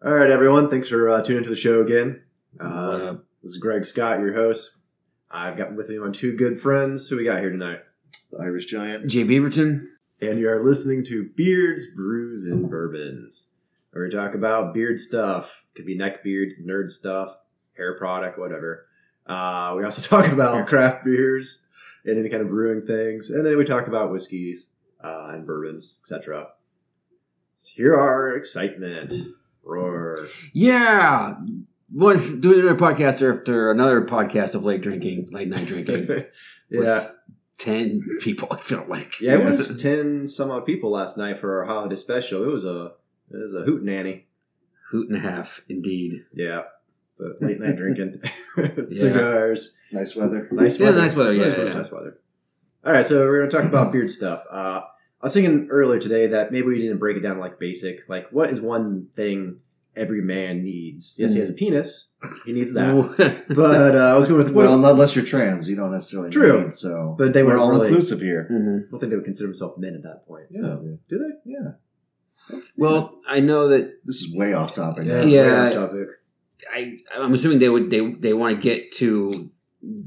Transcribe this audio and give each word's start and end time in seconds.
All 0.00 0.14
right, 0.14 0.30
everyone. 0.30 0.70
Thanks 0.70 0.88
for 0.88 1.10
uh, 1.10 1.22
tuning 1.22 1.38
into 1.38 1.50
the 1.50 1.56
show 1.56 1.80
again. 1.82 2.22
Uh, 2.60 3.16
this 3.42 3.50
is 3.50 3.56
Greg 3.56 3.84
Scott, 3.84 4.20
your 4.20 4.32
host. 4.32 4.78
I've 5.28 5.56
got 5.56 5.74
with 5.74 5.88
me 5.88 5.98
my 5.98 6.12
two 6.12 6.36
good 6.36 6.56
friends. 6.60 7.08
Who 7.08 7.16
we 7.16 7.24
got 7.24 7.40
here 7.40 7.50
tonight? 7.50 7.80
The 8.30 8.38
Irish 8.38 8.66
Giant. 8.66 9.08
Jay 9.10 9.24
Beaverton. 9.24 9.86
And 10.20 10.38
you 10.38 10.48
are 10.50 10.64
listening 10.64 11.02
to 11.06 11.30
Beards, 11.34 11.92
Brews, 11.96 12.44
and 12.44 12.70
Bourbons. 12.70 13.48
Where 13.90 14.04
we 14.04 14.10
talk 14.10 14.36
about 14.36 14.72
beard 14.72 15.00
stuff. 15.00 15.64
Could 15.74 15.86
be 15.86 15.96
neck 15.96 16.22
beard, 16.22 16.50
nerd 16.64 16.92
stuff, 16.92 17.34
hair 17.76 17.98
product, 17.98 18.38
whatever. 18.38 18.86
Uh, 19.26 19.74
we 19.76 19.84
also 19.84 20.00
talk 20.16 20.30
about 20.30 20.68
craft 20.68 21.04
beers 21.04 21.66
and 22.04 22.20
any 22.20 22.28
kind 22.28 22.42
of 22.42 22.50
brewing 22.50 22.86
things. 22.86 23.30
And 23.30 23.44
then 23.44 23.58
we 23.58 23.64
talk 23.64 23.88
about 23.88 24.12
whiskeys 24.12 24.70
uh, 25.02 25.30
and 25.32 25.44
bourbons, 25.44 25.98
etc. 26.02 26.50
So 27.56 27.72
here 27.74 27.96
are 27.96 28.36
excitement. 28.36 29.12
Roar. 29.68 30.28
Yeah. 30.52 31.36
What 31.90 32.16
doing 32.40 32.60
another 32.60 32.74
podcast 32.74 33.14
after 33.38 33.70
another 33.70 34.02
podcast 34.02 34.54
of 34.54 34.64
late 34.64 34.82
drinking, 34.82 35.28
late 35.30 35.48
night 35.48 35.66
drinking. 35.66 36.08
yeah. 36.70 36.80
with 36.80 37.16
ten 37.58 38.02
people. 38.20 38.48
I 38.50 38.56
feel 38.56 38.84
like. 38.88 39.20
Yeah, 39.20 39.34
it 39.34 39.44
was 39.44 39.80
ten 39.80 40.26
some 40.28 40.50
odd 40.50 40.66
people 40.66 40.90
last 40.90 41.16
night 41.16 41.38
for 41.38 41.58
our 41.60 41.64
holiday 41.66 41.96
special. 41.96 42.44
It 42.44 42.52
was 42.52 42.64
a 42.64 42.92
it 43.30 43.36
was 43.36 43.54
a 43.54 43.64
hoot 43.64 43.82
nanny. 43.84 44.26
hoot 44.90 45.08
and 45.10 45.16
a 45.16 45.20
half, 45.20 45.60
indeed. 45.68 46.24
Yeah, 46.32 46.62
but 47.18 47.40
late 47.40 47.60
night 47.60 47.76
drinking, 47.76 48.22
cigars, 48.90 49.76
Nice 49.92 50.14
weather. 50.16 50.48
nice 50.52 50.78
Yeah, 50.78 50.86
weather, 50.86 51.00
nice 51.00 51.14
weather, 51.14 51.34
yeah, 51.34 51.48
nice, 51.48 51.58
yeah. 51.58 51.72
nice 51.74 51.90
weather. 51.90 52.18
All 52.84 52.92
right, 52.92 53.06
so 53.06 53.20
we're 53.26 53.46
gonna 53.46 53.50
talk 53.62 53.68
about 53.70 53.92
beard 53.92 54.10
stuff. 54.10 54.42
Uh, 54.50 54.80
I 55.20 55.26
was 55.26 55.34
thinking 55.34 55.68
earlier 55.70 55.98
today 56.00 56.28
that 56.28 56.52
maybe 56.52 56.68
we 56.68 56.80
didn't 56.80 56.98
break 56.98 57.16
it 57.16 57.20
down 57.20 57.38
like 57.38 57.58
basic. 57.58 58.08
Like, 58.08 58.28
what 58.30 58.50
is 58.50 58.60
one 58.60 59.08
thing 59.16 59.58
every 59.96 60.20
man 60.22 60.62
needs? 60.62 61.16
Yes, 61.18 61.32
he 61.34 61.40
has 61.40 61.50
a 61.50 61.54
penis. 61.54 62.10
He 62.46 62.52
needs 62.52 62.72
that. 62.74 63.44
But 63.48 63.94
uh, 63.96 63.98
I 63.98 64.14
was 64.14 64.28
going 64.28 64.44
with 64.44 64.52
Well, 64.52 64.74
unless 64.84 65.16
you're 65.16 65.24
trans, 65.24 65.68
you 65.68 65.74
don't 65.76 65.90
necessarily 65.90 66.30
True. 66.30 66.66
need, 66.66 66.76
so 66.76 67.16
But 67.18 67.32
they 67.32 67.42
weren't 67.42 67.58
all 67.60 67.72
really- 67.72 67.88
inclusive 67.88 68.20
here. 68.20 68.46
Mhm. 68.50 68.86
I 68.86 68.90
don't 68.90 69.00
think 69.00 69.10
they 69.10 69.16
would 69.16 69.24
consider 69.24 69.48
themselves 69.48 69.76
men 69.78 69.94
at 69.96 70.02
that 70.04 70.24
point. 70.28 70.46
Yeah, 70.50 70.60
So, 70.60 70.76
dude. 70.76 70.98
do 71.08 71.18
they? 71.18 71.52
yeah. 71.52 72.60
Well, 72.76 73.20
I 73.28 73.40
know 73.40 73.68
that 73.68 73.98
This 74.04 74.22
is 74.22 74.34
way 74.34 74.52
off 74.52 74.72
topic. 74.72 75.04
Yeah, 75.06 75.22
it's 75.22 75.32
Yeah. 75.32 75.42
way 75.42 75.66
off 75.68 75.72
topic. 75.90 76.08
I. 76.72 76.98
I'm 77.16 77.34
assuming 77.34 77.58
they 77.58 77.68
would. 77.68 77.90
They 77.90 78.12
they 78.12 78.32
want 78.34 78.56
to 78.56 78.60
get 78.62 78.92
to 78.92 79.50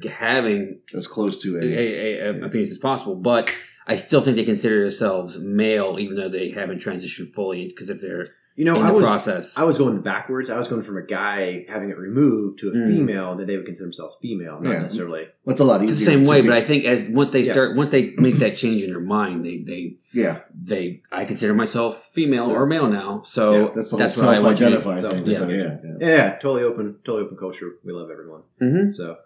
having 0.10 0.80
As 0.96 1.08
close 1.08 1.38
to 1.40 1.58
a, 1.58 1.62
a. 1.62 1.64
a, 1.64 2.30
a, 2.42 2.46
a 2.46 2.50
penis 2.50 2.72
as 2.72 2.78
possible, 2.78 3.16
but 3.16 3.54
I 3.88 3.96
still 3.96 4.22
think 4.22 4.36
they 4.38 4.44
consider 4.46 4.82
themselves 4.82 5.40
male, 5.40 5.98
even 6.00 6.16
though 6.16 6.30
they 6.30 6.50
haven't 6.52 6.80
transitioned 6.80 7.34
fully. 7.34 7.68
Because 7.68 7.90
if 7.90 8.00
they're 8.02 8.28
You 8.56 8.66
know, 8.66 8.76
in 8.76 8.84
I 8.84 8.88
the 8.90 8.94
was 8.94 9.08
process, 9.08 9.58
I 9.58 9.64
was 9.64 9.78
going 9.78 10.02
backwards. 10.02 10.50
I 10.50 10.58
was 10.58 10.68
going 10.68 10.84
from 10.84 10.98
a 10.98 11.02
guy 11.02 11.66
having 11.70 11.90
it 11.90 11.98
removed 11.98 12.60
to 12.60 12.70
a 12.70 12.74
Mm. 12.74 12.88
female 12.90 13.36
that 13.38 13.48
they 13.48 13.56
would 13.58 13.66
consider 13.66 13.86
themselves 13.86 14.18
female, 14.22 14.60
not 14.62 14.72
Yeah. 14.74 14.82
necessarily. 14.82 15.28
That's 15.46 15.62
a 15.62 15.64
lot 15.64 15.82
it's 15.82 15.94
easier. 15.94 16.06
the 16.06 16.12
same 16.12 16.24
way. 16.30 16.42
be- 16.42 16.50
But 16.50 16.58
I 16.58 16.62
think 16.62 16.86
as 16.86 17.10
once 17.10 17.32
they 17.32 17.44
Yeah. 17.44 17.54
start, 17.54 17.76
once 17.78 17.92
they 17.92 18.14
make 18.18 18.36
that 18.38 18.56
change 18.56 18.84
in 18.84 18.90
their 18.92 19.00
mind, 19.00 19.46
they 19.46 19.58
they 19.66 19.98
yeah, 20.14 20.40
they 20.54 21.02
I 21.12 21.24
consider 21.26 21.54
myself 21.54 22.10
female 22.14 22.52
or 22.52 22.66
male 22.68 22.88
now. 22.90 23.22
So 23.24 23.54
Yeah, 23.54 23.72
that's 23.74 23.92
the 23.92 23.98
that's 23.98 24.20
whole 24.20 24.30
I 24.30 24.36
self-identify 24.36 25.02
to- 25.02 25.10
thing. 25.10 25.26
Yeah. 25.28 25.38
So 25.38 25.50
yeah, 25.50 25.56
yeah. 25.58 25.78
Yeah, 26.00 26.08
yeah, 26.08 26.30
totally 26.40 26.64
open, 26.64 26.96
totally 27.06 27.24
open 27.26 27.38
culture. 27.38 27.70
We 27.86 27.94
love 27.94 28.12
everyone. 28.12 28.42
Mm-hmm. 28.62 28.92
So, 28.92 29.18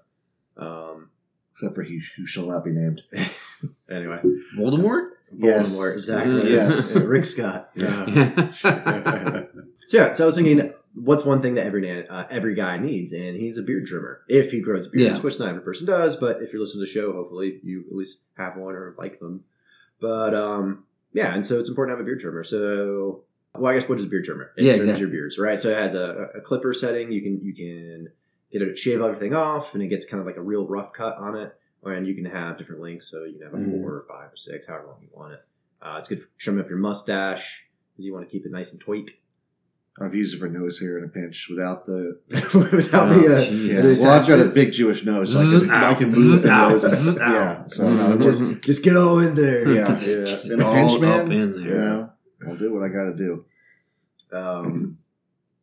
um, 0.57 1.09
Except 1.57 1.73
for 1.73 1.83
he 1.83 2.01
who 2.17 2.25
shall 2.27 2.47
not 2.47 2.65
be 2.65 2.71
named. 2.71 3.01
anyway, 3.89 4.19
Voldemort. 4.57 5.09
Yes. 5.37 5.75
Voldemort, 5.77 5.93
exactly. 5.95 6.33
Mm, 6.43 6.49
yes. 6.51 6.95
Yeah, 6.95 7.03
Rick 7.03 7.25
Scott. 7.33 7.69
Yeah. 7.75 8.05
yeah. 8.07 8.51
so 9.87 9.97
yeah, 9.97 10.13
so 10.13 10.23
I 10.23 10.25
was 10.27 10.35
thinking, 10.35 10.73
what's 10.93 11.25
one 11.25 11.41
thing 11.41 11.55
that 11.55 11.65
every 11.65 11.81
man, 11.81 12.05
uh, 12.09 12.25
every 12.29 12.55
guy 12.55 12.77
needs, 12.77 13.11
and 13.11 13.35
he's 13.35 13.57
a 13.57 13.61
beard 13.63 13.85
trimmer 13.87 14.21
if 14.29 14.51
he 14.51 14.61
grows 14.61 14.87
beards, 14.87 15.17
Yeah. 15.19 15.23
which 15.23 15.39
not 15.39 15.49
every 15.49 15.61
person 15.61 15.87
does. 15.87 16.15
But 16.15 16.41
if 16.41 16.51
you're 16.53 16.61
listening 16.61 16.85
to 16.85 16.91
the 16.91 16.93
show, 16.99 17.11
hopefully 17.13 17.59
you 17.63 17.83
at 17.89 17.95
least 17.95 18.21
have 18.37 18.55
one 18.55 18.75
or 18.75 18.95
like 18.97 19.19
them. 19.19 19.43
But 19.99 20.33
um, 20.33 20.85
yeah, 21.13 21.33
and 21.33 21.45
so 21.45 21.59
it's 21.59 21.69
important 21.69 21.95
to 21.95 21.97
have 21.97 22.05
a 22.05 22.07
beard 22.07 22.19
trimmer. 22.19 22.43
So, 22.43 23.23
well, 23.55 23.71
I 23.71 23.77
guess 23.79 23.89
what 23.89 23.99
is 23.99 24.05
a 24.05 24.07
beard 24.07 24.25
trimmer? 24.25 24.51
It 24.57 24.63
Yeah, 24.65 24.71
trims 24.73 24.85
exactly. 24.87 25.01
your 25.01 25.09
beards, 25.09 25.37
right? 25.37 25.59
So 25.59 25.69
it 25.69 25.77
has 25.77 25.93
a, 25.93 26.29
a 26.35 26.41
clipper 26.41 26.73
setting. 26.73 27.11
You 27.11 27.21
can 27.21 27.41
you 27.43 27.53
can 27.53 28.09
get 28.51 28.61
it 28.61 28.77
shave 28.77 29.01
everything 29.01 29.33
off, 29.35 29.73
and 29.73 29.83
it 29.83 29.87
gets 29.87 30.05
kind 30.05 30.21
of 30.21 30.27
like 30.27 30.37
a 30.37 30.41
real 30.41 30.65
rough 30.67 30.93
cut 30.93 31.17
on 31.17 31.35
it. 31.37 31.55
And 31.85 32.07
you 32.07 32.15
can 32.15 32.25
have 32.25 32.57
different 32.57 32.81
lengths, 32.81 33.07
so 33.11 33.23
you 33.25 33.33
can 33.33 33.43
have 33.43 33.53
a 33.53 33.57
Mhm. 33.57 33.69
four 33.79 33.91
or 33.93 34.05
five 34.09 34.33
or 34.33 34.37
six, 34.37 34.65
however 34.67 34.87
long 34.87 34.97
you 35.01 35.09
want 35.13 35.33
it. 35.33 35.41
Uh, 35.81 35.97
it's 35.99 36.09
good 36.09 36.19
for 36.21 36.27
trimming 36.39 36.61
up 36.63 36.69
your 36.69 36.79
mustache 36.79 37.65
because 37.93 38.05
you 38.05 38.13
want 38.13 38.27
to 38.27 38.31
keep 38.31 38.45
it 38.45 38.51
nice 38.51 38.71
and 38.73 38.81
tight 38.83 39.11
I've 40.01 40.13
used 40.13 40.35
it 40.35 40.39
for 40.39 40.49
nose 40.49 40.79
hair 40.81 40.97
in 40.97 41.05
a 41.05 41.07
pinch 41.07 41.47
without 41.49 41.85
the. 41.85 42.19
without 42.73 43.11
Oh, 43.13 43.17
the. 43.17 43.37
Uh. 43.37 43.39
Yeah. 43.49 43.79
the 43.81 43.97
Well, 44.01 44.19
I've 44.19 44.27
got 44.27 44.39
a 44.39 44.49
big 44.49 44.73
Jewish 44.73 45.05
nose, 45.05 45.31
so 45.31 45.39
I 45.39 45.43
can, 45.43 45.51
Zzz, 45.51 45.69
I 45.69 45.93
can 45.93 46.07
ow, 46.07 46.17
move 46.17 46.41
the 46.41 46.47
nose. 46.49 47.17
ow. 47.21 47.31
yeah, 47.31 47.67
so 47.69 47.87
no, 47.93 48.17
just, 48.17 48.41
just 48.41 48.61
just 48.61 48.83
get 48.83 48.97
all 48.97 49.19
in 49.19 49.35
there. 49.35 49.69
yeah, 49.69 49.87
Yeah. 49.91 50.25
just 50.25 50.51
in 50.51 50.59
a 50.61 50.65
All 50.65 50.73
pinch, 50.73 50.93
up 51.03 51.27
man. 51.27 51.31
in 51.31 51.53
You 51.63 51.73
know, 51.77 52.09
I'll 52.45 52.57
do 52.57 52.73
what 52.73 52.83
I 52.83 52.89
got 52.89 53.03
to 53.05 53.13
do. 53.15 53.45
Um, 54.33 54.97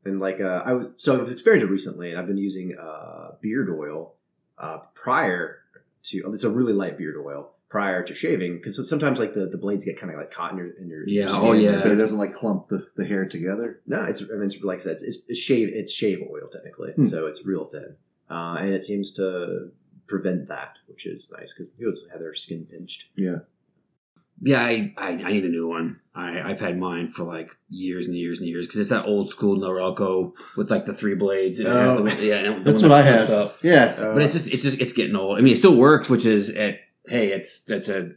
and 0.07 0.19
like 0.19 0.41
uh, 0.41 0.63
I 0.65 0.73
was 0.73 0.87
so 0.97 1.21
I've 1.21 1.31
experimented 1.31 1.69
recently, 1.71 2.11
and 2.11 2.19
I've 2.19 2.27
been 2.27 2.39
using 2.39 2.75
uh, 2.81 3.33
beard 3.43 3.69
oil 3.69 4.15
uh, 4.57 4.79
prior 4.95 5.59
to. 6.05 6.33
It's 6.33 6.45
a 6.45 6.51
really 6.51 6.73
light 6.73 6.97
beard 6.99 7.17
oil 7.17 7.51
prior 7.69 8.03
to 8.05 8.15
shaving 8.15 8.57
because 8.59 8.87
sometimes 8.89 9.19
like 9.19 9.33
the, 9.33 9.47
the 9.47 9.57
blades 9.57 9.85
get 9.85 9.99
kind 9.99 10.13
of 10.13 10.19
like 10.19 10.31
caught 10.31 10.53
in 10.53 10.59
your 10.59 10.71
in 10.79 10.89
your 10.89 11.09
Yeah, 11.09 11.29
your 11.29 11.37
oh, 11.37 11.53
yeah. 11.53 11.81
But 11.83 11.93
it 11.93 11.97
doesn't 11.97 12.19
like 12.19 12.33
clump 12.35 12.69
the, 12.69 12.87
the 12.97 13.05
hair 13.07 13.25
together. 13.27 13.81
No, 13.87 14.05
it's 14.05 14.21
I 14.23 14.35
mean 14.35 14.43
it's 14.45 14.61
like 14.63 14.81
I 14.81 14.83
said, 14.83 14.93
it's, 14.93 15.03
it's, 15.03 15.19
it's 15.29 15.41
shave 15.41 15.69
it's 15.73 15.93
shave 15.93 16.21
oil 16.31 16.49
technically, 16.53 16.93
Hmm. 16.93 17.07
so 17.07 17.27
it's 17.27 17.45
real 17.47 17.65
thin, 17.67 17.97
uh, 18.31 18.57
and 18.61 18.71
it 18.75 18.85
seems 18.85 19.13
to 19.15 19.71
prevent 20.07 20.49
that, 20.49 20.77
which 20.89 21.07
is 21.07 21.33
nice 21.37 21.55
because 21.55 21.71
you 21.79 21.89
also 21.89 22.07
have 22.11 22.21
their 22.21 22.35
skin 22.35 22.67
pinched. 22.71 23.05
Yeah, 23.17 23.39
I, 24.45 24.93
I, 24.97 25.09
I 25.11 25.33
need 25.33 25.45
a 25.45 25.49
new 25.49 25.69
one. 25.69 26.01
I, 26.15 26.41
I've 26.51 26.61
had 26.61 26.79
mine 26.79 27.11
for 27.11 27.25
like 27.25 27.51
years 27.71 28.07
and 28.09 28.17
years 28.17 28.39
and 28.39 28.49
years 28.49 28.67
because 28.67 28.81
it's 28.81 28.91
that 28.91 29.07
old 29.07 29.31
school 29.31 29.57
Norelco 29.59 30.35
with 30.57 30.71
like 30.71 30.85
the 30.85 30.93
three 30.93 31.15
blades. 31.15 31.59
And 31.61 31.69
it 31.69 31.73
has 31.75 31.95
Oh. 31.99 32.03
the, 32.05 32.25
yeah, 32.25 32.59
That's 32.63 32.83
what 32.83 32.93
I 32.93 33.03
that 33.03 33.15
flips 33.27 33.29
have. 33.31 33.39
Up. 33.39 33.57
Yeah, 33.63 33.85
Uh, 33.99 34.13
But 34.15 34.23
it's 34.23 34.33
just 34.35 34.49
it's 34.49 34.63
just 34.63 34.81
it's 34.81 34.93
getting 34.93 35.17
old. 35.17 35.39
I 35.39 35.41
mean, 35.43 35.53
it 35.53 35.57
still 35.57 35.77
works, 35.77 36.11
which 36.11 36.27
is 36.27 36.51
at 36.51 36.81
hey, 37.07 37.29
it's 37.29 37.63
that's 37.63 37.89
a 37.89 38.11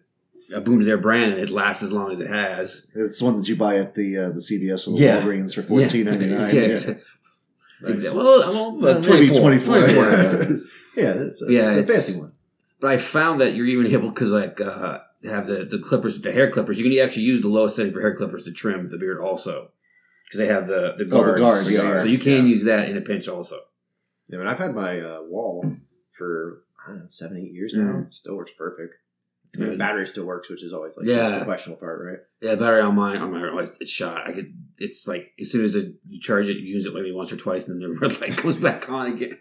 a 0.53 0.61
boon 0.61 0.79
to 0.79 0.85
their 0.85 0.97
brand, 0.97 1.31
and 1.33 1.41
it 1.41 1.49
lasts 1.49 1.83
as 1.83 1.91
long 1.91 2.11
as 2.11 2.19
it 2.21 2.29
has. 2.29 2.91
it's 2.95 3.21
one 3.21 3.37
that 3.37 3.47
you 3.47 3.55
buy 3.55 3.77
at 3.77 3.95
the 3.95 4.17
uh, 4.17 4.29
the 4.29 4.41
CVS 4.41 4.87
or 4.87 4.97
the 4.97 5.03
Yeah. 5.03 5.21
Walgreens 5.21 5.53
for 5.55 5.61
fourteen 5.63 6.05
ninety 6.05 6.25
nine. 6.27 6.53
Yeah, 6.53 6.61
Yeah, 6.61 6.67
exactly. 6.71 7.03
Nice. 7.81 8.03
Well, 8.13 8.23
well, 8.39 8.77
Well, 8.77 8.97
uh, 8.97 9.01
24, 9.01 9.39
24, 9.39 9.77
24. 9.79 10.03
yeah. 10.03 10.09
yeah, 10.97 11.23
it's 11.27 11.41
a, 11.41 11.51
Yeah, 11.51 11.69
it's 11.69 11.77
a 11.89 11.93
fancy 11.93 12.19
one. 12.19 12.31
But 12.79 12.91
I 12.91 12.97
found 12.97 13.41
that 13.41 13.53
you're 13.55 13.65
even 13.67 13.87
able 13.87 14.09
because 14.09 14.31
like 14.31 14.59
uh, 14.61 14.99
have 15.29 15.47
the 15.47 15.65
the 15.69 15.79
clippers, 15.79 16.21
the 16.21 16.31
hair 16.31 16.49
clippers. 16.51 16.79
You 16.79 16.89
can 16.89 17.05
actually 17.05 17.23
use 17.23 17.41
the 17.41 17.47
lowest 17.49 17.75
setting 17.75 17.93
for 17.93 18.01
hair 18.01 18.15
clippers 18.15 18.43
to 18.45 18.51
trim 18.51 18.89
the 18.89 18.97
beard 18.97 19.19
also 19.19 19.71
because 20.25 20.39
they 20.39 20.47
have 20.47 20.67
the 20.67 20.93
the 20.97 21.03
Oh, 21.11 21.23
the 21.23 21.39
guards. 21.39 21.41
guard, 21.41 21.65
yeah, 21.67 21.83
yeah. 21.95 21.99
so 21.99 22.05
you 22.05 22.17
can 22.19 22.33
Yeah. 22.45 22.51
use 22.53 22.63
that 22.65 22.89
in 22.89 22.97
a 22.97 23.01
pinch 23.01 23.27
also. 23.27 23.59
Yeah, 24.27 24.37
I 24.37 24.39
mean, 24.39 24.47
I've 24.47 24.57
had 24.59 24.73
my 24.75 24.99
uh, 24.99 25.19
wall 25.23 25.65
for 26.17 26.63
I 26.85 26.91
don't 26.91 26.99
know 26.99 27.05
seven, 27.09 27.37
eight 27.37 27.51
years 27.51 27.73
now. 27.75 27.81
Mhm. 27.83 28.13
Still 28.13 28.35
works 28.35 28.51
perfect. 28.57 28.95
I 29.55 29.57
mean, 29.59 29.69
the 29.69 29.77
battery 29.77 30.05
still 30.05 30.25
works, 30.25 30.49
which 30.49 30.61
is 30.63 30.73
always 30.73 30.97
like 30.97 31.07
Yeah. 31.07 31.39
the 31.39 31.45
questionable 31.45 31.79
part, 31.79 32.01
right? 32.05 32.19
Yeah, 32.41 32.55
battery 32.55 32.81
on 32.81 32.95
mine 32.95 33.17
on 33.21 33.31
my 33.31 33.61
it's, 33.61 33.77
it's 33.79 33.89
shot. 33.91 34.27
I 34.27 34.33
could. 34.33 34.53
It's 34.79 35.07
like 35.07 35.31
as 35.39 35.49
soon 35.49 35.63
as 35.63 35.75
it, 35.75 35.93
you 36.09 36.19
charge 36.19 36.49
it, 36.49 36.57
you 36.57 36.73
use 36.73 36.85
it 36.85 36.93
maybe 36.93 37.11
once 37.13 37.31
or 37.31 37.37
twice, 37.37 37.67
and 37.69 37.81
then 37.81 37.93
the 37.93 37.97
red 37.99 38.19
light 38.19 38.35
comes 38.37 38.57
back 38.57 38.89
on 38.89 39.13
again. 39.13 39.37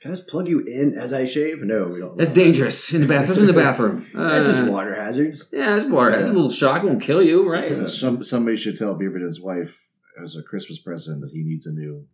Can 0.00 0.12
I 0.12 0.14
just 0.14 0.28
plug 0.28 0.46
you 0.46 0.60
in 0.60 0.94
as 0.96 1.12
I 1.12 1.24
shave? 1.24 1.62
No, 1.62 1.84
we 1.88 1.98
don't. 1.98 2.16
That's 2.16 2.30
dangerous 2.30 2.92
in 2.94 3.00
the 3.00 3.08
bathroom. 3.08 3.38
In 3.40 3.46
the 3.46 3.52
bathroom. 3.54 4.06
That's 4.14 4.46
just 4.46 4.62
Uh, 4.62 4.66
water 4.70 4.94
hazards. 5.06 5.50
Yeah, 5.52 5.76
it's 5.76 5.86
water. 5.86 6.10
It's 6.10 6.30
a 6.30 6.32
little 6.32 6.50
shock. 6.50 6.82
It 6.82 6.86
won't 6.86 7.02
kill 7.02 7.22
you, 7.22 7.50
right? 7.50 7.72
Uh, 7.72 7.88
Some 7.88 8.22
somebody 8.24 8.56
should 8.56 8.76
tell 8.76 8.94
Beaverton's 8.94 9.40
wife 9.40 9.74
as 10.22 10.36
a 10.36 10.42
Christmas 10.42 10.78
present 10.78 11.20
that 11.22 11.30
he 11.30 11.42
needs 11.42 11.66
a 11.66 11.72
new 11.72 12.06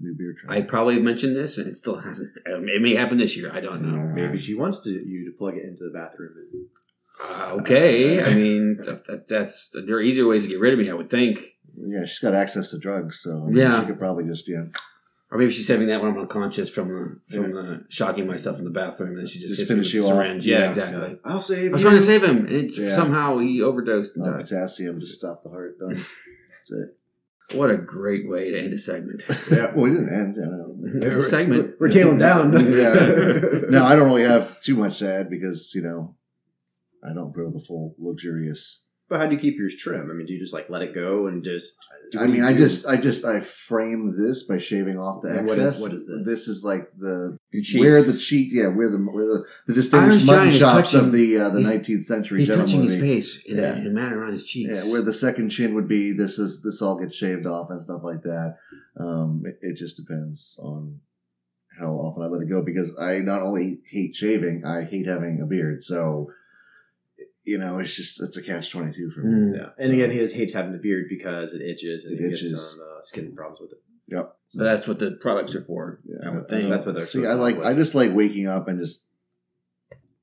new 0.00 0.14
beer 0.16 0.34
trim. 0.38 0.52
I 0.52 0.60
probably 0.62 0.98
mentioned 1.00 1.34
this, 1.36 1.58
and 1.58 1.66
it 1.66 1.76
still 1.76 1.98
hasn't. 1.98 2.30
um, 2.54 2.68
It 2.68 2.80
may 2.82 2.94
happen 2.94 3.18
this 3.18 3.36
year. 3.36 3.50
I 3.52 3.60
don't 3.60 3.82
know. 3.82 3.98
Maybe 4.14 4.38
she 4.38 4.54
wants 4.54 4.80
to 4.84 4.90
you 4.90 5.24
to 5.30 5.36
plug 5.36 5.56
it 5.56 5.64
into 5.64 5.84
the 5.84 5.90
bathroom. 5.90 6.34
Uh, 7.22 7.56
okay, 7.60 8.22
I 8.30 8.34
mean 8.34 8.76
that, 8.84 9.04
that, 9.06 9.26
that's 9.26 9.74
there 9.86 9.96
are 9.96 10.02
easier 10.02 10.26
ways 10.26 10.42
to 10.44 10.48
get 10.48 10.60
rid 10.60 10.72
of 10.72 10.78
me. 10.78 10.90
I 10.90 10.94
would 10.94 11.10
think, 11.10 11.56
Yeah, 11.76 12.04
she's 12.04 12.20
got 12.20 12.34
access 12.34 12.70
to 12.70 12.78
drugs, 12.78 13.20
so 13.20 13.30
I 13.42 13.46
mean, 13.46 13.56
Yeah. 13.56 13.80
she 13.80 13.86
could 13.86 13.98
probably 13.98 14.24
just 14.24 14.48
yeah. 14.48 14.64
Or 15.30 15.38
maybe 15.38 15.50
she's 15.52 15.66
saving 15.66 15.88
that 15.88 16.00
when 16.00 16.10
I'm 16.12 16.18
unconscious 16.18 16.68
from 16.70 16.88
the, 16.88 17.36
from 17.36 17.52
the 17.52 17.84
shocking 17.88 18.26
myself 18.26 18.58
in 18.58 18.64
the 18.64 18.70
bathroom, 18.70 19.10
and 19.10 19.18
then 19.18 19.26
she 19.26 19.38
just, 19.40 19.56
Just 19.56 19.60
hits 19.68 19.70
me 19.70 19.76
with 19.78 19.92
you 19.94 20.04
a 20.04 20.06
off. 20.08 20.12
syringe. 20.14 20.46
Yeah, 20.46 20.58
Yeah. 20.60 20.68
exactly. 20.68 21.18
I'll 21.24 21.40
save. 21.40 21.70
I 21.70 21.72
was 21.74 21.82
you. 21.82 21.88
trying 21.88 22.00
to 22.00 22.04
save 22.06 22.22
him, 22.24 22.46
and 22.46 22.52
it's 22.56 22.78
Yeah. 22.78 22.92
somehow 22.94 23.38
he 23.38 23.60
overdosed 23.62 24.16
and 24.16 24.26
Uh, 24.26 24.30
died. 24.32 24.40
potassium 24.42 25.00
to 25.00 25.06
stop 25.06 25.42
the 25.42 25.50
heart. 25.50 25.78
Done. 25.78 25.94
That's 25.94 26.70
it. 26.70 26.94
What 27.56 27.70
a 27.70 27.76
great 27.78 28.28
way 28.28 28.50
to 28.50 28.58
end 28.58 28.72
a 28.74 28.78
segment. 28.78 29.22
Yeah. 29.50 29.72
Well, 29.74 29.84
we 29.84 29.90
didn't 29.90 30.12
end. 30.12 30.36
You 30.36 30.42
know. 30.42 30.76
It's 31.06 31.14
a 31.14 31.22
segment. 31.24 31.74
We're, 31.78 31.86
we're 31.88 31.90
tailing 31.92 32.18
down. 32.18 32.52
yeah. 32.72 32.94
No, 33.70 33.84
I 33.84 33.96
don't 33.96 34.06
really 34.06 34.22
have 34.28 34.60
too 34.60 34.76
much 34.76 34.98
to 35.00 35.10
add 35.12 35.28
because 35.30 35.74
you 35.74 35.82
know 35.82 36.14
I 37.04 37.12
don't 37.12 37.32
grow 37.32 37.50
the 37.50 37.60
full 37.60 37.94
luxurious 37.98 38.82
But 39.08 39.20
how 39.20 39.26
do 39.26 39.34
you 39.34 39.40
keep 39.40 39.56
yours 39.58 39.74
trim? 39.76 40.10
I 40.10 40.14
mean, 40.14 40.26
do 40.26 40.34
you 40.34 40.38
just 40.38 40.52
like 40.52 40.68
let 40.68 40.82
it 40.82 40.94
go 40.94 41.26
and 41.28 41.42
just? 41.42 41.76
do 42.12 42.18
I 42.18 42.22
what 42.22 42.26
do 42.28 42.32
mean, 42.34 42.42
I 42.44 42.52
do? 42.52 42.58
just, 42.64 42.86
I 42.86 42.96
just, 42.96 43.24
I 43.24 43.40
frame 43.40 44.14
this 44.16 44.42
by 44.44 44.56
shaving 44.58 44.98
off 44.98 45.22
the 45.22 45.28
And 45.28 45.48
excess. 45.48 45.80
what 45.80 45.92
is- 45.92 46.06
what 46.06 46.14
is 46.14 46.24
this? 46.24 46.26
This 46.26 46.48
is 46.48 46.64
like 46.64 46.90
the 46.98 47.38
Your 47.50 47.62
cheeks. 47.62 47.80
where 47.80 48.02
the 48.02 48.16
cheek, 48.16 48.48
yeah, 48.52 48.68
where 48.68 48.88
the 48.90 48.96
where 48.98 49.26
the, 49.26 49.44
the 49.66 49.72
Iron 49.72 49.74
distinguished 49.74 50.26
mutton 50.26 50.40
Giant 50.40 50.54
is 50.54 50.60
chops 50.60 50.92
touching- 50.92 51.00
of 51.06 51.12
the 51.12 51.38
uh, 51.38 51.50
the 51.50 51.58
he's- 51.60 51.70
nineteenth 51.72 52.04
century. 52.04 52.38
He's 52.40 52.48
gentleman 52.48 52.66
touching 52.68 52.82
his 52.82 52.94
movie. 52.96 53.08
face 53.14 53.42
in, 53.44 53.56
Yeah. 53.58 53.74
a, 53.74 53.76
in 53.78 53.86
a 53.88 53.90
manner 53.90 54.24
on 54.24 54.32
his 54.32 54.46
cheeks. 54.46 54.84
Yeah, 54.86 54.92
where 54.92 55.02
the 55.02 55.12
second 55.14 55.50
chin 55.50 55.74
would 55.74 55.88
be. 55.88 56.12
This 56.12 56.38
is 56.38 56.62
this 56.62 56.80
all 56.82 56.98
gets 56.98 57.14
shaved 57.16 57.46
off 57.46 57.70
and 57.70 57.82
stuff 57.82 58.02
like 58.04 58.22
that. 58.22 58.56
Um, 58.98 59.42
it, 59.46 59.58
it 59.62 59.76
just 59.76 59.96
depends 59.96 60.58
on 60.62 61.00
how 61.78 61.92
often 61.92 62.22
I 62.22 62.26
let 62.26 62.42
it 62.42 62.48
go 62.50 62.60
because 62.62 62.96
I 62.98 63.18
not 63.18 63.42
only 63.42 63.80
hate 63.90 64.14
shaving, 64.16 64.64
I 64.64 64.82
hate 64.84 65.06
having 65.06 65.40
a 65.40 65.46
beard. 65.46 65.82
So, 65.82 66.30
you 67.48 67.58
know, 67.58 67.78
it's 67.78 67.94
just 67.94 68.20
it's 68.20 68.36
a 68.36 68.42
catch 68.42 68.70
twenty 68.70 68.92
two 68.92 69.10
for 69.10 69.20
me. 69.20 69.32
Mm. 69.52 69.56
Yeah, 69.58 69.68
and 69.82 69.92
again, 69.92 70.10
he 70.10 70.18
just 70.18 70.34
hates 70.34 70.52
having 70.52 70.72
the 70.72 70.78
beard 70.78 71.06
because 71.08 71.52
it 71.52 71.62
itches 71.62 72.04
and 72.04 72.18
It 72.18 72.22
he 72.22 72.28
gets 72.30 72.50
some 72.50 72.80
uh, 72.86 73.00
skin 73.00 73.34
problems 73.34 73.60
with 73.60 73.72
it. 73.72 73.78
Yep. 74.08 74.36
But 74.54 74.64
that's 74.64 74.88
what 74.88 74.98
the 74.98 75.12
products 75.12 75.54
are 75.54 75.62
for. 75.64 76.00
Yeah, 76.04 76.28
I 76.28 76.34
would 76.34 76.48
think. 76.48 76.70
That's 76.70 76.86
what 76.86 76.94
they're 76.96 77.06
See, 77.06 77.26
I 77.26 77.32
like. 77.34 77.56
help 77.56 77.66
I 77.66 77.74
just 77.74 77.94
like 77.94 78.12
waking 78.14 78.46
up 78.46 78.66
and 78.68 78.78
just 78.80 79.04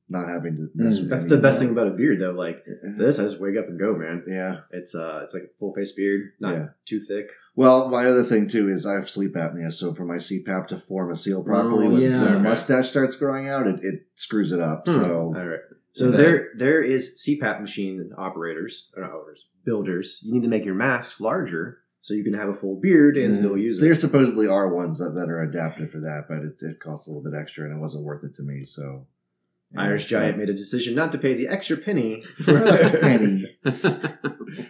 not 0.07 0.27
having 0.27 0.56
to. 0.57 0.69
mess 0.75 0.98
Mm. 0.98 1.01
with 1.01 1.10
That's 1.10 1.24
any 1.25 1.30
the 1.36 1.42
best 1.42 1.60
thing 1.60 1.69
about 1.72 1.88
a 1.88 1.92
beard, 1.92 2.19
though. 2.22 2.31
Like 2.31 2.63
this, 2.98 3.19
I 3.19 3.24
just 3.24 3.39
wake 3.39 3.57
up 3.57 3.68
and 3.68 3.80
go, 3.80 3.95
man. 3.95 4.24
Yeah. 4.27 4.62
It's 4.72 4.94
uh, 4.95 5.22
it's 5.24 5.33
like 5.33 5.44
a 5.44 5.57
full 5.60 5.74
face 5.74 5.92
beard, 5.94 6.31
not 6.39 6.54
Yeah. 6.54 6.68
too 6.86 7.00
thick. 7.00 7.27
Well, 7.57 7.89
my 7.89 8.06
other 8.06 8.24
thing 8.24 8.48
too 8.50 8.69
is 8.69 8.86
I 8.86 8.95
have 8.95 9.10
sleep 9.10 9.33
apnea, 9.33 9.72
so 9.72 9.94
for 9.94 10.04
my 10.06 10.18
CPAP 10.18 10.68
to 10.68 10.80
form 10.88 11.10
a 11.12 11.16
seal 11.18 11.42
properly, 11.44 11.88
Oh, 11.88 11.92
when, 11.92 12.01
yeah. 12.01 12.22
when 12.22 12.31
the 12.33 12.38
Okay. 12.39 12.44
mustache 12.44 12.89
starts 12.89 13.16
growing 13.16 13.48
out, 13.48 13.66
it, 13.66 13.80
it 13.81 14.07
screws 14.16 14.51
it 14.51 14.60
up. 14.60 14.83
Hmm. 14.86 14.94
So 14.94 15.33
All 15.36 15.48
right. 15.48 15.60
So 15.95 16.07
Okay. 16.09 16.18
there 16.18 16.50
there 16.57 16.81
is 16.81 17.24
CPAP 17.25 17.62
machine 17.62 18.12
operators 18.18 18.89
or 18.95 19.03
not 19.03 19.12
operators, 19.12 19.45
builders. 19.63 20.19
You 20.25 20.33
need 20.33 20.42
to 20.44 20.50
make 20.50 20.65
your 20.65 20.75
mask 20.75 21.21
larger 21.21 21.80
so 22.01 22.13
you 22.13 22.24
can 22.24 22.33
have 22.33 22.50
a 22.50 22.53
full 22.53 22.80
beard 22.81 23.15
and 23.18 23.31
Mm. 23.31 23.38
still 23.38 23.57
use 23.57 23.77
it. 23.77 23.81
there 23.81 23.95
supposedly 23.95 24.45
are 24.47 24.68
ones 24.68 25.00
that, 25.00 25.12
that 25.15 25.30
are 25.30 25.42
adapted 25.42 25.92
for 25.92 26.01
that, 26.01 26.25
but 26.27 26.39
it, 26.39 26.62
it 26.69 26.80
costs 26.81 27.07
a 27.07 27.12
little 27.12 27.24
bit 27.24 27.39
extra, 27.39 27.63
and 27.65 27.75
it 27.77 27.80
wasn't 27.80 28.03
worth 28.03 28.24
it 28.25 28.36
to 28.36 28.44
me. 28.44 28.65
So 28.65 29.07
Irish 29.77 30.06
Giant 30.06 30.38
made 30.38 30.50
a 30.50 30.53
decision 30.53 30.95
not 30.95 31.12
to 31.13 31.18
pay 31.18 31.33
the 31.33 31.47
extra 31.47 31.77
penny 31.77 32.24
for 32.44 32.57
a 32.57 32.89
penny. 33.00 33.45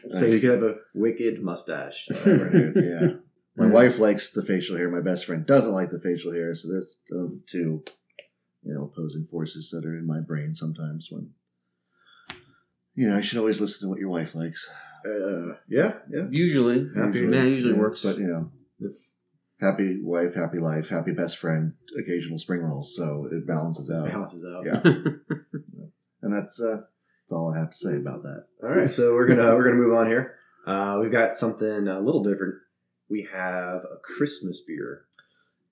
so 0.09 0.25
you 0.25 0.39
can 0.39 0.49
have 0.51 0.63
a 0.63 0.75
wicked 0.93 1.41
mustache. 1.41 2.07
Yeah. 2.29 3.07
My 3.57 3.67
Hmm. 3.67 3.71
wife 3.71 3.99
likes 3.99 4.31
the 4.31 4.41
facial 4.43 4.75
hair. 4.77 4.89
My 4.89 4.99
best 5.01 5.25
friend 5.25 5.45
doesn't 5.45 5.71
like 5.73 5.89
the 5.89 5.99
facial 5.99 6.33
hair. 6.33 6.53
So 6.55 6.67
that's 6.73 6.99
the 7.09 7.39
two, 7.47 7.83
you 8.65 8.73
know, 8.73 8.83
opposing 8.91 9.27
forces 9.29 9.69
that 9.71 9.85
are 9.85 9.97
in 9.97 10.05
my 10.07 10.19
brain 10.19 10.55
sometimes. 10.55 11.07
When 11.11 11.29
you 12.95 13.09
know, 13.09 13.17
I 13.17 13.21
should 13.21 13.37
always 13.39 13.61
listen 13.61 13.87
to 13.87 13.89
what 13.89 13.99
your 13.99 14.09
wife 14.09 14.35
likes. 14.35 14.67
Uh, 15.05 15.53
yeah, 15.69 15.93
yeah. 16.09 16.27
usually, 16.31 16.87
Happy- 16.95 17.19
yeah, 17.21 17.43
it 17.43 17.49
usually 17.49 17.73
Yeah, 17.73 17.79
works. 17.79 18.01
But 18.03 18.17
you 18.17 18.27
know, 18.27 18.51
happy 19.61 19.99
wife, 20.01 20.33
happy 20.33 20.59
life, 20.59 20.89
happy 20.89 21.11
best 21.11 21.37
friend, 21.37 21.73
occasional 21.99 22.39
spring 22.39 22.61
rolls. 22.61 22.95
So 22.95 23.27
it 23.31 23.45
balances 23.47 23.87
This 23.87 24.01
out. 24.01 24.07
balances 24.07 24.45
out. 24.45 24.65
Yeah. 24.65 24.81
And 26.21 26.33
that's 26.33 26.59
uh, 26.59 26.77
that's 27.21 27.31
all 27.31 27.53
I 27.55 27.59
have 27.59 27.69
to 27.69 27.77
say 27.77 27.97
about 27.97 28.23
that. 28.23 28.45
All 28.63 28.69
right, 28.69 28.91
so 28.91 29.13
we're 29.13 29.27
gonna 29.27 29.53
we're 29.55 29.65
gonna 29.65 29.75
move 29.75 29.93
on 29.93 30.07
here. 30.07 30.33
Uh, 30.65 30.97
we've 30.99 31.11
got 31.11 31.35
something 31.37 31.87
a 31.87 31.99
little 31.99 32.23
different. 32.23 32.55
We 33.09 33.27
have 33.31 33.83
a 33.83 33.97
Christmas 34.01 34.61
beer. 34.67 35.05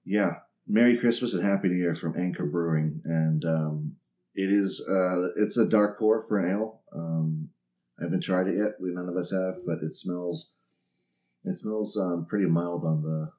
Yeah. 0.05 0.33
Merry 0.67 0.97
Christmas 0.97 1.33
and 1.33 1.43
Happy 1.43 1.67
New 1.67 1.75
Year 1.75 1.95
from 1.95 2.17
Anchor 2.19 2.45
Brewing, 2.45 3.01
and 3.05 3.43
um, 3.45 3.95
it 4.35 4.49
is 4.51 4.83
uh, 4.89 5.27
it's 5.43 5.57
a 5.57 5.65
dark 5.65 5.99
pour 5.99 6.25
for 6.27 6.39
an 6.39 6.51
ale. 6.51 6.81
Um, 6.95 7.49
I 7.99 8.03
haven't 8.05 8.21
tried 8.21 8.47
it 8.47 8.57
yet. 8.57 8.73
We 8.79 8.91
none 8.91 9.09
of 9.09 9.17
us 9.17 9.31
have, 9.31 9.65
but 9.65 9.79
it 9.83 9.93
smells 9.93 10.51
it 11.43 11.55
smells 11.55 11.97
um, 11.97 12.25
pretty 12.27 12.45
mild 12.45 12.83
on 12.85 13.01
the 13.03 13.31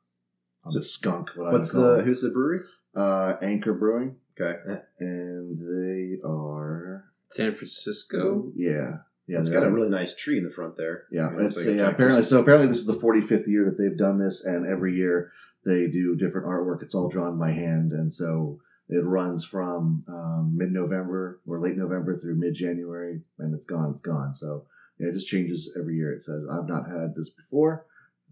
on 0.64 0.72
the 0.74 0.82
skunk. 0.82 1.30
What 1.34 1.52
What's 1.52 1.74
I 1.74 1.78
would 1.78 1.84
call 1.84 1.94
the 1.94 2.00
it. 2.00 2.04
who's 2.04 2.22
the 2.22 2.30
brewery? 2.30 2.60
uh, 2.94 3.34
Anchor 3.42 3.72
Brewing, 3.74 4.16
Okay, 4.38 4.58
and 5.00 5.58
they 5.58 6.20
are 6.26 7.06
San 7.30 7.54
Francisco. 7.54 8.52
yeah 8.54 8.98
yeah. 9.26 9.38
it's 9.40 9.48
they 9.48 9.54
got 9.54 9.64
a 9.66 9.70
really 9.70 9.88
nice 9.88 10.14
tree 10.14 10.38
in 10.38 10.44
the 10.44 10.50
front 10.50 10.76
there. 10.76 11.04
Yeah, 11.10 11.30
It 11.30 11.38
looks 11.38 11.56
it's 11.56 11.66
like 11.66 11.76
yeah. 11.76 11.88
Apparently, 11.88 12.22
so 12.22 12.40
apparently 12.40 12.68
this 12.68 12.78
is 12.78 12.86
the 12.86 12.92
45th 12.94 13.46
year 13.46 13.64
that 13.64 13.78
they've 13.78 13.96
done 13.96 14.18
this, 14.18 14.44
and 14.44 14.66
every 14.66 14.94
year 14.96 15.32
they 15.64 15.86
do 15.86 16.16
different 16.16 16.46
artwork. 16.46 16.82
It's 16.82 16.94
all 16.94 17.08
drawn 17.08 17.38
by 17.38 17.52
hand, 17.52 17.92
and 17.92 18.12
so 18.12 18.60
it 18.88 19.02
runs 19.04 19.44
from 19.44 20.04
um, 20.08 20.52
mid-November 20.56 21.40
or 21.46 21.60
late 21.60 21.76
November 21.76 22.18
through 22.18 22.34
mid-January, 22.36 23.22
and 23.38 23.54
it's 23.54 23.64
gone. 23.64 23.90
It's 23.92 24.00
gone. 24.00 24.34
So 24.34 24.66
yeah, 24.98 25.08
it 25.08 25.14
just 25.14 25.28
changes 25.28 25.74
every 25.78 25.96
year. 25.96 26.12
It 26.12 26.22
says 26.22 26.46
I've 26.50 26.68
not 26.68 26.88
had 26.88 27.14
this 27.16 27.30
before, 27.30 27.86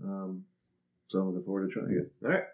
um, 0.05 0.45
so 1.09 1.21
I'm 1.21 1.27
looking 1.29 1.45
forward 1.45 1.69
to 1.69 1.73
trying 1.73 1.93
it. 1.93 2.13
All 2.25 2.31
right, 2.31 2.45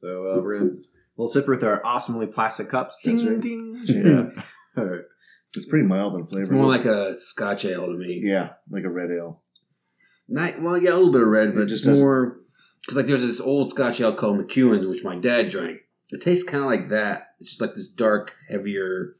so 0.00 0.32
uh, 0.32 0.40
we're 0.42 0.58
gonna 0.58 0.70
we'll 1.16 1.28
sip 1.28 1.46
with 1.48 1.62
our 1.62 1.84
awesomely 1.84 2.26
plastic 2.26 2.68
cups. 2.70 2.96
That's 3.04 3.22
Ding 3.22 3.28
right. 3.32 3.40
ding. 3.40 3.82
Yeah. 3.86 4.42
All 4.76 4.84
right. 4.84 5.02
It's 5.56 5.66
pretty 5.66 5.86
mild 5.86 6.16
in 6.16 6.26
flavor. 6.26 6.42
It's 6.42 6.50
more 6.50 6.66
like 6.66 6.84
a 6.84 7.14
Scotch 7.14 7.64
ale 7.64 7.86
to 7.86 7.92
me. 7.96 8.20
yeah, 8.24 8.54
like 8.70 8.82
a 8.82 8.90
red 8.90 9.10
ale. 9.12 9.40
Not 10.26 10.60
well, 10.60 10.76
yeah, 10.76 10.90
a 10.90 10.96
little 10.96 11.12
bit 11.12 11.20
of 11.20 11.28
red, 11.28 11.48
It 11.50 11.54
but 11.54 11.68
just 11.68 11.84
just 11.84 12.00
more 12.00 12.38
because 12.84 12.96
like 12.96 13.06
there's 13.06 13.22
this 13.22 13.40
old 13.40 13.70
Scotch 13.70 14.00
ale 14.00 14.12
called 14.14 14.38
McEwan's, 14.38 14.86
which 14.86 15.04
my 15.04 15.16
dad 15.16 15.48
drank. 15.48 15.78
It 16.10 16.20
tastes 16.22 16.48
kind 16.48 16.62
of 16.62 16.70
like 16.70 16.90
that. 16.90 17.34
It's 17.40 17.50
just 17.50 17.60
like 17.60 17.74
this 17.74 17.88
dark, 17.90 18.34
heavier. 18.48 19.16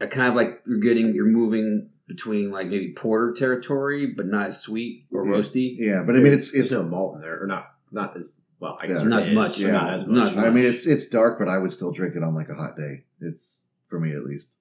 I 0.00 0.06
kind 0.06 0.28
of 0.28 0.34
like 0.34 0.62
you're 0.66 0.80
getting 0.80 1.14
you're 1.14 1.26
moving 1.26 1.90
between 2.08 2.50
like 2.50 2.66
maybe 2.68 2.92
porter 2.92 3.32
territory, 3.32 4.06
but 4.06 4.26
not 4.26 4.46
as 4.48 4.60
sweet 4.60 5.06
or 5.12 5.26
Yeah. 5.26 5.32
roasty. 5.32 5.76
Yeah, 5.78 6.02
but 6.02 6.16
I 6.16 6.20
mean 6.20 6.32
it's 6.32 6.52
it's. 6.54 6.72
no 6.72 6.82
malt 6.82 7.16
in 7.16 7.20
there, 7.20 7.42
or 7.42 7.46
not 7.46 7.66
not 7.92 8.16
as 8.16 8.36
well. 8.58 8.78
I 8.80 8.86
guess 8.86 9.00
Yeah. 9.00 9.08
Not 9.08 9.22
as 9.22 9.30
much, 9.34 9.58
yeah. 9.58 9.70
not 9.72 9.94
as 9.94 10.06
Not 10.06 10.34
much. 10.34 10.36
I 10.36 10.50
mean 10.50 10.64
it's 10.64 10.86
it's 10.86 11.06
dark, 11.08 11.38
but 11.38 11.48
I 11.48 11.58
would 11.58 11.70
still 11.72 11.92
drink 11.92 12.16
it 12.16 12.22
on 12.22 12.34
like 12.34 12.48
a 12.48 12.54
hot 12.54 12.76
day. 12.76 13.04
It's 13.20 13.66
for 13.88 14.00
me 14.00 14.12
at 14.12 14.24
least. 14.24 14.56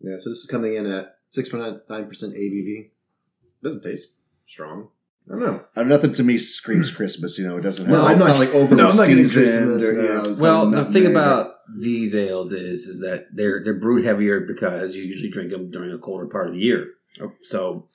Yeah, 0.00 0.16
so 0.18 0.30
this 0.30 0.38
is 0.38 0.46
coming 0.46 0.74
in 0.74 0.86
at 0.86 1.16
six 1.30 1.48
point 1.48 1.80
nine 1.88 2.06
percent 2.08 2.34
ABV. 2.34 2.90
Doesn't 3.62 3.82
taste 3.82 4.08
strong. 4.46 4.88
I 5.26 5.32
don't 5.32 5.40
know. 5.40 5.64
I 5.74 5.80
mean, 5.80 5.88
nothing 5.88 6.12
to 6.14 6.22
me 6.22 6.36
screams 6.38 6.90
Christmas. 6.92 7.38
You 7.38 7.46
know, 7.46 7.56
it 7.56 7.62
doesn't. 7.62 7.86
Have, 7.86 7.92
Well, 7.92 8.06
it's 8.08 8.12
I'm 8.14 8.18
not 8.18 8.28
not- 8.34 8.38
like 8.40 8.54
overly 8.54 8.82
no, 8.82 8.90
I'm 8.90 8.96
not 8.96 9.06
seasoned. 9.06 9.32
Christmas, 9.46 9.84
or, 9.84 9.92
you 9.94 10.08
know, 10.08 10.34
Well, 10.38 10.70
the 10.70 10.84
thing 10.84 11.04
nutmeg. 11.04 11.10
about 11.10 11.50
these 11.80 12.14
ales 12.14 12.52
is 12.52 12.86
is 12.86 13.00
that 13.00 13.26
they're 13.32 13.62
they're 13.64 13.78
brewed 13.80 14.04
heavier 14.04 14.40
because 14.40 14.94
you 14.94 15.02
usually 15.02 15.30
drink 15.30 15.50
them 15.50 15.70
during 15.70 15.92
a 15.92 15.98
colder 15.98 16.26
part 16.26 16.48
of 16.48 16.52
the 16.54 16.60
year. 16.60 16.88
Oh. 17.22 17.32
So 17.42 17.88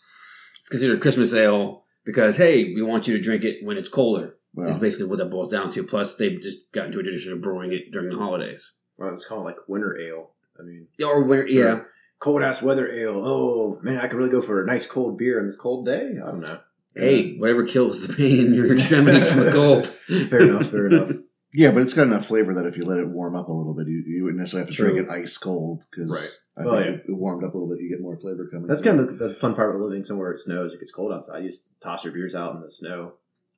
it's 0.60 0.70
considered 0.70 1.02
Christmas 1.02 1.32
ale 1.34 1.84
because 2.04 2.38
hey, 2.38 2.74
we 2.74 2.82
want 2.82 3.08
you 3.08 3.16
to 3.16 3.22
drink 3.24 3.44
it 3.44 3.58
when 3.64 3.78
it's 3.78 3.90
colder. 3.90 4.36
Well, 4.56 4.68
Is 4.68 4.80
basically 4.80 5.06
what 5.06 5.20
that 5.20 5.30
boils 5.30 5.52
down 5.52 5.70
to. 5.74 5.84
Plus, 5.84 6.16
they've 6.16 6.42
just 6.42 6.72
got 6.74 6.88
into 6.88 7.00
a 7.00 7.04
tradition 7.04 7.32
of 7.34 7.42
brewing 7.42 7.72
it 7.72 7.92
during 7.92 8.10
the 8.10 8.18
holidays. 8.18 8.72
Well, 8.98 9.14
it's 9.14 9.24
called 9.26 9.46
like 9.46 9.58
winter 9.68 9.96
ale. 10.02 10.32
I 10.60 10.64
mean, 10.64 10.88
Yeah, 10.98 11.06
Or 11.06 11.24
winter, 11.24 11.46
yeah. 11.48 11.82
cold 12.20 12.42
ass 12.42 12.64
weather 12.64 12.92
ale. 12.92 13.22
Oh 13.24 13.80
man, 13.84 14.00
I 14.00 14.08
could 14.08 14.18
really 14.18 14.32
go 14.32 14.42
for 14.42 14.64
a 14.64 14.66
nice 14.66 14.88
cold 14.88 15.20
beer 15.20 15.40
on 15.40 15.46
this 15.46 15.56
cold 15.56 15.86
day. 15.86 16.14
I 16.22 16.26
don't 16.32 16.42
know. 16.42 16.60
Hey, 16.96 17.38
whatever 17.38 17.66
kills 17.66 18.06
the 18.06 18.14
pain 18.14 18.48
in 18.48 18.54
your 18.54 18.74
extremities 18.74 19.32
from 19.32 19.46
the 19.46 19.52
cold. 19.54 19.88
Fair 20.30 20.42
enough. 20.42 20.68
Fair 20.68 20.88
enough. 20.88 21.12
yeah, 21.54 21.72
but 21.72 21.82
it's 21.84 21.94
got 21.94 22.04
enough 22.08 22.26
flavor 22.26 22.54
that 22.56 22.66
if 22.66 22.76
you 22.78 22.84
let 22.84 23.00
it 23.00 23.08
warm 23.08 23.36
up 23.36 23.48
a 23.48 23.54
little 23.54 23.74
bit, 23.74 23.88
you, 23.88 24.04
you 24.06 24.24
wouldn't 24.24 24.40
necessarily 24.40 24.66
have 24.68 24.76
to 24.76 24.76
True. 24.76 24.92
drink 24.94 25.08
it 25.08 25.12
ice 25.12 25.38
cold 25.38 25.86
because 25.92 26.12
Right. 26.12 26.64
I 26.64 26.68
Well, 26.68 26.78
think 26.84 27.02
it 27.08 27.14
warmed 27.14 27.44
up 27.44 27.54
a 27.54 27.58
little 27.58 27.74
bit, 27.74 27.82
you 27.82 27.90
get 27.90 28.02
more 28.02 28.18
flavor 28.18 28.48
coming. 28.52 28.68
That's 28.68 28.82
in. 28.82 28.98
kind 28.98 29.00
of 29.00 29.18
the, 29.20 29.30
the 29.30 29.36
fun 29.36 29.56
part 29.56 29.76
of 29.76 29.82
living 29.82 30.04
somewhere 30.04 30.32
it 30.32 30.40
snows. 30.40 30.74
It 30.74 30.80
gets 30.80 30.92
cold 30.92 31.14
outside. 31.14 31.44
You 31.44 31.50
just 31.50 31.64
toss 31.82 32.04
your 32.04 32.12
beers 32.14 32.36
out 32.36 32.56
in 32.56 32.62
the 32.62 32.70
snow, 32.70 33.14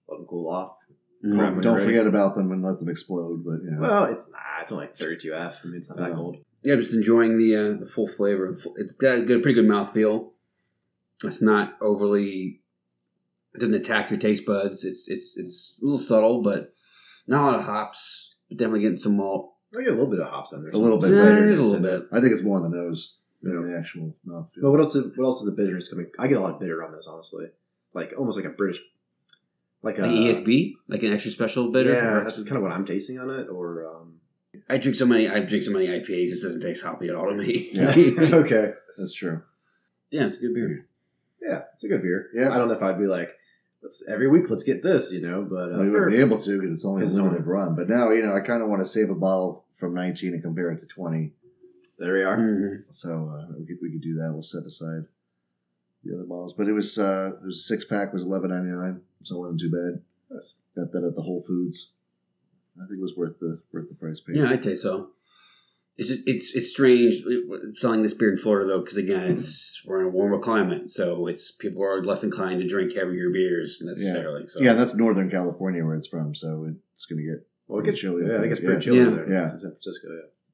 let 0.07 0.17
them 0.17 0.27
cool 0.27 0.49
off. 0.53 0.75
Mm. 1.25 1.37
Grab 1.37 1.53
when 1.53 1.61
Don't 1.63 1.83
forget 1.83 2.05
about 2.07 2.35
them 2.35 2.51
and 2.51 2.61
let 2.63 2.79
them 2.79 2.89
explode. 2.89 3.43
But 3.45 3.63
you 3.63 3.71
know, 3.71 3.79
Well, 3.81 4.03
it's 4.05 4.29
nah. 4.29 4.37
It's 4.61 4.71
only 4.71 4.85
like 4.87 4.95
32 4.95 5.33
F. 5.33 5.59
I 5.63 5.67
mean, 5.67 5.77
it's 5.77 5.89
not 5.89 5.97
that 5.99 6.13
cold. 6.15 6.37
Yeah, 6.63 6.75
just 6.75 6.91
enjoying 6.93 7.37
the 7.39 7.55
uh, 7.55 7.79
the 7.79 7.85
full 7.87 8.07
flavor. 8.07 8.57
It's 8.77 8.93
got 8.93 9.17
a 9.19 9.21
good, 9.21 9.41
pretty 9.41 9.59
good 9.59 9.69
mouthfeel. 9.69 10.31
It's 11.23 11.41
not 11.41 11.77
overly. 11.81 12.60
It 13.53 13.59
doesn't 13.59 13.75
attack 13.75 14.09
your 14.09 14.19
taste 14.19 14.45
buds. 14.45 14.83
It's 14.85 15.09
it's 15.09 15.33
it's 15.35 15.79
a 15.81 15.85
little 15.85 15.99
subtle, 15.99 16.41
but 16.41 16.73
not 17.27 17.43
a 17.43 17.45
lot 17.51 17.59
of 17.59 17.65
hops. 17.65 18.35
But 18.49 18.57
definitely 18.57 18.81
getting 18.81 18.97
some 18.97 19.17
malt. 19.17 19.53
I 19.77 19.79
get 19.83 19.89
a 19.89 19.95
little 19.95 20.09
bit 20.09 20.19
of 20.19 20.27
hops 20.29 20.51
on 20.53 20.63
there. 20.63 20.71
a 20.71 20.77
little 20.77 20.97
bit 20.97 21.11
Yeah, 21.11 21.23
later. 21.23 21.45
there's 21.45 21.57
a 21.59 21.61
little 21.61 21.79
bit. 21.99 22.07
I 22.11 22.19
think 22.19 22.33
it's 22.33 22.41
more 22.43 22.57
on 22.57 22.63
the 22.69 22.75
nose 22.77 23.15
than 23.41 23.71
the 23.71 23.77
actual 23.77 24.15
mouthfeel. 24.27 24.61
But 24.61 24.71
what 24.71 24.79
else? 24.81 24.95
Is, 24.95 25.17
what 25.17 25.25
else 25.25 25.39
is 25.39 25.45
the 25.45 25.51
bitterness 25.53 25.89
coming? 25.89 26.07
I 26.19 26.27
get 26.27 26.37
a 26.37 26.41
lot 26.41 26.51
of 26.53 26.59
bitter 26.59 26.83
on 26.83 26.91
this, 26.93 27.07
honestly. 27.07 27.45
Like 27.93 28.13
almost 28.17 28.37
like 28.37 28.45
a 28.45 28.49
British, 28.49 28.81
like 29.83 29.97
a 29.97 30.01
Like 30.01 30.11
ESB, 30.11 30.73
like 30.87 31.03
an 31.03 31.13
extra 31.13 31.31
special 31.31 31.71
bitter. 31.71 31.93
Yeah, 31.93 32.21
that's 32.23 32.41
kind 32.43 32.57
of 32.57 32.63
what 32.63 32.71
I'm 32.71 32.85
tasting 32.85 33.19
on 33.19 33.29
it. 33.29 33.47
Or 33.49 33.87
um, 33.87 34.15
I 34.69 34.77
drink 34.77 34.95
so 34.95 35.05
many. 35.05 35.29
I 35.29 35.39
drink 35.39 35.63
so 35.63 35.71
many 35.71 35.87
IPAs. 35.87 36.29
This 36.29 36.41
doesn't 36.41 36.61
taste 36.61 36.83
hoppy 36.83 37.07
at 37.09 37.15
all 37.15 37.29
to 37.29 37.35
me. 37.35 37.69
Yeah. 37.73 37.95
yeah, 37.95 38.35
okay, 38.35 38.73
That's 38.97 39.13
true. 39.13 39.41
Yeah, 40.09 40.25
it's 40.27 40.37
a 40.37 40.39
good 40.41 40.53
beer. 40.53 40.87
yeah, 41.41 41.61
it's 41.73 41.83
a 41.85 41.87
good 41.87 42.01
beer. 42.01 42.29
Yeah. 42.35 42.53
I 42.53 42.57
don't 42.57 42.67
know 42.67 42.73
if 42.73 42.81
I'd 42.83 42.99
be 42.99 43.07
like, 43.07 43.29
let's 43.81 44.03
every 44.07 44.27
week 44.29 44.49
let's 44.49 44.63
get 44.63 44.83
this, 44.83 45.11
you 45.11 45.21
know. 45.21 45.41
But 45.49 45.73
uh, 45.73 45.77
we 45.79 45.85
fair- 45.85 45.91
wouldn't 45.91 46.11
be 46.11 46.17
able 46.19 46.37
to 46.39 46.59
because 46.59 46.75
it's 46.75 46.85
only 46.85 47.01
a 47.01 47.05
It's 47.05 47.13
limited 47.15 47.37
only- 47.39 47.47
run. 47.47 47.75
But 47.75 47.89
now, 47.89 48.11
you 48.11 48.21
know, 48.21 48.35
I 48.35 48.39
kind 48.41 48.61
of 48.61 48.69
want 48.69 48.81
to 48.81 48.87
save 48.87 49.09
a 49.09 49.15
bottle 49.15 49.65
from 49.77 49.93
19 49.95 50.33
and 50.33 50.41
compare 50.43 50.71
it 50.71 50.79
to 50.79 50.85
20. 50.85 51.33
there 51.97 52.13
we 52.13 52.23
are. 52.23 52.37
Mhm. 52.37 52.83
So 52.89 53.29
uh, 53.33 53.53
we, 53.59 53.65
could, 53.65 53.77
we 53.81 53.91
could 53.91 54.01
do 54.01 54.15
that. 54.15 54.31
We'll 54.33 54.43
set 54.43 54.63
aside 54.65 55.05
the 56.03 56.15
other 56.15 56.23
bottles. 56.23 56.53
But 56.53 56.67
it 56.67 56.73
was 56.73 56.97
uh, 56.97 57.31
it 57.41 57.45
was 57.45 57.57
a 57.57 57.61
six 57.61 57.85
pack 57.85 58.11
was 58.13 58.23
eleven 58.23 58.49
ninety 58.49 58.69
nine, 58.71 59.01
so 59.23 59.35
it 59.35 59.39
wasn't 59.39 59.59
too 59.61 59.71
bad. 59.71 60.01
Nice. 60.35 60.53
Got 60.75 60.91
that 60.93 61.03
at 61.03 61.15
the 61.15 61.21
Whole 61.21 61.41
Foods. 61.41 61.91
I 62.81 62.87
think 62.87 62.99
it 62.99 63.03
was 63.03 63.15
worth 63.17 63.37
the 63.39 63.59
worth 63.73 63.89
the 63.89 63.95
price 63.95 64.19
paid. 64.21 64.37
Yeah, 64.37 64.49
I'd 64.49 64.63
say 64.63 64.75
so. 64.75 65.09
It's 66.01 66.09
just 66.09 66.23
it's 66.25 66.55
it's 66.55 66.71
strange 66.71 67.13
uh, 67.27 67.57
selling 67.73 68.01
this 68.01 68.15
beer 68.15 68.31
in 68.31 68.37
Florida 68.39 68.67
though, 68.67 68.79
because 68.81 68.97
again, 68.97 69.29
it's 69.29 69.85
we're 69.85 69.99
in 69.99 70.07
a 70.07 70.09
warmer 70.09 70.39
climate, 70.39 70.89
so 70.89 71.27
it's 71.27 71.51
people 71.51 71.83
are 71.83 72.03
less 72.03 72.23
inclined 72.23 72.59
to 72.59 72.67
drink 72.67 72.95
heavier 72.95 73.29
beers 73.29 73.77
necessarily. 73.83 74.47
So 74.47 74.61
yeah, 74.61 74.73
that's 74.73 74.95
Northern 74.95 75.29
California 75.29 75.85
where 75.85 75.93
it's 75.95 76.07
from, 76.07 76.33
so 76.33 76.73
it's 76.95 77.05
going 77.05 77.21
to 77.23 77.29
get 77.31 77.47
Well, 77.67 77.81
it 77.81 77.85
gets 77.85 77.99
Chilly, 77.99 78.23
Yeah, 78.27 78.37
I 78.37 78.43
it 78.45 78.47
gets 78.49 78.59
pretty 78.61 78.73
Yeah. 78.73 78.79
chilly 78.79 78.97
Yeah. 78.97 79.09
there. 79.11 79.31
Yeah. 79.31 79.49
San 79.51 79.59
Francisco. 79.59 80.07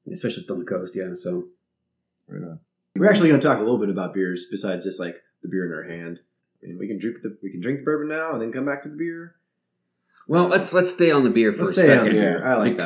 Yeah. 0.06 0.12
especially 0.14 0.44
on 0.50 0.58
the 0.58 0.66
coast. 0.66 0.94
Yeah, 0.94 1.14
so 1.14 1.48
right 2.26 2.42
on. 2.42 2.60
We're 2.94 3.08
actually 3.08 3.30
going 3.30 3.40
to 3.40 3.46
talk 3.48 3.56
a 3.56 3.62
little 3.62 3.78
bit 3.78 3.88
about 3.88 4.12
beers 4.12 4.44
besides 4.50 4.84
just 4.84 5.00
like 5.00 5.16
the 5.42 5.48
beer 5.48 5.64
in 5.64 5.72
our 5.72 5.84
hand. 5.84 6.20
I 6.62 6.66
mean, 6.66 6.78
we 6.78 6.88
can 6.88 6.98
drink 6.98 7.22
the 7.22 7.38
we 7.42 7.50
can 7.50 7.60
drink 7.60 7.78
the 7.78 7.84
bourbon 7.86 8.08
now 8.08 8.32
and 8.32 8.42
then 8.42 8.52
come 8.52 8.66
back 8.66 8.82
to 8.82 8.90
the 8.90 8.96
beer. 8.96 9.36
well, 10.26 10.46
let's 10.48 10.74
let's 10.74 10.92
stay 10.92 11.10
on 11.10 11.24
the 11.24 11.30
beer 11.30 11.54
for 11.54 11.64
Let's 11.64 11.70
a 11.78 11.82
stay 11.82 11.92
on 11.92 11.98
second 12.04 12.16
the 12.16 12.20
beer. 12.20 12.44
I 12.44 12.54
like 12.56 12.76
that. 12.76 12.84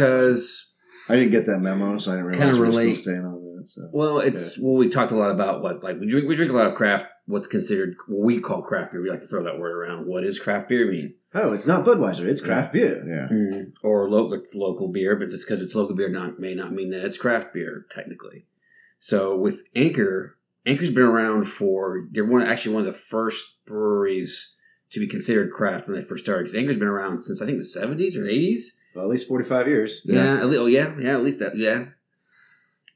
I 1.09 1.17
didn't 1.17 1.33
get 1.33 1.47
that 1.47 1.59
memo, 1.59 1.99
so 1.99 2.13
I 2.13 2.17
didn't 2.17 2.27
realize 2.29 2.55
we 2.55 2.61
were 2.61 2.67
relate. 2.67 2.97
still 2.97 3.13
staying 3.13 3.27
on 3.27 3.57
that. 3.57 3.69
So 3.69 3.89
well, 3.93 4.19
it's 4.19 4.59
well 4.61 4.75
we 4.75 4.89
talked 4.89 5.13
a 5.13 5.17
lot 5.17 5.31
about 5.31 5.63
what 5.63 5.83
like 5.83 5.99
we 5.99 6.09
drink 6.09 6.29
we 6.29 6.37
drink 6.37 6.53
a 6.53 6.57
lot 6.57 6.67
of 6.67 6.75
craft. 6.75 7.07
What's 7.27 7.49
considered 7.49 7.95
what 8.09 8.25
we 8.25 8.41
call 8.41 8.63
craft 8.63 8.93
beer. 8.93 9.03
We 9.03 9.11
like 9.11 9.21
to 9.21 9.27
throw 9.27 9.45
that 9.45 9.59
word 9.59 9.73
around. 9.73 10.07
What 10.07 10.23
does 10.23 10.39
craft 10.39 10.69
beer 10.69 10.91
mean? 10.91 11.15
Oh, 11.35 11.53
it's 11.53 11.67
not 11.67 11.85
Budweiser. 11.85 12.27
It's 12.27 12.41
craft 12.41 12.73
beer. 12.73 13.03
yeah, 13.07 13.35
mm-hmm. 13.35 13.87
or 13.87 14.11
local 14.11 14.35
it's 14.35 14.55
local 14.55 14.89
beer, 14.89 15.17
but 15.17 15.31
just 15.31 15.47
because 15.47 15.63
it's 15.63 15.75
local 15.75 15.97
beer 15.97 16.09
not 16.09 16.39
may 16.39 16.55
not 16.55 16.73
mean 16.73 16.91
that 16.91 17.05
it's 17.05 17.19
craft 17.19 17.55
beer 17.55 17.87
technically. 17.91 18.47
So 18.99 19.37
with 19.37 19.63
Anchor, 19.75 20.39
Anchor's 20.67 20.91
been 20.91 21.05
around 21.05 21.45
for 21.45 22.07
they're 22.11 22.25
one 22.25 22.43
actually 22.43 22.75
one 22.75 22.87
of 22.87 22.93
the 22.93 22.99
first 22.99 23.57
breweries 23.67 24.55
to 24.91 25.01
be 25.01 25.07
considered 25.07 25.53
craft 25.53 25.89
when 25.89 25.99
they 25.99 26.07
first 26.07 26.25
started. 26.25 26.45
Because 26.45 26.55
Anchor's 26.55 26.77
been 26.77 26.89
around 26.89 27.19
since 27.19 27.41
I 27.41 27.47
think 27.47 27.59
the 27.59 27.65
seventies 27.65 28.17
or 28.17 28.29
eighties. 28.29 28.79
Well, 28.95 29.05
at 29.05 29.11
least 29.11 29.29
forty 29.29 29.45
five 29.45 29.67
years. 29.69 30.03
Yeah, 30.05 30.39
at 30.39 30.47
least, 30.47 30.61
oh 30.61 30.67
yeah, 30.67 30.95
yeah, 31.01 31.15
at 31.15 31.23
least 31.25 31.39
that 31.41 31.57
yeah. 31.57 31.87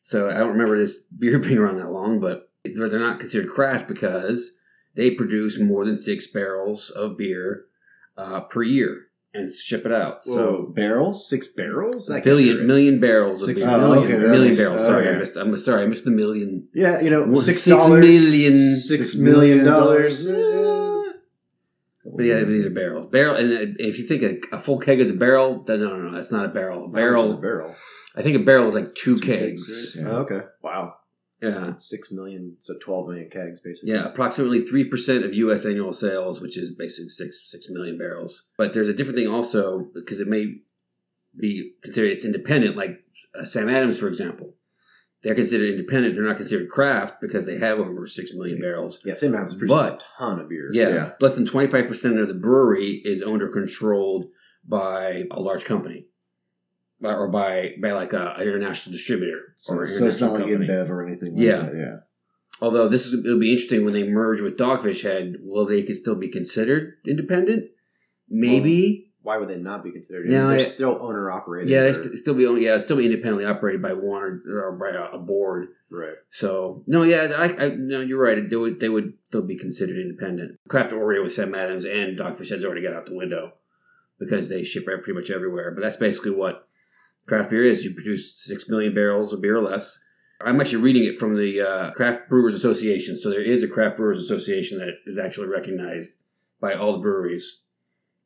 So 0.03 0.29
I 0.31 0.35
don't 0.35 0.53
remember 0.53 0.79
this 0.79 0.99
beer 1.19 1.38
being 1.38 1.59
around 1.59 1.79
that 1.79 1.91
long, 1.91 2.21
but 2.21 2.50
they're 2.65 2.88
they're 2.88 3.00
not 3.00 3.21
considered 3.21 3.50
craft 3.50 3.88
because 3.88 4.59
they 4.95 5.11
produce 5.11 5.59
more 5.61 5.85
than 5.85 5.97
six 5.97 6.26
barrels 6.26 6.91
of 6.91 7.17
beer 7.19 7.67
uh, 8.17 8.41
per 8.41 8.62
year 8.62 9.03
and 9.35 9.47
ship 9.53 9.85
it 9.85 9.93
out. 9.93 10.25
So 10.25 10.35
So 10.35 10.73
barrels. 10.75 11.29
six 11.29 11.49
barrels. 11.49 12.07
That 12.07 12.25
billion 12.25 12.57
right. 12.57 12.67
million 12.67 13.00
barrels 13.00 13.45
Six 13.45 13.61
of 13.61 13.69
beer. 13.69 13.79
million. 13.79 13.99
Oh, 14.12 14.15
okay, 14.17 14.23
million 14.26 14.43
makes- 14.49 14.57
barrels. 14.57 14.81
Sorry, 14.83 15.09
I 15.09 15.19
missed. 15.19 15.37
I'm 15.37 15.57
sorry, 15.59 15.83
I 15.83 15.87
missed 15.87 16.05
the 16.07 16.11
million. 16.11 16.69
Yeah, 16.73 17.00
you 17.00 17.11
know, 17.11 17.25
Well, 17.25 17.43
six 17.43 17.62
six 17.62 17.76
dollars, 17.76 18.00
million- 18.05 18.75
six 18.76 19.15
million 19.15 19.65
dollars. 19.65 20.26
But 22.17 22.25
yeah, 22.27 22.45
these 22.45 22.67
are 22.67 22.71
barrels. 22.71 23.11
Barrel, 23.11 23.37
and 23.37 23.53
uh, 23.53 23.75
if 23.79 23.99
you 23.99 24.05
think 24.07 24.23
a, 24.23 24.57
a 24.57 24.59
full 24.59 24.79
keg 24.79 25.01
is 25.01 25.11
a 25.11 25.15
barrel, 25.15 25.63
then 25.65 25.81
no, 25.81 25.91
no, 25.91 26.09
no, 26.09 26.15
that's 26.15 26.33
not 26.33 26.45
a 26.47 26.49
barrel. 26.49 26.85
A 26.87 26.89
Barrel, 26.89 27.25
barrel, 27.35 27.41
barrel. 27.41 27.75
I 28.17 28.23
think 28.23 28.37
a 28.37 28.41
barrel 28.41 28.69
is 28.69 28.75
like 28.75 28.95
two, 28.95 29.19
Two 29.19 29.27
kegs. 29.27 29.93
kegs, 29.95 29.97
right? 30.05 30.11
Oh, 30.13 30.17
okay. 30.19 30.41
Wow. 30.63 30.95
Yeah, 31.43 31.75
six 31.77 32.11
million, 32.11 32.57
so 32.61 32.75
twelve 32.83 33.09
million 33.09 33.29
kegs, 33.31 33.61
basically. 33.61 33.93
yeah, 33.93 34.05
approximately 34.07 34.65
three 34.65 34.85
percent 34.85 35.23
of 35.25 35.35
U.S. 35.35 35.67
annual 35.67 35.93
sales, 35.93 36.41
which 36.41 36.57
is 36.57 36.75
basically 36.75 37.11
six 37.11 37.51
six 37.51 37.69
million 37.69 37.99
barrels. 37.99 38.45
But 38.57 38.73
there's 38.73 38.89
a 38.89 38.95
different 38.95 39.19
thing 39.19 39.29
also 39.29 39.87
because 39.95 40.19
it 40.19 40.29
may 40.29 40.55
be 41.39 41.73
considered 41.83 42.13
it's 42.13 42.25
independent. 42.25 42.75
Like 42.77 43.05
uh, 43.39 43.45
Sam 43.45 43.69
Adams, 43.69 43.99
for 44.01 44.09
example, 44.09 44.55
they're 45.26 45.35
considered 45.35 45.71
independent. 45.71 46.14
They're 46.14 46.25
not 46.25 46.37
considered 46.37 46.71
craft 46.71 47.21
because 47.21 47.47
they 47.47 47.59
have 47.59 47.78
over 47.80 48.06
six 48.06 48.33
million 48.33 48.61
barrels. 48.61 49.00
Yeah, 49.04 49.14
Sam 49.14 49.35
Adams 49.35 49.54
produces 49.56 49.76
But- 49.76 50.02
a 50.02 50.18
ton 50.18 50.38
of 50.40 50.49
beer. 50.49 50.71
Yeah, 50.73 50.88
Yeah. 50.88 51.12
less 51.21 51.35
than 51.35 51.47
twenty 51.47 51.71
five 51.71 51.88
percent 51.88 52.18
of 52.18 52.28
the 52.28 52.35
brewery 52.35 53.02
is 53.04 53.23
owned 53.23 53.42
or 53.42 53.49
controlled 53.49 54.26
by 54.68 55.25
a 55.30 55.40
large 55.40 55.64
company, 55.64 56.06
By- 57.00 57.14
or 57.14 57.28
by 57.28 57.75
by 57.83 57.92
like 57.92 58.12
a, 58.12 58.35
an 58.37 58.42
international 58.49 58.92
distributor 58.92 59.40
So, 59.59 59.75
or 59.75 59.87
so 59.87 60.06
it's 60.06 60.21
not 60.21 60.33
like 60.35 60.42
company. 60.45 60.68
InBev 60.68 60.88
or 60.90 61.04
anything. 61.06 61.35
Like 61.35 61.45
Yeah. 61.45 61.62
that. 61.62 61.75
yeah. 61.75 61.97
Although 62.61 62.88
this 62.88 63.06
is 63.06 63.12
it'll 63.25 63.38
be 63.38 63.50
interesting 63.52 63.85
when 63.85 63.92
they 63.95 64.04
merge 64.09 64.40
with 64.40 64.56
Dogfish 64.56 65.02
Head. 65.02 65.35
Will 65.42 65.66
they 65.66 65.83
could 65.83 65.97
still 65.97 66.14
be 66.14 66.28
considered 66.28 66.95
independent? 67.06 67.64
Maybe. 68.28 69.12
Why 69.26 69.38
would 69.38 69.49
they 69.49 69.56
not 69.56 69.83
be 69.83 69.90
considered? 69.90 70.26
No, 70.26 70.49
They're 70.50 70.59
I- 70.59 70.62
still 70.62 70.97
owner 71.00 71.33
operated. 71.33 71.68
yeah, 71.68 71.83
they 71.83 71.92
st- 71.92 72.16
still 72.16 72.35
be 72.35 72.47
owned, 72.47 72.62
yeah 72.62 72.78
still 72.78 72.97
be 72.99 73.06
independently 73.06 73.45
operated 73.45 73.83
by 73.83 73.92
one 73.92 74.23
or, 74.23 74.66
or 74.68 74.73
by 74.78 74.90
a, 74.97 75.18
board. 75.18 75.66
right. 75.90 76.14
So 76.30 76.85
no, 76.87 77.02
yeah, 77.02 77.33
I, 77.37 77.64
I 77.64 77.68
no, 77.76 78.00
you're 78.02 78.23
right. 78.23 78.49
They 78.49 78.54
would 78.56 78.78
they 78.78 78.88
would 78.88 79.14
still 79.26 79.42
be 79.42 79.59
considered 79.59 79.97
independent. 79.99 80.61
Craft 80.68 80.92
Oreo 80.92 81.25
with 81.25 81.33
Sam 81.33 81.56
Adams 81.56 81.85
and 81.85 82.16
Dogfish 82.16 82.50
Head's 82.50 82.64
already 82.64 82.83
got 82.83 82.95
out 82.95 83.06
the 83.06 83.16
window 83.16 83.54
because 84.21 84.49
they 84.49 84.62
ship 84.62 84.85
pretty 84.85 85.12
much 85.12 85.30
everywhere. 85.30 85.73
But 85.73 85.83
that's 85.83 85.97
basically 85.97 86.30
what 86.30 86.68
craft 87.26 87.50
beer 87.50 87.68
is. 87.68 87.85
You 87.85 87.95
produce 87.95 88.33
six 88.37 88.68
million 88.68 88.95
barrels 88.95 89.33
of 89.33 89.42
beer 89.42 89.56
or 89.56 89.62
less. 89.62 89.99
I'm 90.40 90.61
actually 90.61 90.83
reading 90.83 91.04
it 91.04 91.18
from 91.18 91.35
the 91.35 91.61
uh, 91.62 91.90
Craft 91.92 92.28
Brewers 92.28 92.54
Association. 92.54 93.18
So 93.18 93.28
there 93.30 93.42
is 93.42 93.64
a 93.64 93.68
Craft 93.68 93.97
Brewers 93.97 94.18
Association 94.21 94.78
that 94.78 94.90
is 95.06 95.18
actually 95.18 95.49
recognized 95.49 96.12
by 96.61 96.75
all 96.75 96.92
the 96.92 96.99
breweries, 96.99 97.61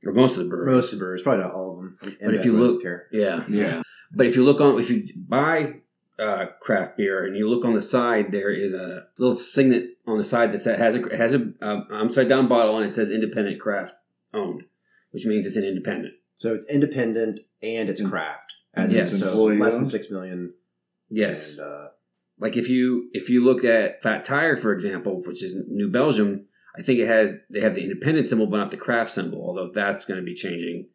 or 0.07 0.13
most 0.13 0.33
of 0.37 0.39
the 0.39 0.49
breweries. 0.49 0.75
Most 0.77 0.93
of 0.93 0.99
the 0.99 1.05
brewers, 1.05 1.23
probably 1.23 1.45
not 1.45 1.53
all 1.55 1.73
of 1.73 1.77
them. 1.77 1.99
But 2.25 2.35
if 2.35 2.45
you 2.45 2.53
look- 2.57 2.83
care. 2.83 3.07
Yeah, 3.13 3.45
Yeah. 3.49 3.83
But 4.13 4.27
if 4.27 4.35
you 4.37 4.45
look 4.45 4.61
on, 4.61 4.79
if 4.81 4.91
you 4.91 5.07
buy 5.17 5.75
uh, 6.19 6.47
craft 6.61 6.97
beer 6.97 7.25
and 7.25 7.37
you 7.37 7.49
look 7.49 7.65
on 7.65 7.75
the 7.75 7.81
side, 7.83 8.33
there 8.33 8.51
is 8.51 8.75
a 8.75 9.05
little 9.19 9.33
signet 9.37 9.97
on 10.07 10.17
the 10.17 10.25
side 10.25 10.53
that 10.53 10.59
says, 10.59 10.79
has 10.79 10.97
a 10.97 11.17
has 11.17 11.33
a 11.35 11.53
um, 11.63 11.87
upside 11.93 12.29
down 12.29 12.49
bottle 12.49 12.77
and 12.77 12.87
it 12.87 12.93
says 12.93 13.11
independent 13.11 13.61
craft 13.61 13.95
owned, 14.35 14.65
which 15.13 15.25
means 15.27 15.47
it's 15.47 15.57
an 15.57 15.65
independent. 15.65 16.15
So 16.35 16.55
it's 16.55 16.69
independent 16.69 17.41
and 17.63 17.89
it's 17.89 18.01
Mm. 18.03 18.11
craft. 18.11 18.53
As 18.75 18.93
Yes. 18.93 19.13
in, 19.13 19.19
so 19.19 19.45
less 19.45 19.77
than 19.77 19.87
six 19.87 20.11
million. 20.11 20.55
Yes, 21.09 21.59
And, 21.59 21.67
uh, 21.69 21.89
like 22.39 22.57
if 22.57 22.69
you 22.69 23.09
if 23.13 23.31
you 23.31 23.45
look 23.45 23.65
at 23.65 24.03
Fat 24.03 24.25
Tire 24.25 24.57
for 24.57 24.73
example, 24.73 25.23
which 25.25 25.43
is 25.43 25.55
New 25.69 25.89
Belgium, 25.89 26.47
I 26.79 26.83
think 26.83 27.01
it 27.01 27.07
has 27.09 27.33
they 27.51 27.61
have 27.61 27.75
the 27.75 27.83
independent 27.83 28.27
symbol 28.27 28.47
but 28.47 28.57
not 28.59 28.71
the 28.71 28.77
craft 28.77 29.11
symbol. 29.13 29.43
Although 29.45 29.71
that's 29.75 30.05
going 30.05 30.21
to 30.21 30.25
be 30.25 30.35
changing 30.35 30.89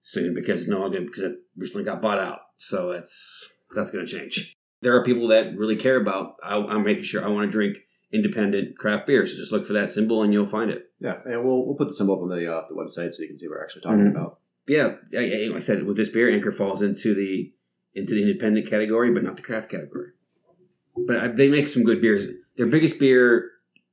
soon 0.00 0.34
because 0.34 0.60
it's 0.60 0.68
no 0.68 0.80
longer 0.80 1.00
because 1.00 1.22
it 1.22 1.36
recently 1.56 1.84
got 1.84 2.02
bought 2.02 2.18
out. 2.18 2.40
So 2.58 2.92
that's 2.92 3.50
that's 3.74 3.90
going 3.90 4.04
to 4.06 4.10
change. 4.18 4.54
There 4.80 4.94
are 4.94 5.04
people 5.04 5.28
that 5.28 5.56
really 5.56 5.76
care 5.76 6.00
about. 6.00 6.36
I, 6.44 6.56
I'm 6.56 6.84
making 6.84 7.02
sure 7.04 7.24
I 7.24 7.28
want 7.28 7.48
to 7.48 7.50
drink 7.52 7.78
independent 8.12 8.78
craft 8.78 9.06
beer. 9.06 9.26
So 9.26 9.36
just 9.36 9.52
look 9.52 9.66
for 9.66 9.72
that 9.74 9.90
symbol 9.90 10.22
and 10.22 10.32
you'll 10.32 10.48
find 10.48 10.70
it. 10.70 10.90
yeah, 11.00 11.14
and 11.24 11.44
we'll 11.44 11.66
we'll 11.66 11.74
put 11.76 11.88
the 11.88 11.94
symbol 11.94 12.14
up 12.16 12.22
on 12.22 12.28
the 12.28 12.50
uh, 12.52 12.62
the 12.68 12.74
website 12.74 13.14
so 13.14 13.22
you 13.22 13.28
can 13.28 13.38
see 13.38 13.48
what 13.48 13.56
we're 13.58 13.64
actually 13.64 13.82
talking 13.82 13.98
Mhm. 14.06 14.10
about. 14.12 14.38
Yeah, 14.66 14.96
I, 15.16 15.50
I- 15.50 15.52
I 15.56 15.58
said 15.60 15.84
with 15.84 15.96
this 15.96 16.10
beer, 16.10 16.30
Anchor 16.30 16.52
falls 16.52 16.82
into 16.82 17.14
the 17.14 17.52
into 17.94 18.14
the 18.14 18.22
independent 18.22 18.68
category, 18.68 19.10
but 19.12 19.24
not 19.24 19.36
the 19.36 19.42
craft 19.42 19.70
category. 19.70 20.10
But 21.06 21.16
I, 21.16 21.28
they 21.28 21.48
make 21.48 21.68
some 21.68 21.84
good 21.84 22.00
beers. 22.00 22.26
Their 22.56 22.66
biggest 22.66 22.98
beer, 23.00 23.50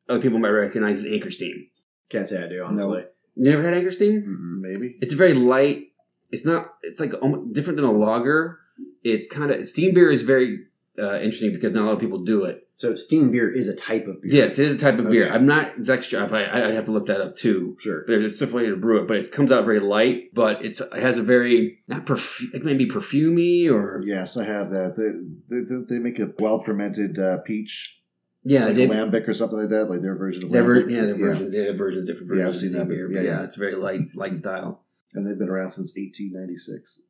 other 0.09 0.21
people 0.21 0.39
might 0.39 0.49
recognize, 0.49 1.03
is 1.03 1.11
Anchor 1.11 1.31
Steam. 1.31 1.67
Can't 2.09 2.27
say 2.29 2.43
I 2.43 2.47
do 2.47 2.63
honestly. 2.63 3.05
You 3.35 3.51
never 3.51 3.63
had 3.63 3.73
Anchor 3.73 3.91
Steam? 3.91 4.21
Mm-mm. 4.21 4.61
Maybe. 4.61 4.97
It's 5.01 5.13
very 5.13 5.33
light. 5.33 5.87
It's 6.31 6.45
not. 6.45 6.75
It's 6.83 6.99
like 6.99 7.13
almost 7.21 7.53
different 7.53 7.77
than 7.77 7.85
a 7.85 7.91
lager. 7.91 8.59
It's 9.03 9.27
kind 9.27 9.51
of 9.51 9.65
steam 9.67 9.93
beer 9.93 10.09
is 10.11 10.21
very 10.23 10.65
uh, 10.97 11.15
interesting 11.15 11.53
because 11.53 11.73
not 11.73 11.83
a 11.83 11.85
lot 11.85 11.93
of 11.93 11.99
people 11.99 12.23
do 12.23 12.43
it. 12.45 12.67
So 12.77 12.95
steam 12.95 13.31
beer 13.31 13.49
is 13.49 13.67
a 13.69 13.75
type 13.75 14.05
of 14.07 14.21
beer. 14.21 14.33
Yes, 14.33 14.59
it 14.59 14.65
is 14.65 14.75
a 14.75 14.79
type 14.79 14.99
of 14.99 15.09
beer. 15.09 15.31
I'm 15.31 15.45
not 15.45 15.77
exactly 15.77 16.07
sure. 16.07 16.35
I 16.35 16.43
I 16.43 16.67
I'd 16.67 16.73
have 16.73 16.85
to 16.85 16.91
look 16.91 17.05
that 17.05 17.21
up 17.21 17.35
too. 17.35 17.77
sure. 17.79 18.01
But 18.01 18.07
there's 18.19 18.25
a 18.25 18.29
different 18.31 18.53
way 18.55 18.65
to 18.65 18.75
brew 18.75 19.01
it, 19.01 19.07
but 19.07 19.17
it 19.17 19.31
comes 19.31 19.51
out 19.51 19.63
very 19.65 19.79
light. 19.79 20.33
But 20.33 20.65
it's 20.65 20.81
it 20.81 20.93
has 20.93 21.17
a 21.17 21.23
very 21.23 21.79
not 21.87 22.05
perfume. 22.05 22.51
It 22.53 22.65
may 22.65 22.73
be 22.73 22.87
perfumey 22.87 23.69
or 23.71 24.01
Yes, 24.05 24.35
I 24.35 24.43
have 24.45 24.71
that. 24.71 24.95
They, 24.97 25.61
they, 25.61 25.81
they 25.87 25.99
make 25.99 26.19
a 26.19 26.31
wild 26.37 26.65
fermented 26.65 27.17
uh, 27.17 27.37
peach, 27.37 28.01
yeah. 28.45 28.65
like 28.67 28.75
they- 28.77 28.87
lambic 28.87 29.27
or 29.27 29.33
something 29.33 29.59
like 29.59 29.69
that, 29.69 29.89
like 29.89 30.01
their 30.01 30.15
version 30.15 30.43
of 30.45 30.51
their 30.51 30.63
ver- 30.63 30.89
yeah, 30.89 31.01
their 31.01 31.17
version. 31.17 31.51
Yeah, 31.51 31.63
their 31.63 31.75
versions, 31.75 32.07
different 32.07 32.31
Yeah, 32.35 32.43
I've 32.47 32.53
versions 32.53 32.71
seen 32.73 32.79
of 32.81 32.87
that 32.87 32.93
steam 32.93 32.95
beer. 32.95 33.07
But 33.09 33.15
Yeah, 33.15 33.21
yeah, 33.31 33.39
yeah. 33.39 33.43
it's 33.45 33.55
very 33.57 33.75
light 33.75 34.15
light 34.15 34.35
style. 34.37 34.83
and 35.13 35.25
they've 35.27 35.37
been 35.37 35.49
around 35.49 35.71
since 35.71 35.93
1896. 35.95 37.01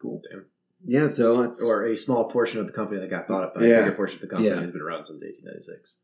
Cool. 0.00 0.22
Damn. 0.30 0.44
Yeah, 0.84 1.08
so 1.08 1.42
it's 1.42 1.62
Or 1.62 1.86
a 1.86 1.96
small 1.96 2.30
portion 2.30 2.60
of 2.60 2.66
the 2.66 2.72
company 2.72 3.00
that 3.00 3.10
got 3.10 3.26
bought 3.28 3.42
up 3.44 3.54
by 3.54 3.64
Yeah. 3.66 3.78
a 3.78 3.82
bigger 3.84 3.96
portion 3.96 4.16
of 4.18 4.20
the 4.22 4.26
company 4.28 4.48
Yeah. 4.54 4.60
has 4.60 4.70
been 4.72 4.80
around 4.80 5.04
since 5.06 5.22
1896. 5.22 5.98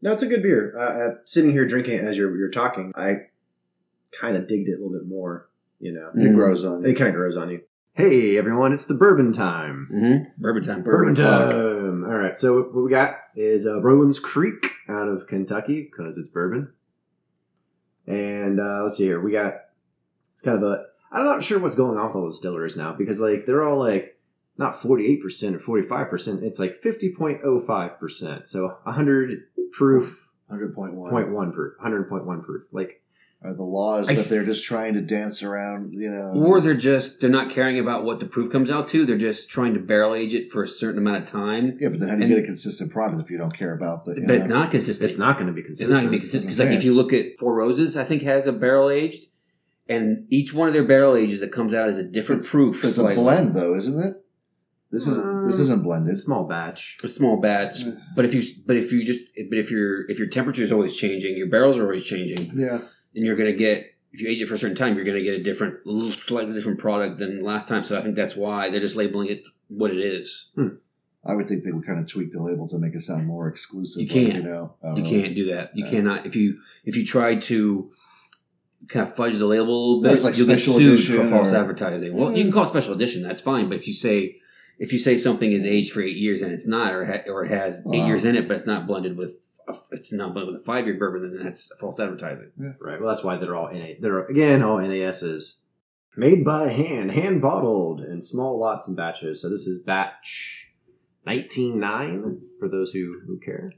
No, 0.00 0.12
it's 0.12 0.22
a 0.22 0.26
good 0.28 0.42
beer. 0.42 0.74
Uh, 0.76 0.80
uh, 0.82 1.14
sitting 1.24 1.52
here 1.52 1.64
drinking 1.66 1.94
it 1.98 2.04
as 2.04 2.16
you're, 2.18 2.36
you're 2.36 2.50
talking, 2.50 2.92
I 2.96 3.26
kind 4.12 4.36
of 4.36 4.46
digged 4.48 4.68
it 4.68 4.72
a 4.72 4.82
little 4.82 4.92
bit 4.92 5.06
more. 5.06 5.48
You 5.80 5.92
know, 5.92 6.10
Mm. 6.16 6.30
It 6.30 6.34
grows 6.34 6.64
on. 6.64 6.84
it 6.86 6.94
kind 6.94 7.08
of 7.10 7.14
grows 7.14 7.36
on 7.36 7.50
you. 7.50 7.60
Hey 7.94 8.36
everyone, 8.38 8.72
it's 8.72 8.86
the 8.86 8.94
bourbon 8.94 9.32
time. 9.32 9.88
mm-hmm. 9.92 10.42
bourbon 10.42 10.62
time. 10.62 10.82
Bourbon 10.82 11.14
Bourbon 11.14 11.14
time. 11.14 11.50
All 12.12 12.18
right, 12.18 12.36
so 12.36 12.58
what 12.58 12.74
we 12.74 12.90
got 12.90 13.14
is 13.34 13.66
uh, 13.66 13.80
Rowan's 13.80 14.18
Creek 14.18 14.70
out 14.86 15.08
of 15.08 15.26
Kentucky 15.26 15.80
because 15.90 16.18
it's 16.18 16.28
bourbon. 16.28 16.74
And 18.06 18.60
uh, 18.60 18.82
let's 18.82 18.98
see 18.98 19.04
here, 19.04 19.18
we 19.18 19.32
got 19.32 19.54
it's 20.34 20.42
kind 20.42 20.58
of 20.58 20.62
a 20.62 20.84
I'm 21.10 21.24
not 21.24 21.42
sure 21.42 21.58
what's 21.58 21.74
going 21.74 21.96
on 21.96 22.08
with 22.08 22.16
all 22.16 22.26
the 22.26 22.32
distillers 22.32 22.76
now 22.76 22.92
because 22.92 23.18
like 23.18 23.46
they're 23.46 23.66
all 23.66 23.78
like 23.78 24.20
not 24.58 24.78
48% 24.78 25.66
or 25.66 25.84
45%, 25.84 26.42
it's 26.42 26.58
like 26.58 26.82
50.05%. 26.82 28.46
So 28.46 28.76
100 28.82 29.44
proof, 29.72 30.28
Hundred 30.50 30.74
point 30.74 30.92
one. 30.92 31.10
point 31.10 31.30
one 31.30 31.50
proof, 31.54 31.78
hundred 31.80 32.10
point 32.10 32.26
one 32.26 32.42
proof. 32.42 32.64
Like 32.72 33.01
Are 33.44 33.54
the 33.54 33.62
laws 33.64 34.08
I 34.08 34.14
that 34.14 34.28
they're 34.28 34.44
just 34.44 34.64
trying 34.64 34.94
to 34.94 35.00
dance 35.00 35.42
around? 35.42 35.94
You 35.94 36.10
know, 36.10 36.32
Or 36.34 36.60
they're 36.60 36.74
just 36.74 37.20
they're 37.20 37.28
not 37.30 37.50
caring 37.50 37.78
about 37.80 38.04
what 38.04 38.20
the 38.20 38.26
proof 38.26 38.52
comes 38.52 38.70
out 38.70 38.86
to. 38.88 39.04
They're 39.04 39.18
just 39.18 39.50
trying 39.50 39.74
to 39.74 39.80
barrel 39.80 40.14
age 40.14 40.32
it 40.32 40.52
for 40.52 40.62
a 40.62 40.68
certain 40.68 40.98
amount 40.98 41.24
of 41.24 41.28
time. 41.28 41.76
yeah, 41.80 41.88
but 41.88 41.98
then 42.00 42.08
how 42.08 42.14
do 42.14 42.20
you 42.20 42.26
and- 42.26 42.34
get 42.36 42.44
a 42.44 42.46
consistent 42.46 42.92
product 42.92 43.20
if 43.20 43.30
you 43.30 43.38
don't 43.38 43.56
care 43.56 43.74
about 43.74 44.04
the? 44.04 44.14
But 44.24 44.34
it's 44.36 44.46
not 44.46 44.70
consistent. 44.70 45.10
it's 45.10 45.18
not 45.18 45.34
going 45.38 45.48
to 45.48 45.52
be 45.52 45.62
consistent. 45.62 45.90
It's 45.90 45.94
not 45.94 46.00
going 46.02 46.12
to 46.12 46.16
be 46.16 46.20
consistent 46.20 46.48
because, 46.50 46.58
like, 46.60 46.76
if 46.78 46.84
you 46.84 46.94
look 46.94 47.12
at 47.12 47.36
Four 47.38 47.54
Roses, 47.56 47.96
I 47.96 48.04
think 48.04 48.22
has 48.22 48.46
a 48.46 48.52
barrel 48.52 48.90
aged, 48.90 49.26
and 49.88 50.26
each 50.30 50.54
one 50.54 50.68
of 50.68 50.74
their 50.74 50.84
barrel 50.84 51.16
ages 51.16 51.40
that 51.40 51.50
comes 51.50 51.74
out 51.74 51.88
is 51.88 51.98
a 51.98 52.04
different 52.04 52.44
proof. 52.44 52.76
It's 52.84 52.92
a 52.92 53.00
slightly. 53.00 53.22
blend, 53.24 53.54
though, 53.54 53.74
isn't 53.74 53.98
it? 53.98 54.24
This 54.92 55.06
is 55.08 55.18
Um, 55.18 55.46
this 55.48 55.58
isn't 55.58 55.82
blended. 55.82 56.14
Small 56.16 56.44
batch. 56.44 56.98
a 57.02 57.08
small 57.08 57.40
batch. 57.40 57.82
But 58.14 58.24
if 58.26 58.34
you 58.34 58.42
but 58.66 58.76
if 58.76 58.92
you 58.92 59.02
just 59.04 59.22
but 59.48 59.56
if 59.58 59.70
your 59.70 60.08
if 60.10 60.18
your 60.18 60.28
temperature 60.28 60.62
is 60.62 60.70
always 60.70 60.94
changing, 60.94 61.36
your 61.36 61.48
barrels 61.48 61.78
are 61.78 61.84
always 61.84 62.04
changing, 62.04 62.52
Yeah, 62.54 62.80
then 63.14 63.24
you're 63.24 63.36
going 63.36 63.50
to 63.52 63.56
get 63.56 63.86
if 64.12 64.20
you 64.20 64.28
age 64.28 64.42
it 64.42 64.46
for 64.46 64.54
a 64.54 64.58
certain 64.58 64.76
time, 64.76 64.94
you're 64.94 65.04
going 65.06 65.16
to 65.16 65.22
get 65.24 65.40
a 65.40 65.42
different, 65.42 65.76
a 65.86 65.90
little 65.90 66.10
slightly 66.12 66.52
different 66.52 66.78
product 66.78 67.18
than 67.18 67.42
last 67.42 67.66
time. 67.66 67.82
So 67.82 67.98
I 67.98 68.02
think 68.02 68.14
that's 68.14 68.36
why 68.36 68.68
they're 68.68 68.78
just 68.80 68.94
labeling 68.94 69.28
it 69.30 69.42
what 69.68 69.90
it 69.90 70.00
is. 70.00 70.50
I 71.24 71.34
would 71.34 71.48
think 71.48 71.64
they 71.64 71.70
would 71.72 71.86
kind 71.86 71.98
of 71.98 72.06
tweak 72.08 72.30
the 72.32 72.42
label 72.42 72.68
to 72.68 72.78
make 72.78 72.94
it 72.94 73.00
sound 73.02 73.26
more 73.26 73.48
exclusive. 73.48 74.02
You 74.02 74.08
can't. 74.08 74.34
you 74.34 74.42
know, 74.42 74.74
You 74.96 75.02
Uh, 75.02 75.08
can't 75.08 75.34
do 75.34 75.46
that. 75.54 75.70
You 75.74 75.84
Yeah. 75.86 75.90
cannot 75.90 76.26
if 76.26 76.36
you 76.36 76.58
if 76.84 76.94
you 76.96 77.06
try 77.06 77.36
to 77.36 77.90
kind 78.88 79.08
of 79.08 79.14
fudge 79.14 79.38
the 79.38 79.46
label 79.46 79.64
a 79.68 79.80
little 79.86 80.02
bit, 80.02 80.12
it's 80.12 80.24
like 80.24 80.36
you'll 80.36 80.46
get 80.48 80.58
sued 80.60 80.82
edition 80.94 81.14
for 81.16 81.28
false 81.28 81.52
or- 81.52 81.56
advertising. 81.56 82.14
Well, 82.14 82.36
you 82.36 82.42
can 82.42 82.52
call 82.52 82.64
it 82.64 82.68
special 82.68 82.92
edition. 82.94 83.22
That's 83.22 83.40
fine. 83.40 83.68
But 83.68 83.76
if 83.78 83.86
you 83.86 83.94
say 83.94 84.36
if 84.78 84.92
you 84.92 84.98
say 84.98 85.16
something 85.16 85.52
is 85.52 85.64
aged 85.64 85.92
for 85.92 86.02
eight 86.02 86.16
years 86.16 86.42
and 86.42 86.52
it's 86.52 86.66
not, 86.66 86.92
or 86.92 87.06
ha- 87.06 87.22
or 87.32 87.44
it 87.44 87.50
has 87.50 87.80
eight 87.92 87.98
Wow. 88.00 88.06
years 88.08 88.24
in 88.24 88.34
it, 88.36 88.48
but 88.48 88.56
it's 88.56 88.66
not 88.66 88.86
blended 88.86 89.16
with 89.16 89.36
a, 89.68 89.74
it's 89.92 90.12
not 90.12 90.34
blended 90.34 90.54
with 90.54 90.62
a 90.62 90.64
five 90.64 90.86
year 90.86 90.96
bourbon, 90.98 91.34
then 91.34 91.44
that's 91.44 91.72
false 91.80 91.98
advertising. 92.00 92.50
Right. 92.56 93.00
Well, 93.00 93.08
that's 93.08 93.24
why 93.24 93.36
they're 93.36 93.56
all 93.56 93.72
NA. 93.72 93.94
They're 94.00 94.26
again 94.26 94.62
all 94.62 94.78
NASs, 94.78 95.60
made 96.16 96.44
by 96.44 96.68
hand, 96.68 97.10
hand 97.12 97.42
bottled 97.42 98.00
in 98.00 98.22
small 98.22 98.58
lots 98.58 98.88
and 98.88 98.96
batches. 98.96 99.42
So 99.42 99.48
this 99.48 99.66
is 99.66 99.82
batch 99.82 100.66
nineteen 101.26 101.78
nine 101.78 102.40
for 102.58 102.68
those 102.68 102.92
who 102.92 103.20
who 103.26 103.38
care. 103.38 103.72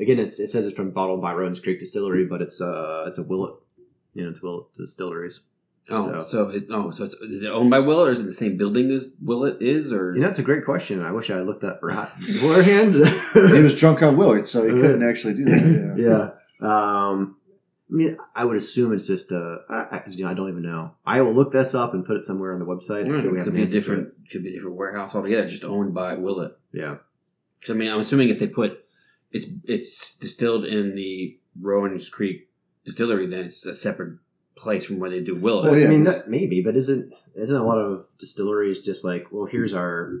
Again, 0.00 0.20
it's, 0.20 0.38
it 0.38 0.48
says 0.48 0.64
it's 0.64 0.76
from 0.76 0.92
bottled 0.92 1.20
by 1.20 1.32
Rowan's 1.32 1.58
Creek 1.58 1.80
Distillery, 1.80 2.24
but 2.24 2.40
it's 2.40 2.60
uh 2.60 3.04
it's 3.08 3.18
a 3.18 3.22
Willett, 3.22 3.54
you 4.14 4.24
know, 4.24 4.30
it's 4.30 4.42
Willett 4.42 4.72
Distilleries. 4.76 5.40
Oh, 5.90 6.04
So- 6.04 6.20
so, 6.20 6.48
it, 6.50 6.66
oh, 6.70 6.90
so 6.90 7.04
it's 7.04 7.14
is 7.14 7.42
it 7.42 7.50
owned 7.50 7.70
by 7.70 7.78
Willett, 7.78 8.08
or 8.08 8.10
is 8.10 8.20
it 8.20 8.24
the 8.24 8.32
same 8.32 8.56
building 8.56 8.90
as 8.90 9.10
Willett 9.22 9.62
is, 9.62 9.92
or 9.92 10.14
You 10.14 10.20
know, 10.20 10.28
it's 10.28 10.38
a 10.38 10.42
great 10.42 10.64
question. 10.64 11.00
I 11.02 11.12
wish 11.12 11.30
I 11.30 11.36
had 11.38 11.46
looked 11.46 11.62
that 11.62 11.78
right 11.82 12.08
beforehand. 12.16 12.94
he 13.34 13.62
was 13.62 13.78
drunk 13.78 14.02
on 14.02 14.16
Willard, 14.16 14.48
so 14.48 14.64
he 14.64 14.70
couldn't 14.80 15.02
actually 15.08 15.34
do 15.34 15.44
that. 15.46 15.96
Yeah. 15.98 16.30
yeah. 16.62 17.08
Um, 17.10 17.36
I 17.90 17.94
mean, 17.94 18.18
I 18.36 18.44
would 18.44 18.56
assume 18.58 18.92
it's 18.92 19.06
just 19.06 19.32
uh, 19.32 19.58
I, 19.70 19.74
I, 19.74 20.02
you 20.10 20.24
know, 20.24 20.30
I 20.30 20.34
don't 20.34 20.50
even 20.50 20.62
know. 20.62 20.92
I 21.06 21.22
will 21.22 21.34
look 21.34 21.52
this 21.52 21.74
up 21.74 21.94
and 21.94 22.04
put 22.04 22.16
it 22.18 22.24
somewhere 22.24 22.52
on 22.52 22.58
the 22.58 22.66
website. 22.66 23.08
it 23.08 23.22
so 23.22 23.30
we 23.30 23.38
could 23.38 23.46
an 23.48 23.52
be 23.54 23.60
a 23.60 23.62
answer 23.62 23.74
to 23.74 23.80
different 23.80 24.08
could 24.30 24.42
be 24.42 24.50
a 24.50 24.52
different 24.52 24.76
warehouse 24.76 25.14
altogether, 25.14 25.46
just 25.46 25.64
owned 25.64 25.94
by 25.94 26.14
Willett. 26.16 26.52
Yeah. 26.72 26.96
Because 27.58 27.74
I 27.74 27.78
mean, 27.78 27.90
I'm 27.90 28.00
assuming 28.00 28.28
if 28.28 28.38
they 28.40 28.46
put 28.46 28.84
it's 29.32 29.46
it's 29.64 30.16
distilled 30.18 30.66
in 30.66 30.94
the 30.96 31.38
Rowan's 31.58 32.10
Creek 32.10 32.50
distillery, 32.84 33.26
then 33.26 33.40
it's 33.40 33.64
a 33.64 33.72
separate 33.72 34.18
place 34.58 34.84
from 34.84 34.98
where 34.98 35.10
they 35.10 35.20
do 35.20 35.34
Willett. 35.34 35.70
Well, 35.70 35.80
yeah, 35.80 35.86
I 35.86 35.90
mean, 35.90 36.04
that, 36.04 36.28
maybe, 36.28 36.60
but 36.62 36.76
isn't 36.76 37.12
isn't 37.34 37.56
a 37.56 37.64
lot 37.64 37.78
of 37.78 38.06
distilleries 38.18 38.80
just 38.80 39.04
like, 39.04 39.28
well, 39.30 39.46
here's 39.46 39.72
our 39.72 40.12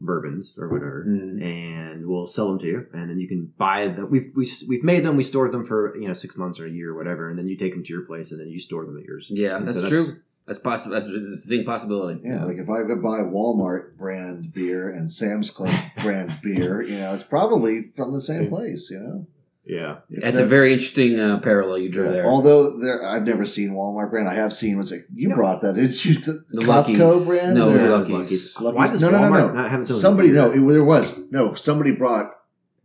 bourbons 0.00 0.56
or 0.58 0.68
whatever, 0.68 1.04
Mm. 1.08 1.42
and 1.42 2.06
we'll 2.06 2.26
sell 2.26 2.48
them 2.48 2.58
to 2.60 2.66
you, 2.66 2.86
and 2.92 3.10
then 3.10 3.18
you 3.18 3.26
can 3.28 3.52
buy 3.58 3.88
them. 3.88 4.08
We've 4.10 4.30
we, 4.34 4.48
we've 4.68 4.84
made 4.84 5.04
them, 5.04 5.16
we 5.16 5.22
stored 5.24 5.52
them 5.52 5.64
for 5.64 5.96
you 5.96 6.06
know 6.06 6.14
six 6.14 6.36
months 6.36 6.60
or 6.60 6.66
a 6.66 6.70
year 6.70 6.90
or 6.90 6.94
whatever, 6.96 7.28
and 7.28 7.38
then 7.38 7.48
you 7.48 7.56
take 7.56 7.72
them 7.74 7.82
to 7.84 7.92
your 7.92 8.02
place, 8.02 8.30
and 8.30 8.40
then 8.40 8.48
you 8.48 8.58
store 8.60 8.84
them 8.84 8.96
at 8.96 9.04
yours. 9.04 9.26
Yeah, 9.30 9.56
And 9.56 9.68
that's, 9.68 9.80
so 9.80 9.88
true. 9.88 10.04
That's 10.46 10.60
possible. 10.60 10.94
That's 10.94 11.08
a 11.08 11.18
distinct 11.18 11.66
possibility. 11.66 12.20
Yeah, 12.24 12.44
like 12.44 12.56
if 12.56 12.70
I 12.70 12.82
could 12.84 13.02
buy 13.02 13.18
Walmart 13.18 13.96
brand 13.98 14.54
beer 14.54 14.88
and 14.88 15.12
Sam's 15.12 15.50
Club 15.50 15.74
brand 16.02 16.38
beer, 16.42 16.80
you 16.80 16.98
know, 16.98 17.12
it's 17.14 17.22
probably 17.24 17.90
from 17.94 18.12
the 18.12 18.20
same 18.20 18.48
place, 18.48 18.88
you 18.90 18.98
know. 19.00 19.26
Yeah, 19.68 19.96
That's 20.08 20.38
a 20.38 20.46
very 20.46 20.72
interesting 20.72 21.20
uh, 21.20 21.40
parallel 21.40 21.76
you 21.78 21.90
drew 21.90 22.06
Yeah, 22.06 22.10
there. 22.12 22.24
Although 22.26 22.78
there, 22.80 23.04
I've 23.06 23.24
never 23.24 23.44
seen 23.44 23.72
Walmart 23.72 24.08
brand. 24.10 24.26
I 24.26 24.32
have 24.34 24.54
seen. 24.54 24.78
Was 24.78 24.92
it 24.92 25.04
you 25.14 25.28
No. 25.28 25.34
brought 25.34 25.60
that? 25.60 25.74
Did 25.74 26.04
you 26.06 26.14
the, 26.20 26.42
The 26.50 26.62
Costco 26.62 26.98
Lucky's. 26.98 27.26
brand? 27.28 27.54
No, 27.54 27.68
it 27.68 27.72
was 27.74 27.82
Lucky's. 27.82 28.08
Lucky's. 28.10 28.60
Lucky's. 28.62 28.76
Why 28.78 28.86
does 28.88 29.00
No, 29.02 29.10
no, 29.10 29.28
no, 29.28 29.46
no. 29.48 29.52
not 29.52 29.70
have 29.70 29.86
Somebody 29.86 30.30
no, 30.30 30.50
it, 30.52 30.66
there 30.72 30.84
was 30.84 31.18
no. 31.30 31.52
Somebody 31.52 31.90
brought. 31.90 32.30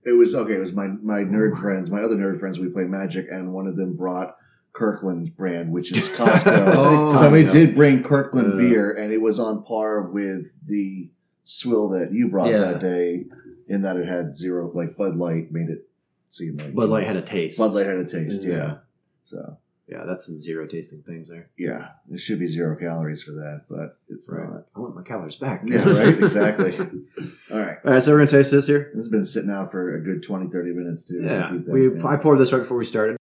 It 0.06 0.12
was 0.12 0.36
okay. 0.36 0.56
It 0.56 0.60
was 0.60 0.74
my 0.74 0.88
my 0.88 1.19
nerd 1.19 1.58
friends, 1.58 1.89
my 1.89 2.02
other 2.02 2.17
nerd 2.17 2.39
friends. 2.41 2.60
We 2.60 2.67
play 2.67 2.84
Magic, 2.84 3.28
and 3.32 3.54
one 3.54 3.67
of 3.67 3.78
them 3.78 3.96
brought 3.96 4.36
Kirkland 4.74 5.38
brand, 5.38 5.72
which 5.72 5.91
is 5.93 6.10
Costco. 6.17 6.74
Oh. 6.76 7.10
Somebody 7.12 7.46
Costco. 7.46 7.52
did 7.54 7.76
bring 7.76 8.04
Kirkland 8.04 8.54
Uh. 8.56 8.58
beer, 8.58 8.91
and 8.91 9.13
it 9.13 9.22
was 9.22 9.39
on 9.39 9.63
par 9.63 10.02
with 10.02 10.48
the 10.67 11.10
swill 11.46 11.88
that 11.89 12.12
you 12.12 12.28
brought 12.28 12.50
Yeah. 12.50 12.58
that 12.60 12.82
day, 12.82 13.26
in 13.69 13.84
that 13.84 13.96
it 13.96 14.10
had 14.10 14.36
zero. 14.36 14.69
Like 14.76 14.98
Bud 14.98 15.15
Light 15.15 15.50
made 15.54 15.69
it 15.69 15.88
seem 16.34 16.58
like 16.58 16.74
Bud 16.74 16.89
Light 16.89 17.06
had 17.08 17.15
a 17.17 17.22
taste. 17.22 17.58
Bud 17.58 17.74
Light 17.74 17.86
had 17.86 17.98
a 17.98 18.06
taste. 18.06 18.41
Yeah. 18.43 18.54
Yeah. 18.54 18.76
So 19.24 19.58
Yeah, 19.88 20.04
that's 20.06 20.26
some 20.26 20.39
zero 20.39 20.65
tasting 20.67 21.02
things 21.04 21.30
there. 21.30 21.50
yeah, 21.58 21.89
there 22.08 22.17
should 22.17 22.39
be 22.39 22.48
zero 22.48 22.76
calories 22.76 23.22
for 23.22 23.32
that, 23.32 23.65
but 23.69 23.98
it's 24.10 24.30
not. 24.32 24.65
I 24.76 24.80
want 24.80 24.96
my 24.96 25.04
calories 25.04 25.36
back. 25.36 25.62
Yeah, 25.65 25.84
right. 25.88 26.17
Exactly. 26.24 26.78
All 26.80 27.60
right. 27.60 27.78
All 27.86 27.93
right, 27.93 28.02
so 28.04 28.12
we're 28.12 28.17
gonna 28.17 28.28
taste 28.28 28.52
this 28.52 28.67
here. 28.67 28.91
This 28.93 29.06
has 29.06 29.10
been 29.10 29.26
sitting 29.26 29.50
out 29.52 29.72
for 29.72 29.96
a 29.96 30.00
good 30.02 30.24
20, 30.24 30.48
30 30.50 30.72
minutes 30.72 31.06
too. 31.06 31.22
Yeah, 31.24 31.50
keep 31.52 31.65
that- 31.65 31.72
we. 31.72 31.96
yeah. 31.96 32.06
I 32.08 32.15
poured 32.17 32.39
this 32.39 32.52
right 32.54 32.60
before 32.60 32.78
we 32.78 32.86
started. 32.86 33.17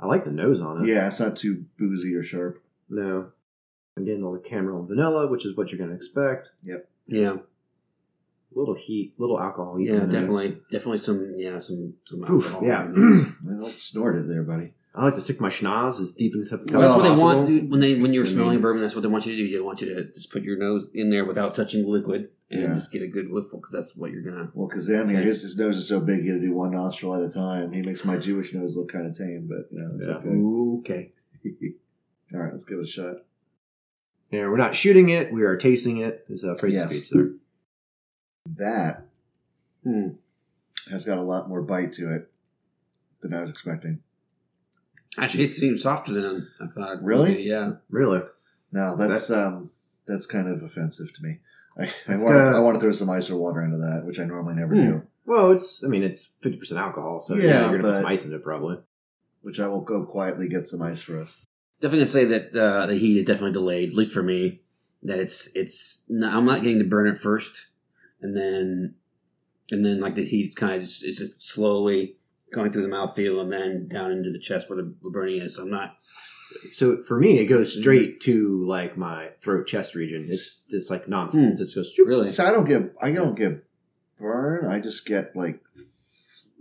I 0.00 0.06
like 0.06 0.24
the 0.24 0.32
nose 0.32 0.60
on 0.60 0.84
it. 0.84 0.88
Yeah, 0.92 1.06
it's 1.08 1.20
not 1.20 1.36
too 1.36 1.64
boozy 1.78 2.14
or 2.14 2.22
sharp. 2.22 2.62
No. 2.88 3.28
I'm 3.96 4.04
getting 4.04 4.24
all 4.24 4.32
the 4.32 4.38
caramel 4.40 4.80
and 4.80 4.88
vanilla, 4.88 5.28
which 5.28 5.46
is 5.46 5.56
what 5.56 5.70
you're 5.70 5.78
gonna 5.78 5.94
expect. 5.94 6.50
Yep. 6.62 6.88
Yeah, 7.06 7.36
Little 8.54 8.74
heat, 8.74 9.14
little 9.18 9.40
alcohol. 9.40 9.76
heat 9.76 9.88
yeah, 9.88 9.94
in 9.94 10.00
the 10.00 10.06
nose. 10.06 10.12
definitely, 10.12 10.48
definitely 10.70 10.98
some, 10.98 11.34
yeah, 11.36 11.58
some, 11.58 11.94
some 12.04 12.22
Oof, 12.30 12.46
alcohol. 12.54 12.64
yeah. 12.64 12.84
Well, 13.44 13.58
don't 13.62 13.70
snort 13.72 14.16
it 14.16 14.28
there, 14.28 14.42
buddy. 14.42 14.72
I 14.94 15.04
like 15.04 15.16
to 15.16 15.20
stick 15.20 15.40
my 15.40 15.48
schnoz 15.48 16.00
as 16.00 16.14
deep 16.14 16.34
into 16.36 16.56
the 16.56 16.72
Well, 16.72 16.80
that's 16.82 16.94
what 16.94 17.02
they 17.02 17.08
possible. 17.08 17.26
want 17.28 17.48
dude, 17.48 17.68
when 17.70 17.80
they 17.80 17.96
when 17.96 18.14
you're 18.14 18.24
I 18.26 18.28
smelling 18.28 18.52
mean- 18.52 18.62
bourbon. 18.62 18.80
That's 18.82 18.94
what 18.94 19.00
they 19.02 19.08
want 19.08 19.26
you 19.26 19.34
to 19.34 19.38
do. 19.48 19.52
They 19.52 19.60
want 19.60 19.80
you 19.80 19.92
to 19.92 20.04
just 20.12 20.30
put 20.30 20.42
your 20.44 20.56
nose 20.56 20.86
in 20.94 21.10
there 21.10 21.24
without 21.24 21.54
touching 21.56 21.82
the 21.82 21.88
liquid 21.88 22.28
and 22.48 22.62
Yeah. 22.62 22.74
just 22.74 22.92
get 22.92 23.02
a 23.02 23.08
good 23.08 23.26
whiffle 23.28 23.58
because 23.58 23.72
that's 23.72 23.96
what 23.96 24.12
you're 24.12 24.22
gonna. 24.22 24.50
Well, 24.54 24.68
because 24.68 24.88
I 24.88 25.02
mean, 25.02 25.16
his, 25.16 25.42
his 25.42 25.58
nose 25.58 25.76
is 25.78 25.88
so 25.88 25.98
big, 25.98 26.24
you 26.24 26.34
got 26.34 26.40
to 26.40 26.46
do 26.46 26.54
one 26.54 26.70
nostril 26.70 27.14
at 27.16 27.28
a 27.28 27.32
time. 27.32 27.72
He 27.72 27.82
makes 27.82 28.04
my 28.04 28.16
Jewish 28.18 28.54
nose 28.54 28.76
look 28.76 28.92
kind 28.92 29.06
of 29.08 29.18
tame, 29.18 29.48
but 29.48 29.66
you 29.72 29.82
know, 29.82 29.94
it's 29.96 30.06
Yeah. 30.06 30.14
okay. 30.14 31.10
Okay. 31.44 31.72
All 32.34 32.40
right, 32.40 32.52
let's 32.52 32.64
give 32.64 32.78
it 32.78 32.84
a 32.84 32.86
shot. 32.86 33.16
Yeah, 34.30 34.42
we're 34.48 34.56
not 34.56 34.74
shooting 34.76 35.08
it. 35.08 35.32
We 35.32 35.42
are 35.42 35.56
tasting 35.56 35.98
it. 35.98 36.24
it. 36.28 36.32
Is 36.32 36.44
a 36.44 36.56
phrase 36.56 36.76
of 36.76 36.90
Yes. 36.90 36.96
speech 36.96 37.10
there. 37.10 37.30
That 38.56 39.06
Hmm. 39.82 40.08
has 40.90 41.04
got 41.04 41.18
a 41.18 41.22
lot 41.22 41.48
more 41.48 41.62
bite 41.62 41.92
to 41.94 42.12
it 42.14 42.30
than 43.20 43.32
I 43.34 43.40
was 43.40 43.50
expecting. 43.50 44.00
Actually, 45.18 45.44
it 45.44 45.52
seems 45.52 45.82
softer 45.82 46.12
than 46.12 46.48
I 46.60 46.66
thought. 46.66 47.02
Really? 47.02 47.34
be, 47.36 47.42
Yeah. 47.44 47.74
Really? 47.90 48.22
Now 48.72 48.96
that's 48.96 49.30
um 49.30 49.70
that's 50.06 50.26
kind 50.26 50.48
of 50.48 50.62
offensive 50.62 51.12
to 51.14 51.22
me. 51.22 51.38
I, 51.78 51.84
I 51.84 52.14
It's 52.14 52.22
want 52.22 52.34
got- 52.34 52.54
I 52.54 52.60
want 52.60 52.74
to 52.76 52.80
throw 52.80 52.92
some 52.92 53.10
ice 53.10 53.30
or 53.30 53.36
water 53.36 53.62
into 53.62 53.78
that, 53.78 54.04
which 54.04 54.18
I 54.20 54.24
normally 54.24 54.54
never 54.54 54.74
Hmm. 54.74 54.80
do. 54.90 55.02
Well, 55.26 55.52
it's. 55.52 55.82
I 55.82 55.88
mean, 55.88 56.02
it's 56.02 56.32
fifty 56.42 56.58
percent 56.58 56.80
alcohol, 56.80 57.20
so 57.20 57.36
yeah, 57.36 57.44
Yeah, 57.44 57.60
you're 57.62 57.70
gonna 57.78 57.82
but- 57.82 57.88
put 57.90 57.96
some 57.96 58.06
ice 58.06 58.26
in 58.26 58.32
it 58.34 58.42
probably. 58.42 58.78
Which 59.42 59.60
I 59.60 59.68
will 59.68 59.80
go 59.80 60.04
quietly 60.04 60.48
get 60.48 60.66
some 60.68 60.82
ice 60.82 61.00
for 61.02 61.20
us. 61.20 61.44
Definitely 61.80 61.98
gonna 62.00 62.06
say 62.06 62.24
that 62.26 62.56
uh, 62.56 62.86
the 62.86 62.96
heat 62.96 63.16
is 63.16 63.24
definitely 63.24 63.52
delayed, 63.52 63.90
at 63.90 63.94
least 63.94 64.12
for 64.14 64.22
me. 64.22 64.60
That 65.02 65.18
it's 65.18 65.54
it's 65.56 66.06
no, 66.10 66.28
I'm 66.28 66.44
not 66.46 66.62
getting 66.62 66.78
to 66.78 66.84
burn 66.84 67.06
it 67.06 67.20
first, 67.20 67.66
and 68.24 68.36
then 68.36 68.94
and 69.70 69.84
then 69.84 70.00
like 70.00 70.14
the 70.16 70.24
heat 70.24 70.56
kind 70.56 70.74
of 70.74 70.80
just 70.80 71.04
it's 71.04 71.18
just 71.18 71.42
slowly 71.42 72.16
going 72.52 72.70
through 72.70 72.82
the 72.82 72.88
mouthfeel 72.88 73.40
and 73.40 73.52
then 73.52 73.88
down 73.88 74.10
into 74.10 74.30
the 74.30 74.38
chest 74.38 74.68
where 74.68 74.76
the 74.76 74.94
burning 75.02 75.42
is. 75.42 75.56
So 75.56 75.62
I'm 75.62 75.70
not. 75.70 75.96
So 76.72 77.02
for 77.02 77.18
me, 77.18 77.38
it 77.38 77.46
goes 77.46 77.78
straight 77.78 78.20
to 78.22 78.64
like 78.66 78.96
my 78.96 79.30
throat 79.42 79.66
chest 79.66 79.94
region. 79.94 80.26
It's 80.28 80.64
just 80.70 80.90
like 80.90 81.08
nonsense. 81.08 81.58
Hmm. 81.58 81.62
It 81.62 81.66
just 81.66 81.74
goes. 81.74 81.92
Really? 81.98 82.32
So 82.32 82.46
I 82.46 82.50
don't 82.50 82.66
get 82.66 82.94
I 83.00 83.10
don't 83.10 83.36
get 83.36 83.64
burn. 84.18 84.70
I 84.70 84.80
just 84.80 85.04
get 85.06 85.36
like 85.36 85.60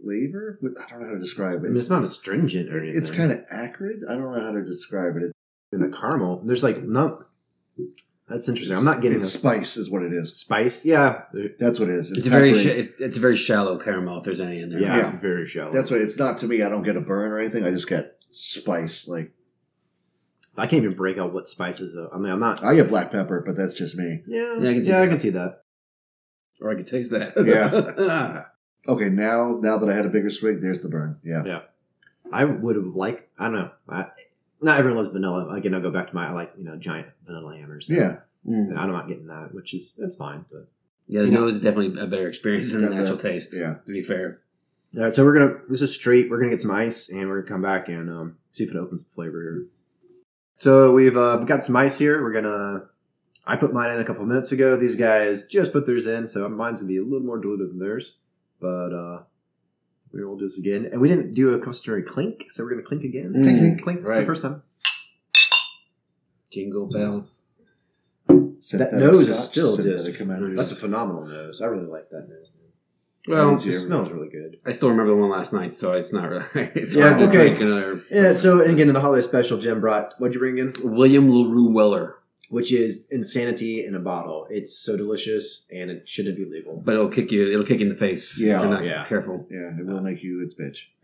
flavor. 0.04 0.60
With 0.62 0.76
I 0.78 0.90
don't 0.90 1.02
know 1.02 1.08
how 1.08 1.14
to 1.14 1.20
describe 1.20 1.54
I 1.54 1.56
it. 1.56 1.64
mean, 1.64 1.78
it's 1.78 1.90
not 1.90 2.04
astringent 2.04 2.74
or 2.74 2.80
anything. 2.80 2.98
It's 2.98 3.12
kind 3.12 3.32
of 3.32 3.40
acrid. 3.50 4.02
I 4.10 4.14
don't 4.14 4.34
know 4.34 4.44
how 4.44 4.52
to 4.52 4.64
describe 4.64 5.16
it. 5.16 5.24
It's, 5.24 5.34
in 5.72 5.80
the 5.80 5.96
caramel. 5.96 6.42
There's 6.44 6.64
like 6.64 6.84
not. 6.84 7.28
That's 8.30 8.48
interesting. 8.48 8.78
I'm 8.78 8.86
not 8.86 9.02
getting 9.02 9.20
it's 9.22 9.34
the 9.34 9.38
spice, 9.40 9.76
is 9.78 9.90
what 9.90 10.02
it 10.02 10.14
is. 10.14 10.34
spice. 10.34 10.86
Yeah, 10.86 11.24
That's 11.60 11.80
what 11.80 11.90
it 11.90 11.96
is. 11.96 12.10
It's, 12.12 12.26
a 12.26 12.30
very 12.30 12.54
sh- 12.54 12.90
it's 13.00 13.18
a 13.18 13.20
very 13.20 13.36
shallow 13.36 13.78
caramel 13.78 14.20
if 14.20 14.24
there's 14.24 14.40
any 14.40 14.62
in 14.62 14.70
there. 14.70 14.80
yeah, 14.80 14.98
Yeah. 14.98 15.16
very 15.20 15.46
shallow. 15.46 15.72
That's 15.72 15.92
what 15.92 16.00
it's 16.02 16.18
not 16.18 16.38
to 16.40 16.48
me. 16.48 16.62
I 16.64 16.70
don't 16.70 16.84
get 16.84 16.96
a 16.96 17.02
burn 17.02 17.32
or 17.32 17.40
anything. 17.40 17.66
I 17.66 17.72
just 17.72 17.88
get 17.90 18.16
spice. 18.32 19.08
Like 19.08 19.32
I 20.58 20.68
can't 20.68 20.84
even 20.84 20.96
break 20.96 21.18
out 21.18 21.34
what 21.34 21.50
spices. 21.50 21.96
Are. 21.98 22.14
I 22.14 22.18
mean, 22.18 22.32
I'm 22.32 22.40
not. 22.40 22.64
I 22.64 22.76
get 22.76 22.88
black 22.88 23.12
pepper, 23.12 23.44
but 23.46 23.56
that's 23.58 23.74
just 23.74 23.96
me. 23.98 24.22
Yeah, 24.26 24.56
Yeah, 24.58 24.70
I 24.70 24.74
can 24.74 24.84
see 24.84 24.90
yeah, 24.90 24.98
I 24.98 25.02
that. 25.02 25.10
can 25.10 25.20
see 25.20 25.30
that. 25.32 25.64
or 26.62 26.72
I 26.72 26.76
could 26.76 26.88
taste 26.88 27.12
that. 27.12 27.34
Yeah. 27.46 28.44
Okay, 28.86 29.08
now 29.08 29.58
now 29.62 29.78
that 29.78 29.90
I 29.90 29.96
had 29.96 30.06
a 30.06 30.10
bigger 30.10 30.30
swig, 30.30 30.60
there's 30.60 30.82
the 30.82 30.90
burn. 30.90 31.18
Yeah, 31.24 31.44
yeah. 31.46 31.60
I 32.34 32.44
would 32.44 32.76
have 32.76 32.88
liked. 32.98 33.30
I 33.40 33.46
don't 33.46 33.54
know. 33.54 33.72
I, 33.88 34.08
not 34.64 34.80
everyone 34.80 34.98
loves 34.98 35.10
vanilla. 35.14 35.48
Again, 35.54 35.74
I'll 35.76 35.82
go 35.82 35.92
back 35.92 36.10
to 36.10 36.16
my. 36.16 36.28
I 36.30 36.32
like 36.32 36.54
you 36.58 36.64
know 36.64 36.76
giant 36.78 37.08
vanilla 37.26 37.56
hammers. 37.58 37.88
Yeah. 37.90 38.18
And 38.46 38.78
I'm 38.78 38.92
not 38.92 39.08
getting 39.08 39.28
that, 39.28 39.54
which 39.54 39.74
is 39.74 39.94
that's 39.98 40.16
fine. 40.16 40.44
But 40.52 40.68
Yeah, 41.08 41.22
the 41.22 41.28
You 41.28 41.32
know- 41.34 41.42
nose 41.42 41.56
is 41.56 41.62
definitely 41.62 42.00
a 42.02 42.08
better 42.08 42.28
experience 42.28 42.72
than 42.72 42.82
the 42.82 42.90
The- 42.90 42.96
natural 42.96 43.18
the- 43.18 43.24
taste. 43.30 43.54
Yeah. 43.54 43.76
To 43.86 43.92
be 43.92 44.02
fair. 44.04 44.40
all 44.98 45.04
right, 45.04 45.14
so 45.14 45.24
we're 45.24 45.34
gonna. 45.34 45.60
This 45.70 45.82
is 45.82 45.94
straight. 45.94 46.30
We're 46.30 46.38
gonna 46.40 46.50
get 46.52 46.62
some 46.62 46.72
ice, 46.72 47.10
and 47.10 47.28
we're 47.30 47.42
gonna 47.42 47.50
come 47.54 47.62
back 47.62 47.88
and 47.90 48.10
um, 48.10 48.38
see 48.52 48.64
if 48.64 48.70
it 48.72 48.76
opens 48.78 49.04
the 49.04 49.10
flavor. 49.12 49.42
here. 49.42 49.66
So 50.58 50.94
we've 50.94 51.18
uh, 51.18 51.38
got 51.38 51.64
some 51.64 51.76
ice 51.76 51.98
here. 51.98 52.22
We're 52.22 52.34
gonna. 52.34 52.86
I 53.46 53.58
put 53.58 53.74
mine 53.74 53.92
in 53.94 54.00
a 54.00 54.06
couple 54.06 54.26
minutes 54.26 54.52
ago. 54.54 54.78
These 54.78 54.96
guys 54.96 55.48
just 55.48 55.74
put 55.74 55.86
theirs 55.86 56.06
in, 56.06 56.28
so 56.28 56.48
mine's 56.48 56.82
gonna 56.82 56.90
be 56.90 56.98
a 56.98 57.04
little 57.04 57.20
more 57.26 57.38
diluted 57.40 57.72
than 57.72 57.80
theirs. 57.80 58.16
But 58.62 58.94
uh, 58.94 59.24
we 60.14 60.24
will 60.24 60.38
do 60.38 60.46
this 60.46 60.58
again, 60.58 60.88
and 60.92 61.02
we 61.02 61.08
didn't 61.10 61.34
do 61.34 61.54
a 61.54 61.60
customary 61.60 62.04
clink, 62.04 62.52
so 62.52 62.64
we're 62.64 62.70
gonna 62.72 62.84
clink 62.84 63.04
again. 63.04 63.34
Mm, 63.36 63.44
Clink, 63.44 63.58
clink, 63.60 63.84
clink. 63.84 64.02
The 64.04 64.08
right. 64.10 64.26
first 64.26 64.42
time. 64.44 64.62
Jingle 66.52 66.88
bells. 66.88 67.42
That 68.28 68.94
nose 68.94 69.28
is 69.28 69.40
still 69.44 69.76
synthetic 69.76 70.16
just. 70.18 70.56
That's 70.56 70.72
a 70.72 70.76
phenomenal 70.76 71.26
nose. 71.26 71.62
I 71.62 71.66
really 71.66 71.88
like 71.88 72.10
that 72.12 72.30
nose. 72.30 72.52
Well, 73.28 73.56
It 73.56 73.60
smells 73.72 74.10
really 74.10 74.28
good. 74.30 74.60
I 74.66 74.72
still 74.72 74.90
remember 74.90 75.12
the 75.16 75.18
one 75.18 75.30
last 75.30 75.54
night, 75.54 75.74
so 75.74 75.94
it's 75.94 76.12
not 76.14 76.30
really. 76.30 76.46
It's 76.76 76.94
Yeah, 76.96 77.10
hard 77.10 77.20
to 77.20 77.28
okay. 77.28 77.48
drink 77.50 77.62
another. 77.62 78.04
Yeah. 78.12 78.34
So 78.34 78.62
and 78.62 78.72
again, 78.72 78.88
in 78.90 78.94
the 78.94 79.00
holiday 79.02 79.22
special, 79.26 79.58
Jim 79.58 79.80
brought. 79.82 80.14
What'd 80.20 80.34
you 80.36 80.40
bring 80.40 80.58
in? 80.58 80.74
William 80.84 81.30
LaRue 81.32 81.70
Weller, 81.72 82.16
which 82.50 82.72
is 82.72 83.08
insanity 83.10 83.86
in 83.86 83.96
a 83.96 84.00
bottle. 84.00 84.48
It's 84.50 84.78
so 84.78 84.96
delicious 84.98 85.66
and 85.72 85.90
it 85.90 86.08
shouldn't 86.08 86.38
be 86.38 86.44
legal. 86.46 86.82
but 86.86 86.94
it'll 86.96 87.10
kick 87.10 87.32
you. 87.32 87.48
It'll 87.52 87.66
kick 87.66 87.80
you 87.80 87.86
in 87.88 87.90
the 87.94 87.98
face 87.98 88.40
Yeah. 88.40 88.58
if 88.58 88.62
you're 88.62 88.72
not 88.72 88.84
Yeah. 88.86 89.04
careful, 89.06 89.48
Yeah, 89.50 89.80
it 89.80 89.86
will 89.86 90.02
make 90.02 90.22
you 90.24 90.42
its 90.44 90.54
bitch. 90.56 90.78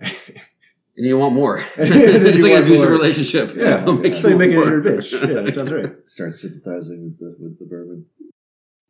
and 0.98 1.06
you 1.08 1.18
want 1.18 1.34
more. 1.36 1.58
It's 1.78 2.42
like 2.42 2.52
an 2.54 2.64
abusive 2.64 2.90
more. 2.90 2.98
relationship. 2.98 3.56
Yeah. 3.56 3.82
It'll 3.82 3.98
make 3.98 4.14
so 4.16 4.28
you 4.28 4.36
want 4.36 4.48
make 4.48 4.52
it 4.52 4.56
more. 4.60 4.70
your 4.70 4.82
bitch. 4.84 5.12
Yeah, 5.14 5.42
that 5.42 5.56
sounds 5.56 5.72
right. 5.72 5.96
Start 6.10 6.34
sympathizing 6.34 7.04
with 7.04 7.20
the 7.20 7.36
with 7.40 7.60
the 7.60 7.66
bourbon. 7.66 8.06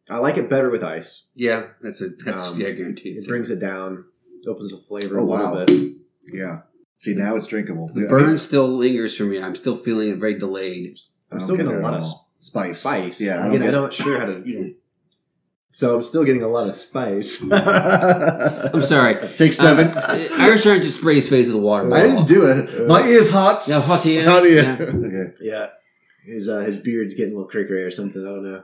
I 0.10 0.18
like 0.18 0.38
it 0.38 0.50
better 0.50 0.72
with 0.72 0.84
ice. 0.84 1.26
yeah, 1.36 1.68
that's 1.84 2.02
a 2.02 2.10
that's 2.26 2.54
Um, 2.54 2.60
yeah, 2.60 2.72
guaranteed. 2.72 3.18
It 3.18 3.28
brings 3.28 3.52
it 3.52 3.60
down, 3.60 4.06
opens 4.48 4.72
the 4.72 4.78
flavor 4.78 5.20
Oh, 5.20 5.24
a 5.24 5.28
little 5.30 5.46
wow. 5.56 5.66
bit. 5.66 5.92
Yeah. 6.34 6.62
See, 7.00 7.14
now 7.14 7.36
it's 7.36 7.46
drinkable. 7.48 7.92
The 7.94 8.02
Yeah, 8.02 8.08
burn 8.08 8.38
still 8.40 8.68
lingers 8.76 9.16
for 9.16 9.24
me. 9.26 9.40
I'm 9.40 9.56
still 9.56 9.76
feeling 9.78 10.10
it 10.10 10.18
very 10.18 10.38
delayed. 10.38 10.98
I 11.32 11.36
I'm 11.36 11.40
still 11.40 11.56
getting 11.58 11.74
a 11.74 11.80
lot 11.80 11.94
of 11.94 12.02
all. 12.04 12.29
Spice. 12.39 12.80
spice. 12.80 13.21
Yeah, 13.21 13.43
I 13.43 13.47
Again, 13.47 13.52
don't 13.52 13.62
I'm 13.62 13.62
get- 13.62 13.71
not 13.82 13.93
sure 13.93 14.19
how 14.19 14.25
to. 14.25 14.73
So 15.71 15.95
I'm 15.95 16.02
still 16.02 16.23
getting 16.23 16.41
a 16.41 16.47
lot 16.47 16.67
of 16.67 16.73
spice. 16.73 17.43
I'm 17.52 18.82
sorry. 18.82 19.28
Take 19.36 19.54
seven. 19.54 19.89
Uh, 19.95 20.28
Irish 20.39 20.65
aren't 20.65 20.82
just 20.84 20.99
spray 20.99 21.15
his 21.15 21.30
face 21.30 21.45
with 21.45 21.58
a 21.58 21.60
water 21.60 21.93
I 21.93 22.08
didn't 22.08 22.25
do 22.25 22.45
it. 22.47 22.88
My 22.88 23.04
ear's 23.08 23.30
hot. 23.30 23.67
Yeah, 23.67 23.80
hot 23.80 24.04
ear. 24.06 24.25
Hot 24.28 24.45
ear. 24.47 24.63
Yeah. 24.63 24.84
okay. 24.84 25.32
yeah, 25.41 25.67
his 26.25 26.49
uh, 26.49 26.60
his 26.62 26.80
beard's 26.80 27.13
getting 27.13 27.34
a 27.34 27.36
little 27.38 27.49
crickly 27.52 27.78
or 27.78 27.91
something. 27.91 28.19
I 28.19 28.25
don't 28.30 28.43
know. 28.52 28.63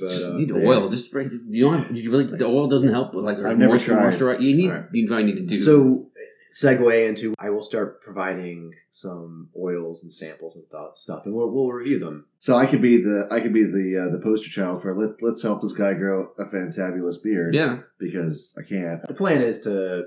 But, 0.00 0.10
just 0.10 0.30
uh, 0.30 0.38
need 0.38 0.54
there. 0.54 0.66
oil. 0.66 0.88
Just 0.88 1.04
spray. 1.06 1.28
You 1.50 1.64
don't. 1.64 1.82
Have, 1.84 1.94
you 1.96 2.10
really. 2.10 2.24
The 2.24 2.46
oil 2.46 2.66
doesn't 2.68 2.88
help. 2.88 3.12
with, 3.12 3.26
Like 3.26 3.38
I've 3.40 3.58
never 3.58 3.78
tried. 3.78 4.10
moisturize- 4.14 4.40
You 4.40 4.56
need. 4.56 4.70
Alright. 4.70 4.86
You 4.92 5.06
probably 5.06 5.26
need 5.26 5.36
to 5.36 5.46
do. 5.46 5.56
So 5.56 6.07
segue 6.52 7.08
into 7.08 7.34
I 7.38 7.50
will 7.50 7.62
start 7.62 8.02
providing 8.02 8.72
some 8.90 9.50
oils 9.58 10.02
and 10.02 10.12
samples 10.12 10.56
and 10.56 10.64
th- 10.70 10.96
stuff, 10.96 11.22
and 11.26 11.34
we'll, 11.34 11.50
we'll 11.50 11.70
review 11.70 11.98
them. 11.98 12.26
So 12.38 12.56
I 12.56 12.66
could 12.66 12.82
be 12.82 12.96
the 12.96 13.28
I 13.30 13.40
could 13.40 13.52
be 13.52 13.64
the 13.64 14.06
uh, 14.08 14.12
the 14.12 14.20
poster 14.22 14.48
child 14.50 14.82
for 14.82 14.94
let 14.94 15.22
let's 15.22 15.42
help 15.42 15.62
this 15.62 15.72
guy 15.72 15.94
grow 15.94 16.30
a 16.38 16.44
fantabulous 16.46 17.22
beard. 17.22 17.54
yeah. 17.54 17.78
Because 17.98 18.56
I 18.58 18.62
can't. 18.68 19.06
The 19.06 19.14
plan 19.14 19.42
is 19.42 19.60
to 19.62 20.06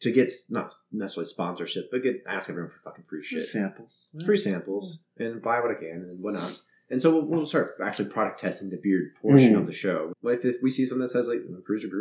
to 0.00 0.10
get 0.10 0.32
not 0.48 0.72
necessarily 0.92 1.26
sponsorship, 1.28 1.90
but 1.90 2.02
get 2.02 2.22
ask 2.26 2.48
everyone 2.48 2.70
for 2.70 2.80
fucking 2.84 3.04
free 3.08 3.22
shit, 3.22 3.44
Samples. 3.44 4.08
free 4.24 4.36
samples, 4.36 5.00
and 5.18 5.42
buy 5.42 5.60
what 5.60 5.70
I 5.70 5.74
can 5.74 6.06
and 6.08 6.20
whatnot. 6.22 6.60
And 6.88 7.00
so 7.00 7.12
we'll, 7.12 7.26
we'll 7.26 7.46
start 7.46 7.76
actually 7.84 8.06
product 8.06 8.40
testing 8.40 8.70
the 8.70 8.76
beard 8.78 9.12
portion 9.20 9.52
Mm. 9.54 9.58
of 9.60 9.66
the 9.66 9.72
show. 9.72 10.12
But 10.22 10.34
if, 10.36 10.44
if 10.44 10.56
we 10.62 10.70
see 10.70 10.86
something 10.86 11.02
that 11.02 11.08
says 11.10 11.28
like 11.28 11.40
improves 11.46 11.82
your 11.84 11.92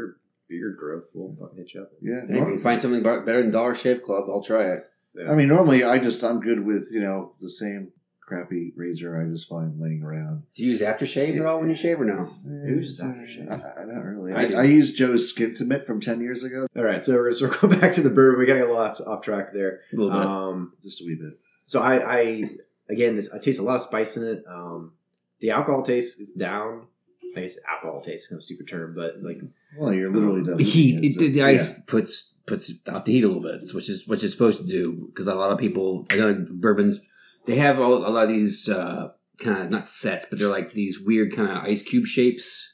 beard, 0.49 0.77
beard 0.77 0.77
growth, 0.77 1.09
we'll 1.13 1.35
fucking 1.39 1.57
hit 1.57 1.73
you 1.73 1.81
up. 1.81 1.91
Yeah. 2.01 2.23
If 2.23 2.29
you 2.29 2.43
can 2.43 2.59
find 2.59 2.79
something 2.79 3.03
better 3.03 3.41
than 3.41 3.51
Dollar 3.51 3.75
Shave 3.75 4.03
Club, 4.03 4.25
I'll 4.29 4.43
try 4.43 4.71
it. 4.73 4.85
Yeah. 5.15 5.31
I 5.31 5.35
mean, 5.35 5.47
normally 5.47 5.83
I 5.83 5.99
just 5.99 6.23
I'm 6.23 6.39
good 6.39 6.65
with 6.65 6.89
you 6.91 7.01
know 7.01 7.33
the 7.41 7.49
same 7.49 7.91
crappy 8.21 8.71
razor 8.75 9.19
I 9.19 9.27
just 9.31 9.49
find 9.49 9.79
laying 9.79 10.03
around. 10.03 10.43
Do 10.55 10.63
you 10.63 10.69
use 10.69 10.81
aftershave 10.81 11.39
at 11.39 11.45
all 11.45 11.59
when 11.59 11.69
you 11.69 11.75
shave 11.75 11.99
or 11.99 12.05
no? 12.05 12.31
Who 12.45 12.75
uses 12.75 13.01
aftershave? 13.01 13.49
I, 13.49 13.81
I, 13.81 13.85
not 13.85 14.05
really. 14.05 14.33
I 14.33 14.41
I, 14.41 14.47
do. 14.47 14.55
I, 14.55 14.63
used 14.63 14.97
Joe's 14.97 15.29
Skin 15.29 15.49
Intimate 15.49 15.85
from 15.85 15.99
ten 15.99 16.21
years 16.21 16.43
ago. 16.43 16.67
All 16.75 16.83
right, 16.83 17.03
so 17.03 17.13
we're 17.13 17.23
gonna 17.23 17.35
circle 17.35 17.69
back 17.81 17.93
to 17.93 18.01
the 18.01 18.11
bourbon. 18.11 18.39
We 18.39 18.45
got 18.45 18.57
a 18.57 18.59
little 18.59 18.77
off, 18.77 19.01
off 19.01 19.23
track 19.23 19.51
there. 19.53 19.81
A 19.91 19.95
little 19.95 20.11
bit. 20.11 20.27
Um, 20.27 20.73
Just 20.83 21.01
a 21.01 21.05
wee 21.05 21.15
bit. 21.15 21.39
so 21.65 21.81
I, 21.81 22.19
I 22.19 22.43
again, 22.89 23.15
this 23.15 23.31
I 23.33 23.39
taste 23.39 23.59
a 23.59 23.63
lot 23.63 23.77
of 23.77 23.81
spice 23.81 24.15
in 24.15 24.27
it. 24.27 24.43
Um, 24.47 24.93
the 25.39 25.51
alcohol 25.51 25.81
taste 25.81 26.19
is 26.21 26.33
down. 26.33 26.87
I 27.37 27.41
guess 27.41 27.57
alcohol 27.69 28.01
taste 28.01 28.23
is 28.23 28.27
kind 28.29 28.37
of 28.37 28.39
a 28.39 28.43
stupid 28.43 28.67
term, 28.67 28.95
but 28.95 29.21
like 29.23 29.37
Well, 29.77 29.93
you're 29.93 30.11
literally 30.13 30.41
the 30.43 30.63
heat. 30.63 30.95
it, 30.97 31.05
It, 31.05 31.13
so- 31.13 31.19
the, 31.21 31.31
the 31.31 31.39
yeah. 31.39 31.45
ice 31.47 31.79
puts 31.83 32.33
puts 32.47 32.71
out 32.87 33.05
the 33.05 33.11
heat 33.13 33.23
a 33.23 33.27
little 33.27 33.43
bit, 33.43 33.61
which 33.73 33.89
is 33.89 34.07
what 34.07 34.23
it's 34.23 34.33
supposed 34.33 34.59
to 34.61 34.67
do. 34.67 35.05
Because 35.07 35.27
a 35.27 35.35
lot 35.35 35.51
of 35.51 35.59
people, 35.59 36.07
I 36.09 36.15
know 36.15 36.45
bourbons, 36.49 36.99
they 37.45 37.55
have 37.57 37.79
all, 37.79 37.97
a 37.97 38.09
lot 38.09 38.23
of 38.23 38.29
these 38.29 38.67
uh, 38.67 39.09
kind 39.39 39.61
of 39.63 39.69
not 39.69 39.87
sets, 39.87 40.25
but 40.29 40.39
they're 40.39 40.47
like 40.49 40.73
these 40.73 40.99
weird 40.99 41.35
kind 41.35 41.49
of 41.51 41.57
ice 41.63 41.83
cube 41.83 42.05
shapes 42.07 42.73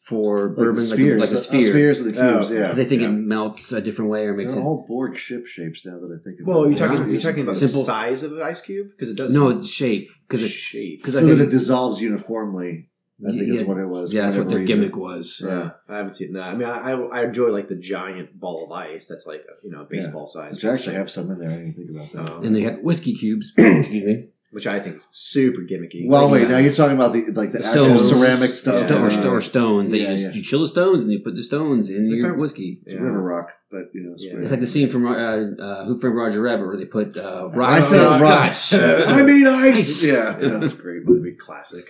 for 0.00 0.48
Like 0.48 0.56
bourbon, 0.56 0.74
the 0.76 0.80
like, 0.88 0.98
spheres, 0.98 1.20
like 1.20 1.28
a 1.30 1.32
the- 1.34 1.38
uh, 1.38 1.42
sphere. 1.42 1.70
spheres 1.70 2.00
of 2.00 2.06
the 2.06 2.18
Oh, 2.18 2.38
cubes. 2.38 2.50
yeah, 2.50 2.60
Because 2.62 2.76
they 2.78 2.84
think 2.86 3.02
yeah. 3.02 3.08
it 3.08 3.12
melts 3.12 3.70
a 3.72 3.80
different 3.80 4.10
way 4.10 4.24
or 4.24 4.34
makes 4.34 4.52
They're 4.54 4.62
it. 4.62 4.64
all 4.64 4.84
Borg 4.88 5.16
ship 5.18 5.46
shapes 5.46 5.84
now 5.86 6.00
that 6.00 6.18
I 6.18 6.24
think. 6.24 6.38
well, 6.46 6.64
about 6.64 6.78
you're 6.78 6.86
it. 6.86 6.88
talking 6.96 7.12
you're 7.12 7.20
talking 7.20 7.42
about 7.42 7.56
Simple- 7.58 7.82
the 7.82 7.86
size 7.86 8.22
of 8.22 8.32
an 8.32 8.42
ice 8.42 8.60
cube 8.60 8.88
because 8.90 9.10
it 9.10 9.16
does 9.16 9.32
No, 9.34 9.48
it's 9.50 9.68
shape 9.70 10.08
because 10.26 10.42
it's 10.42 10.52
Shape. 10.54 10.98
because 11.00 11.12
so 11.14 11.18
it 11.26 11.50
dissolves 11.50 12.00
uniformly. 12.00 12.88
I 13.26 13.30
think 13.30 13.42
Yeah. 13.48 13.60
is 13.60 13.64
what 13.64 13.78
it 13.78 13.86
was. 13.86 14.12
yeah, 14.12 14.22
that's 14.22 14.36
what 14.36 14.48
their 14.48 14.58
reason. 14.60 14.80
gimmick 14.80 14.96
was. 14.96 15.42
Yeah, 15.44 15.70
I 15.88 15.96
haven't 15.98 16.14
seen 16.14 16.32
that. 16.34 16.42
I 16.44 16.54
mean, 16.54 16.68
I, 16.68 16.92
I, 16.92 17.20
I 17.20 17.24
enjoy 17.24 17.48
like 17.48 17.68
the 17.68 17.76
giant 17.76 18.38
ball 18.38 18.64
of 18.66 18.72
ice 18.72 19.06
that's 19.06 19.26
like 19.26 19.44
you 19.64 19.70
know 19.70 19.86
baseball 19.88 20.26
size, 20.26 20.54
Which 20.54 20.64
I 20.64 20.74
actually 20.74 20.96
have 20.96 21.10
some 21.10 21.30
in 21.30 21.38
there. 21.38 21.50
I 21.50 21.56
didn't 21.56 21.74
think 21.74 21.90
about 21.90 22.12
that. 22.14 22.32
Um, 22.34 22.44
And 22.44 22.56
they 22.56 22.62
had 22.62 22.82
whiskey 22.82 23.14
cubes. 23.14 23.52
Excuse 23.58 24.04
me. 24.04 24.28
which 24.52 24.66
I 24.66 24.80
think 24.80 24.96
is 24.96 25.06
super 25.12 25.60
gimmicky. 25.60 26.08
well, 26.08 26.24
like, 26.24 26.32
wait. 26.32 26.42
yeah. 26.42 26.48
Now 26.48 26.58
you're 26.58 26.72
talking 26.72 26.96
about 26.96 27.12
the 27.12 27.22
like 27.40 27.52
the, 27.52 27.58
The 27.58 27.66
actual 27.66 27.98
stones. 28.00 28.08
ceramic 28.08 28.50
stuff, 28.50 28.74
Yeah. 28.90 29.08
Sto- 29.08 29.30
or, 29.30 29.36
or 29.36 29.40
stones. 29.40 29.90
That 29.92 29.98
yeah, 29.98 30.08
you, 30.08 30.10
just, 30.14 30.22
yeah. 30.24 30.32
you 30.32 30.42
chill 30.42 30.60
the 30.62 30.68
stones 30.68 31.02
and 31.04 31.12
you 31.12 31.20
put 31.20 31.34
the 31.36 31.42
stones 31.42 31.88
in 31.90 32.00
It's 32.00 32.10
your 32.10 32.34
a- 32.34 32.38
whiskey. 32.38 32.80
It's 32.82 32.94
Yeah. 32.94 33.00
river 33.00 33.22
rock, 33.22 33.48
but 33.70 33.90
you 33.94 34.02
know, 34.02 34.14
Yeah. 34.18 34.38
It's 34.42 34.50
like 34.50 34.58
the 34.60 34.66
scene 34.66 34.88
from 34.88 35.06
uh, 35.06 35.12
uh, 35.12 35.84
Who 35.86 36.00
Framed 36.00 36.16
Roger 36.16 36.40
Rabbit 36.42 36.66
where 36.66 36.76
they 36.76 36.84
put 36.86 37.16
uh, 37.16 37.48
rock. 37.52 37.70
I 37.70 37.80
said 37.80 38.00
rock. 38.20 38.52
Scotch. 38.54 38.80
I 39.18 39.22
mean 39.22 39.46
ice. 39.46 39.78
Ice. 39.78 40.04
Yeah, 40.04 40.36
Yeah, 40.40 40.48
that's 40.58 40.72
a 40.72 40.76
great 40.82 41.04
movie, 41.06 41.32
classic. 41.36 41.86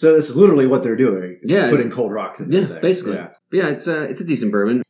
So 0.00 0.14
that's 0.14 0.30
literally 0.30 0.66
what 0.66 0.82
they're 0.82 0.96
doing. 0.96 1.38
Yeah. 1.44 1.68
putting 1.68 1.90
cold 1.90 2.10
rocks 2.10 2.40
in 2.40 2.50
Yeah, 2.50 2.60
there. 2.62 2.80
basically. 2.80 3.16
Yeah. 3.16 3.34
Yeah, 3.52 3.66
it's 3.68 3.86
uh, 3.86 4.06
it's 4.08 4.22
a 4.22 4.24
decent 4.24 4.50
bourbon. 4.50 4.82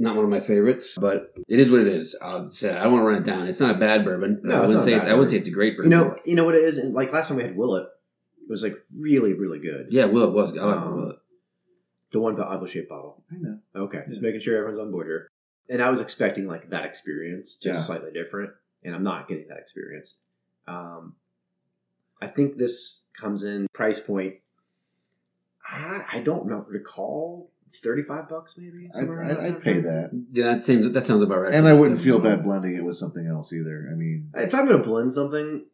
Not 0.00 0.16
one 0.16 0.24
of 0.24 0.30
my 0.32 0.40
favorites, 0.40 0.96
but 1.00 1.32
it 1.46 1.60
is 1.60 1.70
what 1.70 1.78
it 1.80 1.86
is. 1.86 2.16
I'll 2.20 2.48
say, 2.48 2.74
I 2.76 2.82
don't 2.82 2.92
want 2.94 3.02
to 3.02 3.06
run 3.06 3.18
it 3.22 3.24
down. 3.24 3.46
It's 3.46 3.60
not 3.60 3.76
a 3.76 3.78
bad 3.78 4.04
bourbon. 4.04 4.40
No, 4.42 4.56
I 4.56 4.66
wouldn't 4.66 4.82
say 4.82 4.94
it's, 4.94 5.06
I 5.06 5.10
wouldn't 5.12 5.30
say 5.30 5.36
it's 5.36 5.46
a 5.46 5.52
great 5.52 5.74
You 5.74 5.76
bourbon. 5.76 5.90
know, 5.90 6.16
you 6.24 6.34
know 6.34 6.44
what 6.44 6.56
it 6.56 6.64
is, 6.64 6.78
and 6.78 6.92
like 6.92 7.12
last 7.12 7.28
time 7.28 7.36
we 7.36 7.44
had 7.44 7.56
Willett, 7.56 7.84
it 8.42 8.50
was 8.50 8.64
like 8.64 8.74
really, 8.96 9.32
really 9.34 9.60
good. 9.60 9.86
yeah, 9.90 10.06
Will 10.06 10.24
it 10.26 10.32
was. 10.32 10.50
I 10.58 10.64
like 10.64 10.76
Um, 10.76 10.96
Will 10.96 11.10
it. 11.10 11.16
The 12.10 12.18
one 12.18 12.34
with 12.34 12.42
the 12.42 12.48
oddly 12.48 12.68
shaped 12.68 12.88
bottle. 12.88 13.22
I 13.30 13.36
know. 13.38 13.58
Okay, 13.76 14.02
just 14.08 14.22
making 14.22 14.40
sure 14.40 14.56
everyone's 14.56 14.80
on 14.80 14.90
board 14.90 15.06
here. 15.06 15.28
And 15.68 15.80
I 15.80 15.88
was 15.88 16.00
expecting 16.00 16.48
like 16.48 16.70
that 16.70 16.84
experience, 16.84 17.54
just 17.54 17.64
Yeah. 17.64 17.80
slightly 17.80 18.10
different, 18.10 18.50
and 18.82 18.92
I'm 18.92 19.04
not 19.04 19.28
getting 19.28 19.46
that 19.50 19.58
experience. 19.58 20.18
Um, 20.66 21.14
I 22.20 22.26
think 22.26 22.56
this 22.56 23.04
comes 23.20 23.44
in 23.44 23.68
price 23.72 24.00
point. 24.00 24.34
I, 25.70 26.04
I 26.14 26.20
don't 26.20 26.46
know, 26.46 26.64
recall 26.68 27.50
thirty 27.82 28.02
five 28.02 28.28
bucks 28.28 28.56
maybe. 28.56 28.88
I'd, 28.88 28.94
somewhere 28.96 29.24
I'd, 29.24 29.36
I'd 29.38 29.54
there. 29.54 29.60
pay 29.60 29.80
that, 29.80 30.10
Yeah, 30.30 30.54
that 30.54 30.62
seems 30.64 30.90
that 30.90 31.04
sounds 31.06 31.22
about 31.22 31.40
right. 31.42 31.52
and 31.54 31.68
I 31.68 31.74
wouldn't 31.74 32.00
feel 32.00 32.18
bad 32.18 32.42
blending 32.44 32.74
it 32.76 32.84
with 32.84 32.96
something 32.96 33.26
else 33.26 33.52
either. 33.52 33.88
I 33.90 33.94
mean, 33.94 34.30
If 34.34 34.54
I'm 34.54 34.66
gonna 34.66 34.82
blend 34.82 35.12
something, 35.12 35.64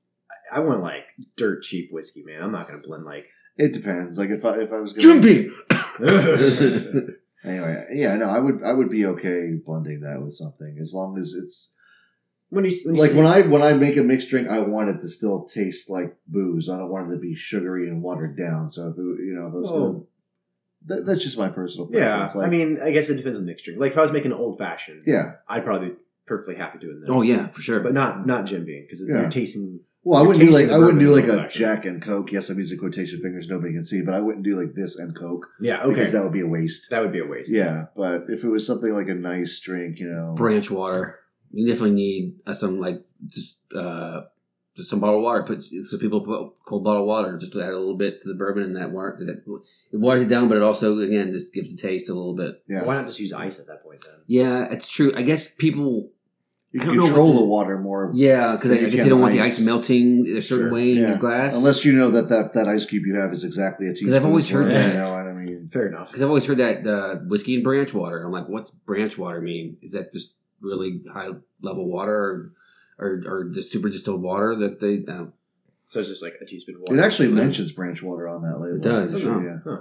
I 0.52 0.56
I 0.56 0.60
want 0.60 0.82
like 0.82 1.04
dirt 1.36 1.62
cheap 1.62 1.90
whiskey, 1.92 2.24
man. 2.24 2.42
I'm 2.42 2.52
not 2.52 2.66
gonna 2.66 2.82
blend 2.82 3.04
like. 3.04 3.26
it 3.56 3.72
depends. 3.72 4.18
Like 4.18 4.30
if 4.30 4.44
I 4.44 4.58
if 4.60 4.72
I 4.72 4.80
was 4.80 4.92
going 4.92 5.22
to. 5.22 5.50
Jumpy. 6.00 6.54
anyway, 7.44 7.86
yeah, 7.92 8.16
no, 8.16 8.28
I 8.30 8.38
would 8.38 8.62
I 8.62 8.72
would 8.72 8.90
be 8.90 9.06
okay 9.06 9.52
blending 9.64 10.00
that 10.00 10.22
with 10.22 10.34
something 10.34 10.78
as 10.80 10.92
long 10.94 11.18
as 11.18 11.34
it's 11.34 11.73
when 12.50 12.64
you, 12.64 12.72
when 12.84 12.94
you 12.96 13.00
like 13.00 13.10
say- 13.12 13.16
when 13.16 13.26
I 13.26 13.40
when 13.42 13.62
I 13.62 13.72
make 13.72 13.96
a 13.96 14.02
mixed 14.02 14.28
drink, 14.28 14.48
I 14.48 14.60
want 14.60 14.90
it 14.90 15.00
to 15.00 15.08
still 15.08 15.44
taste 15.44 15.90
like 15.90 16.16
booze. 16.26 16.68
I 16.68 16.76
don't 16.78 16.90
want 16.90 17.10
it 17.10 17.14
to 17.14 17.20
be 17.20 17.34
sugary 17.34 17.88
and 17.88 18.02
watered 18.02 18.36
down. 18.36 18.68
So 18.70 18.88
if 18.88 18.94
it, 18.98 19.00
you 19.24 19.34
know, 19.34 19.48
if 19.48 19.54
it 19.54 19.58
was 19.58 19.70
Oh. 19.70 19.86
gonna- 19.92 20.04
that, 20.86 21.06
that's 21.06 21.22
just 21.24 21.38
my 21.38 21.48
personal 21.48 21.88
yeah, 21.90 22.08
preference. 22.16 22.34
Like, 22.34 22.46
I 22.46 22.50
mean, 22.50 22.78
I 22.82 22.90
guess 22.90 23.08
it 23.08 23.16
depends 23.16 23.38
on 23.38 23.44
the 23.46 23.50
mixture. 23.50 23.72
Like 23.76 23.92
if 23.92 23.98
I 23.98 24.02
was 24.02 24.12
making 24.12 24.32
an 24.32 24.36
old 24.38 24.58
fashioned, 24.58 25.04
yeah, 25.06 25.36
I'd 25.48 25.64
probably 25.64 25.88
be 25.90 25.94
perfectly 26.26 26.56
happy 26.56 26.78
doing 26.78 27.00
this. 27.00 27.08
oh 27.10 27.22
yeah, 27.22 27.48
for 27.48 27.62
sure. 27.62 27.80
but 27.80 27.94
not 27.94 28.26
not 28.26 28.44
Jim 28.46 28.64
Beam 28.66 28.82
because 28.82 29.02
Yeah. 29.08 29.20
you're 29.22 29.30
tasting 29.30 29.80
Well, 30.06 30.18
I 30.18 30.20
You're 30.20 30.28
wouldn't 30.28 30.50
do 30.50 30.54
like 30.54 30.68
I 30.68 30.76
wouldn't 30.76 30.98
do 31.00 31.10
like 31.14 31.24
a 31.24 31.28
little 31.28 31.40
a 31.40 31.44
extra. 31.44 31.60
Jack 31.60 31.86
and 31.86 32.02
Coke. 32.02 32.30
Yes, 32.32 32.50
I'm 32.50 32.58
using 32.58 32.78
quotation 32.78 33.22
fingers. 33.22 33.48
Nobody 33.48 33.72
can 33.72 33.82
see, 33.84 34.02
but 34.02 34.12
I 34.12 34.20
wouldn't 34.20 34.44
do 34.44 34.60
like 34.60 34.74
this 34.74 34.98
and 34.98 35.16
Coke 35.18 35.46
Yeah, 35.60 35.80
okay. 35.80 35.88
because 35.94 36.12
that 36.12 36.22
would 36.22 36.32
be 36.34 36.40
a 36.42 36.46
waste. 36.46 36.90
that 36.90 37.00
would 37.00 37.12
be 37.12 37.20
a 37.20 37.26
waste. 37.26 37.50
Yeah, 37.50 37.86
but 37.96 38.26
if 38.28 38.44
it 38.44 38.48
was 38.48 38.66
something 38.66 38.92
like 38.92 39.08
a 39.08 39.14
nice 39.14 39.58
drink, 39.60 39.98
you 39.98 40.10
know, 40.10 40.34
branch 40.36 40.70
water. 40.70 41.18
You 41.54 41.66
definitely 41.66 41.94
need 41.96 42.34
uh, 42.46 42.52
some 42.54 42.80
like 42.80 43.02
just 43.28 43.56
uh 43.74 44.22
just 44.76 44.90
some 44.90 44.98
bottled 45.00 45.22
water. 45.22 45.44
Put 45.44 45.64
so 45.84 45.98
people 45.98 46.20
put 46.22 46.52
cold 46.66 46.82
bottled 46.82 47.06
water 47.06 47.36
just 47.38 47.52
to 47.52 47.62
add 47.62 47.70
a 47.72 47.78
little 47.78 47.96
bit 47.96 48.22
to 48.22 48.28
the 48.28 48.34
bourbon 48.34 48.64
and 48.64 48.76
that 48.76 48.90
water. 48.90 49.16
That, 49.20 49.44
it 49.92 49.96
waters 49.98 50.22
it 50.22 50.28
down, 50.28 50.48
but 50.48 50.56
it 50.56 50.62
also 50.62 50.98
again 50.98 51.32
just 51.32 51.52
gives 51.52 51.70
the 51.70 51.76
taste 51.76 52.08
a 52.08 52.14
little 52.14 52.34
bit. 52.34 52.62
yeah, 52.68 52.82
Why 52.84 52.96
not 52.96 53.06
just 53.06 53.20
use 53.20 53.32
ice 53.32 53.60
at 53.60 53.66
that 53.68 53.84
point 53.84 54.02
then? 54.04 54.14
Yeah, 54.26 54.66
it's 54.72 54.90
true. 54.90 55.12
I 55.16 55.22
guess 55.22 55.54
people. 55.54 56.10
you 56.72 56.80
can 56.80 56.96
know 56.96 57.04
control 57.04 57.34
the- 57.34 57.38
the 57.40 57.44
water 57.44 57.78
more. 57.78 58.10
Yeah, 58.14 58.56
because 58.56 58.72
I, 58.72 58.74
I 58.74 58.88
guess 58.90 59.04
they 59.04 59.08
don't 59.08 59.20
want 59.20 59.32
the 59.34 59.40
ice. 59.40 59.60
ice 59.60 59.64
melting 59.64 60.26
a 60.36 60.42
certain 60.42 60.64
Sure. 60.66 60.74
way 60.74 60.90
in 60.90 60.96
Yeah. 60.98 61.08
your 61.10 61.18
glass. 61.18 61.56
Unless 61.56 61.84
you 61.84 61.92
know 61.92 62.10
that, 62.10 62.28
that 62.30 62.54
that 62.54 62.66
ice 62.66 62.84
cube 62.84 63.04
you 63.06 63.14
have 63.14 63.32
is 63.32 63.44
exactly 63.44 63.86
a 63.86 63.90
teaspoon. 63.90 64.08
Because 64.08 64.16
I've 64.20 64.26
always 64.26 64.48
heard 64.50 64.70
that. 64.72 64.88
You 64.92 64.98
know 64.98 65.14
I 65.14 65.32
mean? 65.32 65.68
Fair 65.72 65.86
enough. 65.86 66.08
Because 66.08 66.20
I've 66.22 66.28
always 66.28 66.46
heard 66.46 66.56
that 66.58 66.84
uh, 66.84 67.16
whiskey 67.28 67.54
and 67.54 67.62
branch 67.62 67.94
water. 67.94 68.24
I'm 68.24 68.32
like, 68.32 68.48
what's 68.48 68.72
branch 68.72 69.16
water 69.16 69.40
mean? 69.40 69.76
Is 69.82 69.92
that 69.92 70.12
just 70.12 70.34
really 70.64 71.02
high 71.12 71.28
level 71.62 71.86
water, 71.86 72.14
or 72.16 72.52
or, 72.98 73.22
or 73.26 73.44
just 73.52 73.70
super 73.72 73.88
distilled 73.88 74.22
water 74.22 74.56
that 74.56 74.80
they? 74.80 75.04
Uh, 75.10 75.26
So 75.86 76.00
it's 76.00 76.08
just 76.08 76.22
like 76.22 76.34
a 76.40 76.44
teaspoon 76.46 76.76
of 76.88 76.96
It 76.96 77.00
actually 77.00 77.28
Yeah. 77.28 77.34
mentions 77.34 77.70
branch 77.72 78.02
water 78.02 78.26
on 78.28 78.42
that 78.42 78.58
label. 78.60 78.76
It 78.76 78.82
does, 78.82 79.22
So, 79.22 79.32
huh. 79.34 79.40
yeah. 79.40 79.76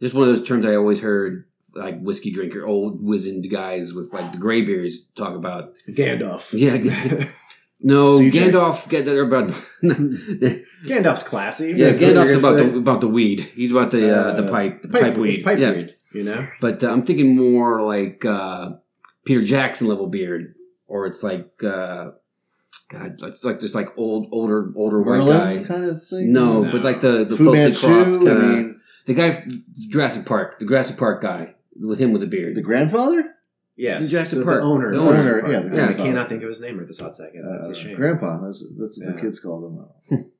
just 0.00 0.14
one 0.14 0.28
of 0.28 0.36
those 0.36 0.46
terms 0.46 0.66
I 0.66 0.74
always 0.76 1.00
heard, 1.00 1.44
like 1.74 2.00
whiskey 2.00 2.30
drinker, 2.30 2.64
old 2.66 3.02
wizened 3.02 3.48
guys 3.50 3.94
with 3.94 4.12
like 4.12 4.32
the 4.32 4.38
gray 4.38 4.62
beers 4.62 5.06
talk 5.16 5.34
about. 5.34 5.74
Gandalf. 5.88 6.52
Yeah, 6.52 7.26
No, 7.80 8.08
CJ. 8.18 8.32
Gandalf. 8.32 8.88
Get 8.88 9.04
they're 9.04 9.22
about. 9.26 9.48
Gandalf's 9.82 11.22
classy. 11.22 11.72
Yeah. 11.76 11.92
Gandalf's 11.92 12.00
That's 12.00 12.02
what 12.02 12.28
you're 12.28 12.38
about 12.38 12.56
gonna 12.56 12.70
the 12.72 12.78
about 12.78 13.00
the 13.00 13.08
weed. 13.08 13.40
He's 13.54 13.70
about 13.72 13.90
the 13.90 14.10
uh, 14.10 14.22
Uh, 14.32 14.40
the 14.42 14.48
pipe 14.50 14.82
the 14.82 14.88
pipe, 14.88 15.04
it's 15.04 15.18
weed. 15.18 15.44
Pipe 15.44 15.58
yeah, 15.58 15.72
weed. 15.72 15.96
You 16.12 16.24
know. 16.24 16.48
but 16.60 16.82
uh, 16.82 16.88
I'm 16.90 17.04
thinking 17.04 17.36
more 17.36 17.82
like 17.82 18.24
uh, 18.24 18.72
Peter 19.26 19.42
Jackson 19.44 19.86
level 19.88 20.08
beard, 20.08 20.54
or 20.86 21.06
it's 21.06 21.22
like. 21.22 21.50
Uh, 21.62 22.12
God, 22.88 23.16
it's 23.20 23.42
like 23.42 23.58
just 23.58 23.74
like 23.74 23.88
old, 23.98 24.28
older, 24.30 24.72
older 24.76 25.02
white 25.02 25.26
guy. 25.26 25.64
kind 25.66 25.90
of 25.90 26.00
thing? 26.04 26.32
No, 26.32 26.62
No. 26.62 26.70
but 26.70 26.82
like 26.84 27.00
the 27.00 27.24
the 27.24 27.36
Fu 27.36 27.42
closely 27.46 27.58
Manchu. 27.58 27.86
cropped 27.88 28.08
I 28.10 28.12
kinda- 28.12 28.34
mean, 28.34 28.80
the 29.06 29.14
guy 29.14 29.44
Jurassic 29.88 30.24
Park, 30.24 30.60
the 30.60 30.66
Jurassic 30.66 30.96
Park 30.96 31.20
guy 31.20 31.54
with 31.80 31.98
him 31.98 32.12
with 32.12 32.22
a 32.22 32.28
beard. 32.28 32.54
the 32.54 32.62
grandfather, 32.62 33.34
Yes. 33.76 34.08
Jurassic 34.08 34.38
the, 34.38 34.44
Park. 34.44 34.60
the 34.60 34.66
owner. 34.68 34.92
The 34.92 35.00
owner, 35.00 35.20
Jurassic 35.20 35.42
Park. 35.70 35.72
yeah, 35.74 35.88
I 35.88 35.94
cannot 35.94 36.28
think 36.28 36.44
of 36.44 36.48
his 36.48 36.60
name 36.60 36.78
at 36.78 36.86
this 36.86 37.00
hot 37.00 37.16
second. 37.16 37.42
That's 37.50 37.66
Uh, 37.66 37.70
a 37.72 37.74
shame. 37.74 37.96
grandpa. 37.96 38.38
That's, 38.46 38.64
that's 38.78 38.96
what 39.00 39.08
Yeah. 39.08 39.14
the 39.16 39.20
kids 39.20 39.40
call 39.40 39.60
them. 40.08 40.24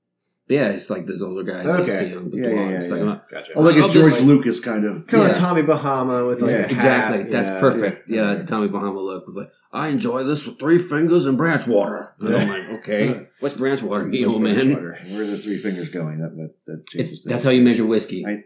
yeah, 0.49 0.69
it's 0.69 0.91
like 0.91 1.07
those 1.07 1.21
older 1.23 1.43
guys. 1.43 1.67
that 1.67 1.79
you 1.81 1.85
Okay. 1.93 2.11
see 2.11 2.17
on 2.17 2.31
the 2.31 2.37
Yeah, 2.37 2.49
yeah, 2.49 2.55
yeah, 2.55 2.95
yeah. 2.95 2.95
uh, 3.13 3.19
Gotcha. 3.31 3.53
Oh, 3.57 3.63
like 3.63 3.77
I'll 3.77 3.89
a 3.89 3.93
George 3.93 4.13
just- 4.13 4.25
Lucas 4.25 4.61
kind 4.61 4.85
of. 4.85 5.07
kind 5.07 5.23
Yeah. 5.25 5.31
of 5.31 5.37
Tommy 5.37 5.63
Bahama 5.63 6.27
with 6.27 6.41
like 6.43 6.51
Yeah. 6.51 6.57
a 6.59 6.63
hat. 6.63 6.71
Exactly. 6.73 7.31
That's 7.31 7.49
Yeah. 7.49 7.61
perfect. 7.61 8.11
Yeah, 8.11 8.33
Yeah. 8.33 8.39
the 8.39 8.45
Tommy 8.47 8.69
Bahama 8.69 9.01
look 9.01 9.27
with 9.27 9.37
like, 9.37 9.51
I 9.73 9.89
enjoy 9.89 10.23
this 10.25 10.47
with 10.47 10.59
three 10.59 10.79
fingers 10.79 11.27
and 11.27 11.37
branch 11.37 11.67
water. 11.67 12.11
And 12.21 12.35
I'm 12.35 12.49
like, 12.49 12.79
okay, 12.81 13.27
what's 13.41 13.55
branch 13.55 13.83
water 13.83 14.05
me 14.05 14.25
old 14.25 14.41
man? 14.43 14.73
Where 14.73 15.23
are 15.23 15.27
the 15.27 15.39
three 15.39 15.59
fingers 15.59 15.89
going? 15.89 16.21
That 16.21 16.37
that, 16.37 16.51
that 16.67 16.87
changes 16.89 17.13
It's, 17.13 17.23
that's 17.25 17.43
how 17.45 17.51
you 17.51 17.63
measure 17.63 17.85
whiskey. 17.85 18.25
I- 18.27 18.45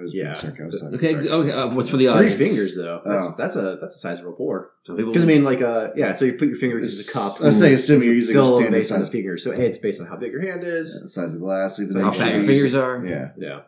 I 0.00 0.02
was 0.02 0.14
Yeah. 0.14 0.32
sarcastic. 0.34 0.82
okay, 0.94 1.12
Sorry. 1.12 1.28
okay. 1.28 1.52
Uh, 1.52 1.68
what's 1.74 1.90
for 1.90 1.96
the 1.98 2.10
Three 2.12 2.30
fingers 2.30 2.74
though. 2.76 3.02
That's 3.04 3.26
Oh. 3.28 3.34
that's 3.36 3.56
a 3.56 3.78
that's 3.80 3.96
a 3.96 3.98
sizable 3.98 4.32
pour. 4.32 4.70
Some 4.84 4.96
people. 4.96 5.12
Because 5.12 5.24
I 5.24 5.26
mean, 5.26 5.44
like 5.44 5.60
uh, 5.60 5.90
yeah. 5.94 6.12
So 6.12 6.24
you 6.24 6.32
put 6.32 6.48
your 6.48 6.56
finger 6.56 6.78
into 6.78 6.88
the 6.90 7.10
cup. 7.12 7.40
I 7.42 7.46
was 7.48 7.58
saying, 7.58 7.74
assuming 7.74 8.06
you're 8.06 8.14
using 8.14 8.36
a 8.36 8.44
standard 8.44 8.70
based 8.72 8.92
on 8.92 9.00
the 9.00 9.04
size, 9.06 9.12
finger. 9.12 9.36
So 9.36 9.52
a, 9.52 9.60
it's 9.60 9.78
based 9.78 10.00
on 10.00 10.06
how 10.06 10.16
big 10.16 10.32
your 10.32 10.40
hand 10.42 10.64
is. 10.64 11.00
the 11.02 11.08
size 11.10 11.26
of 11.28 11.32
the 11.34 11.38
glass, 11.40 11.78
even 11.78 11.92
So 11.92 12.02
how 12.02 12.10
fat 12.12 12.34
your 12.34 12.44
fingers 12.44 12.74
are. 12.74 13.04
Yeah, 13.06 13.30
Yeah. 13.36 13.60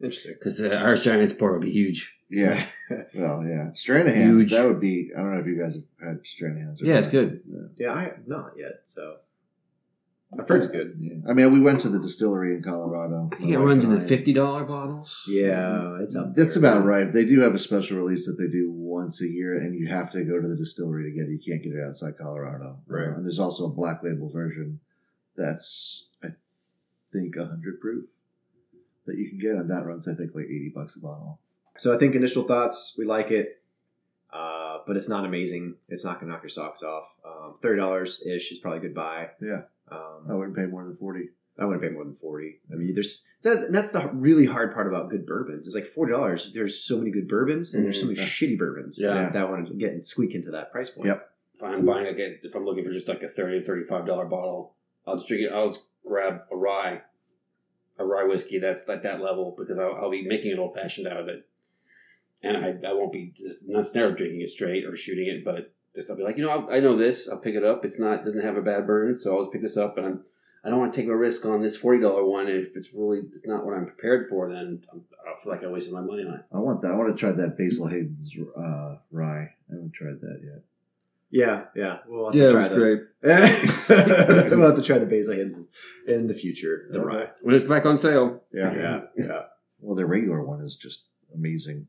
Interesting. 0.00 0.34
Because 0.38 0.56
the 0.58 0.74
Irish 0.74 1.04
Giants 1.04 1.32
pour 1.32 1.52
would 1.52 1.62
be 1.62 1.70
huge. 1.70 2.16
yeah. 2.28 2.64
Well, 3.14 3.44
yeah. 3.46 3.70
Stranahan's. 3.72 4.40
Huge. 4.42 4.50
That 4.50 4.66
would 4.68 4.80
be. 4.80 5.10
I 5.16 5.20
don't 5.20 5.32
know 5.34 5.40
if 5.40 5.46
you 5.46 5.58
guys 5.58 5.74
have 5.76 5.84
had 6.08 6.22
Stranahan's. 6.24 6.82
or 6.82 6.86
Yeah, 6.86 6.96
it's 6.96 7.06
not. 7.06 7.12
good. 7.12 7.40
Yeah, 7.78 7.94
I 7.94 8.02
have 8.02 8.26
not 8.26 8.52
yet. 8.58 8.80
So 8.84 9.16
I've 10.38 10.48
heard 10.48 10.62
it's 10.62 10.70
good. 10.70 10.96
Yeah. 10.98 11.28
I 11.28 11.34
mean, 11.34 11.52
we 11.52 11.60
went 11.60 11.80
to 11.82 11.88
the 11.90 11.98
distillery 11.98 12.54
in 12.54 12.62
Colorado. 12.62 13.28
I 13.32 13.36
think 13.36 13.50
it 13.50 13.58
runs 13.58 13.84
in 13.84 13.94
the 13.94 14.00
fifty 14.00 14.32
dollar 14.32 14.64
bottles. 14.64 15.22
Yeah, 15.28 15.98
it's 16.00 16.16
up. 16.16 16.34
That's 16.34 16.54
there. 16.54 16.72
about 16.72 16.84
right. 16.84 17.12
They 17.12 17.24
do 17.24 17.40
have 17.40 17.54
a 17.54 17.58
special 17.58 17.98
release 17.98 18.26
that 18.26 18.36
they 18.38 18.46
do 18.50 18.70
once 18.70 19.20
a 19.20 19.28
year, 19.28 19.58
and 19.58 19.78
you 19.78 19.88
have 19.88 20.10
to 20.12 20.24
go 20.24 20.40
to 20.40 20.48
the 20.48 20.56
distillery 20.56 21.10
to 21.10 21.16
get 21.16 21.28
it. 21.28 21.32
You 21.32 21.40
can't 21.46 21.62
get 21.62 21.74
it 21.74 21.86
outside 21.86 22.16
Colorado. 22.18 22.78
Right. 22.86 23.08
Uh, 23.08 23.16
and 23.16 23.26
there's 23.26 23.38
also 23.38 23.66
a 23.66 23.70
black 23.70 24.02
label 24.02 24.30
version 24.30 24.80
that's, 25.36 26.08
I 26.22 26.28
think, 27.12 27.36
100 27.36 27.80
proof 27.80 28.04
that 29.06 29.16
you 29.16 29.28
can 29.28 29.38
get, 29.38 29.52
and 29.52 29.70
that 29.70 29.84
runs, 29.84 30.08
I 30.08 30.14
think, 30.14 30.34
like 30.34 30.44
80 30.44 30.72
bucks 30.74 30.96
a 30.96 31.00
bottle. 31.00 31.40
So 31.76 31.94
I 31.94 31.98
think 31.98 32.14
initial 32.14 32.44
thoughts, 32.44 32.94
we 32.96 33.04
like 33.04 33.30
it, 33.30 33.60
uh, 34.32 34.78
but 34.86 34.96
it's 34.96 35.08
not 35.08 35.24
amazing. 35.24 35.76
It's 35.88 36.04
not 36.04 36.20
going 36.20 36.26
to 36.26 36.32
knock 36.32 36.42
your 36.42 36.50
socks 36.50 36.82
off. 36.82 37.04
Um, 37.24 37.54
Thirty 37.62 37.80
dollars 37.80 38.22
ish 38.26 38.52
is 38.52 38.58
probably 38.58 38.78
a 38.78 38.82
good 38.82 38.94
buy. 38.94 39.30
Yeah. 39.40 39.62
Um, 39.92 40.30
I 40.30 40.34
wouldn't 40.34 40.56
pay 40.56 40.66
more 40.66 40.84
than 40.84 40.96
40. 40.96 41.28
I 41.58 41.66
wouldn't 41.66 41.82
pay 41.82 41.90
more 41.90 42.04
than 42.04 42.14
forty. 42.14 42.60
I 42.72 42.76
mean, 42.76 42.94
there's 42.94 43.26
that's, 43.42 43.68
that's 43.70 43.90
the 43.90 44.08
really 44.14 44.46
hard 44.46 44.72
part 44.72 44.86
about 44.86 45.10
good 45.10 45.26
bourbons. 45.26 45.66
It's 45.66 45.74
like 45.74 45.84
forty 45.84 46.12
dollars. 46.12 46.50
There's 46.54 46.82
so 46.82 46.96
many 46.96 47.10
good 47.10 47.28
bourbons, 47.28 47.74
and 47.74 47.84
there's 47.84 48.00
so 48.00 48.06
many 48.06 48.18
Mhm. 48.18 48.22
shitty 48.22 48.58
bourbons 48.58 48.98
Yeah. 48.98 49.12
that, 49.14 49.32
that 49.34 49.50
want 49.50 49.68
to 49.68 49.74
get 49.74 49.92
and 49.92 50.04
squeak 50.04 50.34
into 50.34 50.50
that 50.52 50.72
price 50.72 50.88
point. 50.88 51.08
Yep. 51.08 51.30
If 51.56 51.62
I'm 51.62 51.84
buying 51.84 52.06
a 52.06 52.14
get, 52.14 52.40
if 52.42 52.54
I'm 52.54 52.64
looking 52.64 52.84
for 52.84 52.90
just 52.90 53.06
like 53.06 53.22
a 53.22 53.28
30 53.28 53.62
35 53.64 54.06
dollar 54.06 54.24
bottle, 54.24 54.76
I'll 55.06 55.16
just 55.16 55.28
drink 55.28 55.42
it. 55.44 55.52
I'll 55.52 55.68
just 55.68 55.84
grab 56.06 56.40
a 56.50 56.56
rye, 56.56 57.02
a 57.98 58.04
rye 58.04 58.24
whiskey 58.24 58.58
that's 58.58 58.88
at 58.88 59.02
that 59.02 59.20
level 59.20 59.54
because 59.56 59.78
I'll, 59.78 59.94
I'll 59.94 60.10
be 60.10 60.26
making 60.26 60.52
an 60.52 60.58
old 60.58 60.74
fashioned 60.74 61.06
out 61.06 61.18
of 61.20 61.28
it, 61.28 61.46
and 62.42 62.56
I, 62.56 62.88
I 62.88 62.92
won't 62.94 63.12
be 63.12 63.34
just 63.36 63.58
not 63.66 63.80
necessarily 63.80 64.14
drinking 64.16 64.40
it 64.40 64.48
straight 64.48 64.86
or 64.86 64.96
shooting 64.96 65.28
it, 65.28 65.44
but 65.44 65.72
just 65.94 66.10
I'll 66.10 66.16
be 66.16 66.22
like, 66.22 66.36
you 66.38 66.44
know, 66.44 66.50
I'll, 66.50 66.70
I 66.70 66.80
know 66.80 66.96
this. 66.96 67.28
I'll 67.28 67.38
pick 67.38 67.54
it 67.54 67.64
up. 67.64 67.84
It's 67.84 67.98
not 67.98 68.24
doesn't 68.24 68.42
have 68.42 68.56
a 68.56 68.62
bad 68.62 68.86
burn, 68.86 69.16
so 69.16 69.36
I'll 69.36 69.42
just 69.44 69.52
pick 69.52 69.62
this 69.62 69.76
up, 69.76 69.96
and 69.98 70.06
I'm 70.06 70.24
I 70.64 70.70
don't 70.70 70.78
want 70.78 70.92
to 70.94 71.00
take 71.00 71.08
a 71.10 71.16
risk 71.16 71.44
on 71.44 71.60
this 71.62 71.76
forty 71.76 72.00
dollar 72.00 72.24
one. 72.24 72.46
And 72.48 72.66
if 72.66 72.76
it's 72.76 72.92
really 72.94 73.20
it's 73.34 73.46
not 73.46 73.64
what 73.66 73.74
I'm 73.74 73.86
prepared 73.86 74.28
for, 74.28 74.48
then 74.48 74.80
I'm, 74.92 75.04
I'll 75.28 75.36
feel 75.40 75.52
like 75.52 75.64
I 75.64 75.68
wasted 75.68 75.92
my 75.94 76.00
money 76.00 76.24
on 76.24 76.34
it. 76.34 76.40
I 76.52 76.58
want 76.58 76.82
that. 76.82 76.92
I 76.92 76.96
want 76.96 77.10
to 77.12 77.18
try 77.18 77.32
that 77.32 77.58
Basil 77.58 77.88
Hayden's 77.88 78.32
uh, 78.56 78.96
rye. 79.10 79.54
I 79.70 79.72
haven't 79.74 79.92
tried 79.92 80.20
that 80.20 80.40
yet. 80.44 80.62
yeah, 81.30 81.64
yeah. 81.74 81.98
We'll 82.06 82.26
have 82.26 82.32
to 82.34 82.50
try 82.50 82.68
that. 82.68 82.76
great. 82.76 83.00
we'll 84.50 84.66
have 84.66 84.76
to 84.76 84.82
try 84.82 84.98
the 84.98 85.06
Basil 85.06 85.34
Hayden's 85.34 85.60
in 86.06 86.26
the 86.26 86.34
future. 86.34 86.86
The 86.90 87.00
Okay. 87.00 87.06
rye. 87.16 87.28
When 87.42 87.54
it's 87.54 87.66
back 87.66 87.84
on 87.86 87.96
sale, 87.96 88.42
Yeah. 88.52 88.74
Yeah, 88.74 89.00
yeah. 89.16 89.42
Well, 89.80 89.96
their 89.96 90.06
regular 90.06 90.42
one 90.42 90.60
is 90.64 90.76
just 90.76 91.02
amazing. 91.34 91.86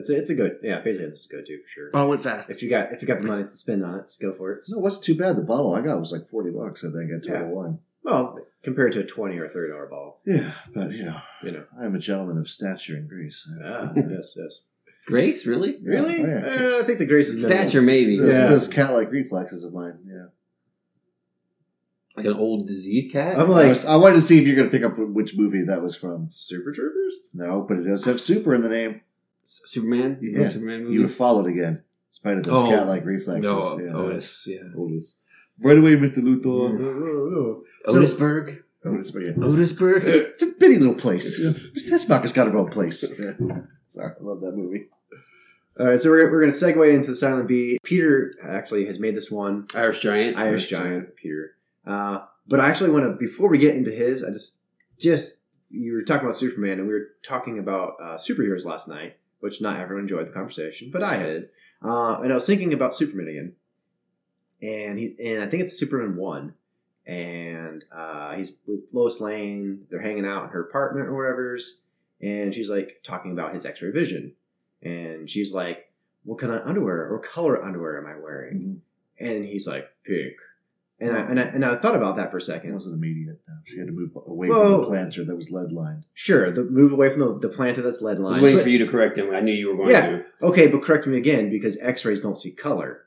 It's 0.00 0.10
a, 0.10 0.18
it's 0.18 0.30
a 0.30 0.34
good. 0.34 0.58
Yeah, 0.62 0.80
basically 0.80 1.08
it's 1.08 1.26
a 1.26 1.28
good 1.28 1.46
too 1.46 1.58
for 1.62 1.68
sure. 1.68 1.90
bottle 1.92 2.08
went 2.10 2.22
fast. 2.22 2.50
If 2.50 2.62
you 2.62 2.68
got 2.70 2.92
if 2.92 3.00
you 3.02 3.08
got 3.08 3.20
the 3.22 3.28
money 3.28 3.42
to 3.42 3.48
spend 3.48 3.84
on 3.84 3.98
it, 3.98 4.02
just 4.02 4.20
go 4.20 4.32
for 4.34 4.52
it. 4.52 4.64
No, 4.68 4.78
it 4.78 4.82
wasn't 4.82 5.04
too 5.04 5.14
bad. 5.16 5.36
The 5.36 5.42
bottle 5.42 5.74
I 5.74 5.80
got 5.82 5.98
was 6.00 6.12
like 6.12 6.28
40 6.28 6.50
bucks, 6.50 6.84
I 6.84 6.90
think, 6.90 7.10
at 7.12 7.22
Total 7.26 7.46
Yeah. 7.48 7.52
Wine. 7.54 7.78
Well, 8.02 8.38
compared 8.62 8.92
to 8.94 9.00
a 9.00 9.04
twenty 9.04 9.36
or 9.38 9.48
thirty 9.48 9.70
dollar 9.72 9.86
bottle, 9.86 10.18
Yeah, 10.26 10.52
but, 10.74 10.90
you 10.92 11.04
know, 11.04 11.20
you 11.44 11.52
know. 11.52 11.64
I 11.78 11.84
am 11.84 11.94
a 11.94 11.98
gentleman 11.98 12.38
of 12.38 12.48
stature 12.48 12.96
and 12.96 13.06
grace. 13.08 13.46
Ah, 13.64 13.92
yes, 13.94 14.34
yes. 14.38 14.62
Grace, 15.06 15.46
really? 15.46 15.76
Really? 15.82 16.22
Oh, 16.22 16.26
yeah. 16.26 16.76
Uh, 16.76 16.78
I 16.80 16.82
think 16.84 16.98
the 16.98 17.06
grace 17.06 17.28
is. 17.28 17.44
Stature, 17.44 17.82
maybe. 17.82 18.18
This, 18.18 18.36
Yeah. 18.36 18.48
this 18.48 18.68
cat-like 18.68 19.10
reflexes 19.10 19.64
of 19.64 19.72
mine. 19.74 19.98
Yeah, 20.06 20.26
Like 22.16 22.26
an 22.26 22.34
old 22.34 22.66
diseased 22.66 23.12
cat? 23.12 23.38
I'm 23.38 23.50
I, 23.50 23.54
like 23.54 23.68
was- 23.68 23.84
I 23.84 23.96
wanted 23.96 24.16
to 24.16 24.22
see 24.22 24.38
if 24.38 24.46
you're 24.46 24.56
going 24.56 24.70
to 24.70 24.76
pick 24.76 24.84
up 24.84 24.98
which 24.98 25.36
movie 25.36 25.62
that 25.64 25.82
was 25.82 25.94
from. 25.96 26.28
Super 26.30 26.72
Troopers. 26.72 27.14
No, 27.34 27.64
but 27.68 27.78
it 27.78 27.84
does 27.84 28.04
have 28.06 28.20
super 28.20 28.54
in 28.54 28.62
the 28.62 28.68
name. 28.68 29.00
Superman? 29.44 30.18
You 30.20 30.40
Yeah. 30.40 30.48
Superman 30.48 30.80
You 30.80 30.86
movies? 30.86 31.10
have 31.10 31.16
followed 31.16 31.46
again, 31.46 31.74
in 31.74 31.82
spite 32.10 32.36
of 32.38 32.44
those 32.44 32.58
Oh. 32.64 32.68
cat-like 32.68 33.04
reflexes. 33.04 33.42
no, 33.44 33.78
yeah. 33.80 33.92
Otis. 33.94 34.44
Yeah. 34.48 34.60
Otis. 34.76 35.20
Right 35.62 35.76
away, 35.78 35.90
Mr. 35.96 36.18
Oh, 36.18 36.22
Luthor. 36.22 36.80
oh, 36.80 37.34
oh. 37.36 37.64
So- 37.92 37.98
Otisburg? 37.98 38.62
Otis, 38.84 39.10
but 39.10 39.20
yeah. 39.20 39.32
Otisburg? 39.32 40.02
It's 40.06 40.42
a 40.42 40.46
bitty 40.58 40.78
little 40.78 40.94
place. 40.94 41.38
Mr. 41.40 41.90
Teschmacher's 41.90 42.32
got 42.32 42.46
her 42.50 42.56
own 42.56 42.70
place. 42.70 43.00
Sorry, 43.86 44.12
I 44.18 44.22
love 44.22 44.40
that 44.40 44.52
movie. 44.56 44.88
All 45.78 45.86
right, 45.86 46.00
so 46.00 46.10
we're, 46.10 46.30
we're 46.30 46.40
going 46.40 46.52
to 46.52 46.56
segue 46.56 46.92
into 46.94 47.10
the 47.10 47.16
Silent 47.16 47.48
B. 47.48 47.78
Peter 47.82 48.34
actually 48.42 48.84
has 48.86 48.98
made 48.98 49.16
this 49.16 49.30
one. 49.30 49.66
Irish 49.74 50.00
Giant? 50.00 50.36
Irish 50.36 50.68
Giant, 50.68 51.16
Peter. 51.16 51.56
Uh, 51.86 52.20
but 52.46 52.60
I 52.60 52.68
actually 52.68 52.90
want 52.90 53.04
to, 53.06 53.12
before 53.18 53.48
we 53.48 53.58
get 53.58 53.76
into 53.76 53.90
his, 53.90 54.22
I 54.22 54.28
just, 54.30 54.58
just, 54.98 55.38
you 55.70 55.94
were 55.94 56.02
talking 56.02 56.26
about 56.26 56.36
Superman, 56.36 56.78
and 56.78 56.86
we 56.86 56.92
were 56.94 57.08
talking 57.22 57.58
about 57.58 57.94
uh, 58.02 58.16
superheroes 58.16 58.64
last 58.64 58.88
night, 58.88 59.16
which 59.40 59.60
not 59.60 59.80
everyone 59.80 60.04
enjoyed 60.04 60.28
the 60.28 60.32
conversation, 60.32 60.90
but 60.92 61.02
I 61.02 61.18
did. 61.18 61.48
Uh, 61.82 62.20
and 62.22 62.30
I 62.30 62.34
was 62.34 62.46
thinking 62.46 62.72
about 62.72 62.94
Superman 62.94 63.28
again. 63.28 63.52
And 64.62 64.98
he, 64.98 65.16
and 65.24 65.42
I 65.42 65.46
think 65.46 65.62
it's 65.62 65.78
Superman 65.78 66.16
1. 66.16 66.54
And 67.06 67.84
uh, 67.90 68.34
he's 68.34 68.56
with 68.66 68.80
Lois 68.92 69.20
Lane. 69.20 69.86
They're 69.90 70.02
hanging 70.02 70.26
out 70.26 70.44
in 70.44 70.50
her 70.50 70.60
apartment 70.60 71.08
or 71.08 71.16
whatever's. 71.16 71.80
And 72.20 72.54
she's 72.54 72.68
like 72.68 73.00
talking 73.02 73.32
about 73.32 73.54
his 73.54 73.64
x 73.64 73.80
ray 73.80 73.90
vision. 73.90 74.34
And 74.82 75.28
she's 75.28 75.52
like, 75.52 75.90
What 76.24 76.38
kind 76.38 76.52
of 76.52 76.66
underwear 76.66 77.08
or 77.10 77.18
color 77.18 77.64
underwear 77.64 77.98
am 77.98 78.06
I 78.06 78.20
wearing? 78.20 78.58
Mhm. 79.20 79.26
And 79.26 79.44
he's 79.44 79.66
like, 79.66 79.88
pink. 80.04 80.34
And 81.00 81.16
I, 81.16 81.20
and 81.20 81.40
I 81.40 81.42
and 81.44 81.64
I 81.64 81.76
thought 81.76 81.96
about 81.96 82.16
that 82.16 82.30
for 82.30 82.36
a 82.36 82.40
second. 82.42 82.70
It 82.70 82.74
wasn't 82.74 82.94
immediate. 82.96 83.40
No. 83.48 83.54
She 83.66 83.78
had 83.78 83.86
to 83.86 83.92
move 83.92 84.10
away 84.26 84.48
Whoa. 84.48 84.72
from 84.72 84.80
the 84.82 84.86
planter 84.88 85.24
that 85.24 85.34
was 85.34 85.50
lead 85.50 85.72
lined. 85.72 86.04
Sure, 86.12 86.50
the 86.50 86.64
move 86.64 86.92
away 86.92 87.08
from 87.10 87.20
the, 87.20 87.48
the 87.48 87.54
planter 87.54 87.80
that's 87.80 88.02
lead 88.02 88.18
lined. 88.18 88.34
I 88.34 88.38
was 88.38 88.42
waiting 88.42 88.58
but- 88.58 88.62
for 88.64 88.68
you 88.68 88.78
to 88.78 88.86
correct 88.86 89.16
him. 89.16 89.34
I 89.34 89.40
knew 89.40 89.52
you 89.52 89.70
were 89.70 89.76
going 89.76 89.88
to. 89.88 89.92
Yeah. 89.92 90.06
to. 90.10 90.24
Okay, 90.42 90.66
but 90.66 90.82
correct 90.82 91.06
me 91.06 91.16
again 91.16 91.50
because 91.50 91.78
X-rays 91.80 92.20
don't 92.20 92.36
see 92.36 92.52
color. 92.52 93.04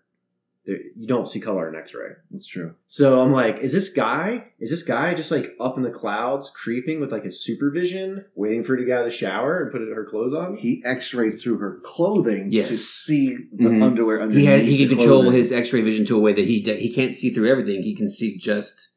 There- 0.66 0.78
You 0.96 1.08
don't 1.08 1.28
see 1.28 1.42
color 1.42 1.68
in 1.68 1.76
X-ray. 1.76 2.12
That's 2.32 2.48
true. 2.48 2.76
So 2.86 3.20
I'm 3.22 3.34
like, 3.34 3.60
is 3.60 3.74
this 3.74 3.92
guy? 3.92 4.52
Is 4.60 4.70
this 4.70 4.84
guy 4.84 5.14
just 5.14 5.30
like 5.32 5.52
up 5.60 5.76
in 5.76 5.84
the 5.84 5.90
clouds, 5.92 6.50
creeping 6.52 7.02
with 7.02 7.12
like 7.12 7.26
his 7.26 7.44
supervision, 7.44 8.24
waiting 8.36 8.64
for 8.64 8.74
her 8.74 8.78
to 8.78 8.86
get 8.86 8.94
out 9.00 9.06
of 9.06 9.12
the 9.12 9.18
shower 9.18 9.62
and 9.62 9.72
put 9.72 9.82
her 9.82 10.06
clothes 10.10 10.34
on? 10.34 10.56
He 10.56 10.82
X-rayed 10.86 11.40
through 11.42 11.58
her 11.58 11.82
clothing 11.84 12.50
Yes. 12.52 12.70
to 12.70 12.78
see 12.78 13.36
the 13.52 13.66
Mhm. 13.70 13.84
underwear 13.84 14.22
underneath. 14.22 14.40
He 14.42 14.46
had 14.46 14.62
he 14.62 14.78
can 14.88 14.96
control 14.98 15.30
his 15.32 15.52
X-ray 15.52 15.82
vision 15.82 16.06
to 16.06 16.16
a 16.16 16.20
way 16.22 16.32
that 16.34 16.46
he 16.46 16.62
he 16.62 16.94
can't 16.94 17.14
see 17.14 17.30
through 17.32 17.50
everything. 17.50 17.84
He 17.84 17.96
can 17.96 18.08
see 18.08 18.38
just 18.38 18.90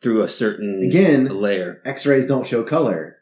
through 0.00 0.22
a 0.22 0.28
certain 0.28 0.82
Again, 0.84 1.24
layer. 1.26 1.80
X-rays 1.84 2.26
don't 2.26 2.46
show 2.46 2.62
color. 2.62 3.13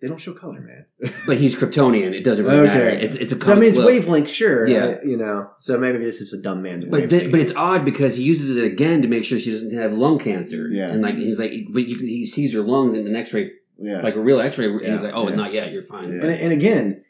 They 0.00 0.08
don't 0.08 0.18
show 0.20 0.32
color, 0.32 0.60
man. 0.60 0.86
But 1.26 1.36
he's 1.36 1.54
Kryptonian. 1.54 2.14
It 2.14 2.24
doesn't 2.24 2.44
really 2.44 2.60
Okay. 2.68 2.78
matter. 2.78 2.88
It's 2.90 3.14
it's 3.16 3.32
a 3.32 3.44
So 3.44 3.52
I 3.52 3.56
mean, 3.56 3.68
it's 3.68 3.76
well, 3.78 3.86
wavelength, 3.86 4.30
sure. 4.30 4.66
Yeah. 4.66 4.96
I- 5.02 5.04
you 5.06 5.16
know. 5.16 5.50
So 5.60 5.76
maybe 5.78 5.98
this 6.02 6.20
is 6.22 6.32
a 6.32 6.40
dumb 6.40 6.62
man's 6.62 6.84
way. 6.86 6.90
But 7.00 7.04
of 7.04 7.10
th- 7.10 7.30
but 7.30 7.40
it's 7.40 7.54
odd 7.54 7.84
because 7.84 8.16
he 8.16 8.22
uses 8.22 8.56
it 8.56 8.64
again 8.64 9.02
to 9.02 9.08
make 9.08 9.24
sure 9.24 9.38
she 9.38 9.50
doesn't 9.50 9.74
have 9.76 9.92
lung 9.92 10.18
cancer. 10.18 10.68
Yeah. 10.70 10.88
and 10.90 11.02
like 11.02 11.16
he's 11.16 11.38
like, 11.38 11.52
but 11.70 11.86
you, 11.86 11.98
he 11.98 12.24
sees 12.24 12.54
her 12.54 12.62
lungs 12.62 12.94
in 12.94 13.06
an 13.06 13.14
X-ray, 13.14 13.50
Yeah. 13.78 14.00
like 14.00 14.16
a 14.16 14.20
real 14.20 14.40
X-ray, 14.40 14.66
and 14.66 14.80
he's 14.86 15.02
like, 15.04 15.12
oh, 15.14 15.28
yeah. 15.28 15.34
not 15.36 15.52
yet. 15.52 15.70
You're 15.72 15.82
fine. 15.82 16.08
Yeah. 16.12 16.22
and, 16.24 16.30
and 16.30 16.52
again, 16.52 17.04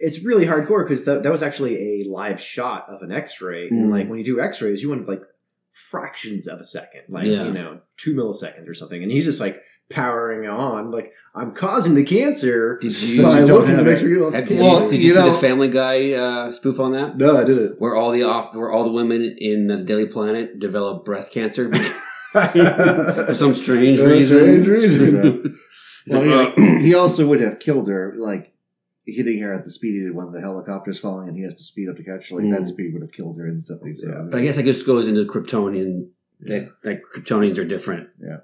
it's 0.00 0.24
really 0.24 0.44
hardcore 0.46 0.84
because 0.84 1.04
that, 1.04 1.22
that 1.22 1.30
was 1.30 1.42
actually 1.44 2.02
a 2.02 2.08
live 2.08 2.40
shot 2.40 2.86
of 2.88 3.02
an 3.02 3.12
X-ray, 3.12 3.68
and 3.68 3.86
Mm. 3.86 3.90
like 3.92 4.08
when 4.08 4.18
you 4.18 4.24
do 4.24 4.40
X-rays, 4.40 4.82
you 4.82 4.88
want 4.88 5.08
like 5.08 5.22
fractions 5.70 6.46
of 6.48 6.58
a 6.60 6.64
second, 6.64 7.02
like 7.08 7.26
Yeah. 7.26 7.44
you 7.46 7.52
know, 7.52 7.80
two 7.96 8.14
milliseconds 8.14 8.68
or 8.68 8.74
something, 8.74 9.00
and 9.02 9.10
he's 9.12 9.24
just 9.24 9.40
like 9.40 9.62
powering 9.92 10.46
on, 10.48 10.90
like 10.90 11.12
I'm 11.34 11.52
causing 11.52 11.94
the 11.94 12.04
cancer. 12.04 12.78
Did 12.80 13.00
you? 13.02 13.22
by 13.22 13.40
you 13.40 13.46
don't 13.46 13.60
looking 13.60 13.76
to 13.76 13.82
make 13.84 13.98
sure 13.98 14.08
you 14.08 14.18
don't 14.20 14.32
Have- 14.34 14.44
have 14.44 14.48
did 14.48 14.58
cancer. 14.60 14.84
you, 14.84 14.90
did 14.90 15.02
you, 15.02 15.08
you 15.08 15.14
see 15.14 15.20
know- 15.20 15.32
the 15.32 15.38
Family 15.38 15.68
Guy 15.68 16.12
uh, 16.12 16.52
spoof 16.52 16.78
on 16.80 16.92
that? 16.92 17.16
No, 17.16 17.36
I 17.36 17.44
didn't. 17.44 17.80
Where 17.80 17.94
all 17.96 18.10
the 18.12 18.22
off, 18.24 18.54
where 18.54 18.70
all 18.70 18.84
the 18.84 18.92
women 18.92 19.36
in 19.38 19.66
the 19.68 19.78
Daily 19.78 20.06
Planet 20.06 20.58
develop 20.58 21.04
breast 21.04 21.32
cancer 21.32 21.70
for 22.32 23.34
some 23.34 23.54
strange 23.54 23.98
For 24.00 24.06
a 24.06 24.10
reason. 24.10 24.38
strange 24.38 24.66
reason. 24.68 25.58
He's 26.04 26.14
Well, 26.14 26.26
like, 26.46 26.54
yeah, 26.58 26.64
"Uh, 26.64 26.78
he 26.80 26.94
also 26.94 27.26
would 27.28 27.40
have 27.40 27.60
killed 27.60 27.86
her, 27.88 28.14
like 28.18 28.52
hitting 29.06 29.40
her 29.40 29.52
at 29.54 29.64
the 29.64 29.70
speed 29.70 29.94
he 29.94 30.00
did 30.00 30.14
when 30.14 30.32
the 30.32 30.40
helicopter's 30.40 30.98
falling 30.98 31.28
and 31.28 31.36
he 31.36 31.42
has 31.44 31.54
to 31.56 31.62
speed 31.62 31.88
up 31.88 31.96
to 31.96 32.02
catch 32.04 32.30
her. 32.30 32.36
Like 32.36 32.44
Mm. 32.46 32.58
that 32.58 32.68
speed 32.68 32.92
would 32.92 33.02
have 33.02 33.12
killed 33.12 33.36
her 33.38 33.46
instantly. 33.46 33.94
So, 33.94 34.08
Yeah. 34.08 34.26
But 34.30 34.40
I 34.40 34.44
guess 34.44 34.58
it 34.58 34.64
just 34.64 34.84
goes 34.86 35.08
into 35.08 35.24
Kryptonian. 35.24 36.08
That 36.40 36.70
like 36.84 37.02
Kryptonians 37.14 37.56
are 37.58 37.64
different. 37.64 38.08
Yeah, 38.20 38.38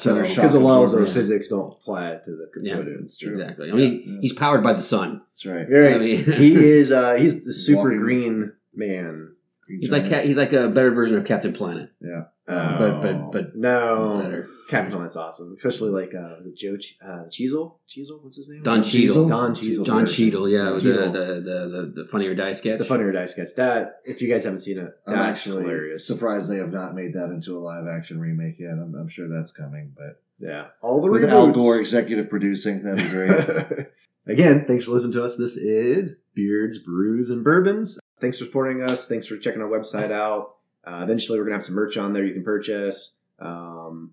So 0.00 0.20
because 0.22 0.54
a 0.54 0.60
lot 0.60 0.78
of 0.78 0.84
absorbers. 0.84 1.14
physics 1.14 1.48
don't 1.48 1.72
apply 1.72 2.16
to 2.24 2.30
the 2.30 2.46
Yeah. 2.60 2.74
True. 2.76 3.40
Exactly. 3.40 3.70
I 3.70 3.74
mean, 3.74 4.02
Yeah. 4.04 4.20
he's 4.20 4.32
powered 4.34 4.62
by 4.62 4.74
the 4.74 4.82
sun. 4.82 5.22
that's 5.32 5.46
right. 5.46 5.66
Very. 5.68 5.94
I 5.94 5.98
mean, 5.98 6.24
he 6.24 6.54
is. 6.56 6.92
uh 6.92 7.14
He's 7.14 7.42
the 7.44 7.54
super 7.68 7.84
Walking- 7.84 7.98
green 8.00 8.52
man. 8.74 9.31
He's 9.68 9.90
like 9.90 10.08
Ca- 10.08 10.22
he's 10.22 10.36
like 10.36 10.52
a 10.52 10.68
better 10.68 10.90
version 10.90 11.16
of 11.16 11.24
Captain 11.24 11.52
Planet. 11.52 11.90
yeah. 12.00 12.24
Uh, 12.48 12.76
But 12.76 13.02
but 13.02 13.32
but 13.32 13.56
no, 13.56 14.20
better. 14.20 14.46
Captain 14.68 14.90
Planet's 14.92 15.16
awesome, 15.16 15.54
especially 15.56 15.90
like 15.90 16.12
uh, 16.12 16.42
the 16.42 16.52
Joe 16.56 16.76
Ch- 16.76 16.96
uh, 17.00 17.24
Cheezel. 17.30 17.76
Cheezel, 17.88 18.20
what's 18.20 18.36
his 18.36 18.48
name? 18.48 18.64
Don 18.64 18.82
Cheadle. 18.82 19.28
Don 19.28 19.54
Cheadle. 19.54 19.84
Don 19.84 20.06
Cheadle, 20.06 20.48
yeah, 20.48 20.64
Don 20.64 20.74
with 20.74 20.82
Cheadle. 20.82 21.12
the, 21.12 21.18
the, 21.18 21.34
the, 21.34 21.68
the 21.94 22.02
the 22.02 22.08
funny 22.10 22.26
or 22.26 22.34
die 22.34 22.52
sketch. 22.52 22.78
The 22.78 22.84
funnier 22.84 23.12
die 23.12 23.26
sketch. 23.26 23.54
That 23.56 24.00
if 24.04 24.20
you 24.20 24.28
guys 24.28 24.42
haven't 24.42 24.58
seen 24.58 24.78
it, 24.78 24.92
I'm 25.06 25.14
that's 25.14 25.38
actually 25.38 25.62
hilarious. 25.62 26.04
surprised 26.04 26.50
they 26.50 26.56
have 26.56 26.72
not 26.72 26.96
made 26.96 27.14
that 27.14 27.30
into 27.30 27.56
a 27.56 27.60
live 27.60 27.86
action 27.86 28.18
remake 28.20 28.56
yet. 28.58 28.72
I'm, 28.72 28.92
I'm 28.98 29.08
sure 29.08 29.28
that's 29.28 29.52
coming, 29.52 29.92
but 29.96 30.20
Yeah, 30.40 30.66
all 30.82 31.00
the 31.00 31.08
with 31.12 31.24
Al 31.24 31.46
reboots. 31.46 31.54
Gore 31.54 31.78
executive 31.78 32.28
producing, 32.28 32.82
that'd 32.82 32.98
be 33.04 33.08
great. 33.08 33.86
Again, 34.26 34.64
thanks 34.66 34.84
for 34.84 34.90
listening 34.90 35.12
to 35.12 35.24
us. 35.24 35.36
This 35.36 35.56
is 35.56 36.16
Beards, 36.34 36.78
Brews, 36.78 37.30
and 37.30 37.44
Bourbons. 37.44 37.98
Thanks 38.22 38.38
for 38.38 38.44
supporting 38.44 38.84
us. 38.84 39.08
Thanks 39.08 39.26
for 39.26 39.36
checking 39.36 39.60
our 39.60 39.68
website 39.68 40.12
out. 40.12 40.54
Uh, 40.86 41.00
eventually, 41.02 41.38
we're 41.38 41.44
gonna 41.44 41.56
have 41.56 41.64
some 41.64 41.74
merch 41.74 41.96
on 41.96 42.12
there 42.12 42.24
you 42.24 42.32
can 42.32 42.44
purchase. 42.44 43.16
Um, 43.40 44.12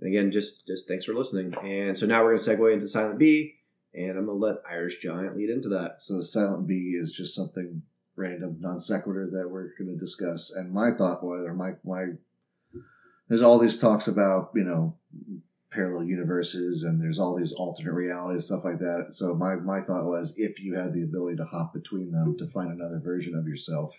again, 0.00 0.30
just 0.30 0.64
just 0.64 0.86
thanks 0.86 1.04
for 1.04 1.12
listening. 1.12 1.52
And 1.64 1.96
so 1.98 2.06
now 2.06 2.22
we're 2.22 2.36
gonna 2.36 2.56
segue 2.56 2.72
into 2.72 2.86
Silent 2.86 3.18
B, 3.18 3.56
and 3.92 4.16
I'm 4.16 4.26
gonna 4.26 4.38
let 4.38 4.62
Irish 4.70 5.00
Giant 5.00 5.36
lead 5.36 5.50
into 5.50 5.68
that. 5.70 5.96
So 5.98 6.18
the 6.18 6.22
silent 6.22 6.68
B 6.68 6.96
is 7.00 7.10
just 7.10 7.34
something 7.34 7.82
random, 8.14 8.58
non 8.60 8.78
sequitur 8.78 9.28
that 9.32 9.50
we're 9.50 9.70
to 9.76 9.96
discuss. 9.96 10.52
And 10.52 10.72
my 10.72 10.92
thought 10.92 11.24
was, 11.24 11.44
or 11.44 11.52
my 11.52 11.72
my, 11.82 12.10
there's 13.28 13.42
all 13.42 13.58
these 13.58 13.76
talks 13.76 14.06
about 14.06 14.52
you 14.54 14.62
know 14.62 14.94
parallel 15.70 16.04
universes, 16.04 16.82
and 16.82 17.00
there's 17.00 17.18
all 17.18 17.36
these 17.36 17.52
alternate 17.52 17.92
realities, 17.92 18.46
stuff 18.46 18.64
like 18.64 18.78
that. 18.78 19.08
So 19.10 19.34
my 19.34 19.56
my 19.56 19.80
thought 19.80 20.06
was, 20.06 20.34
if 20.36 20.60
you 20.60 20.74
had 20.74 20.92
the 20.92 21.02
ability 21.02 21.36
to 21.36 21.44
hop 21.44 21.74
between 21.74 22.10
them 22.10 22.36
to 22.38 22.46
find 22.46 22.70
another 22.70 22.98
version 22.98 23.34
of 23.34 23.46
yourself, 23.46 23.94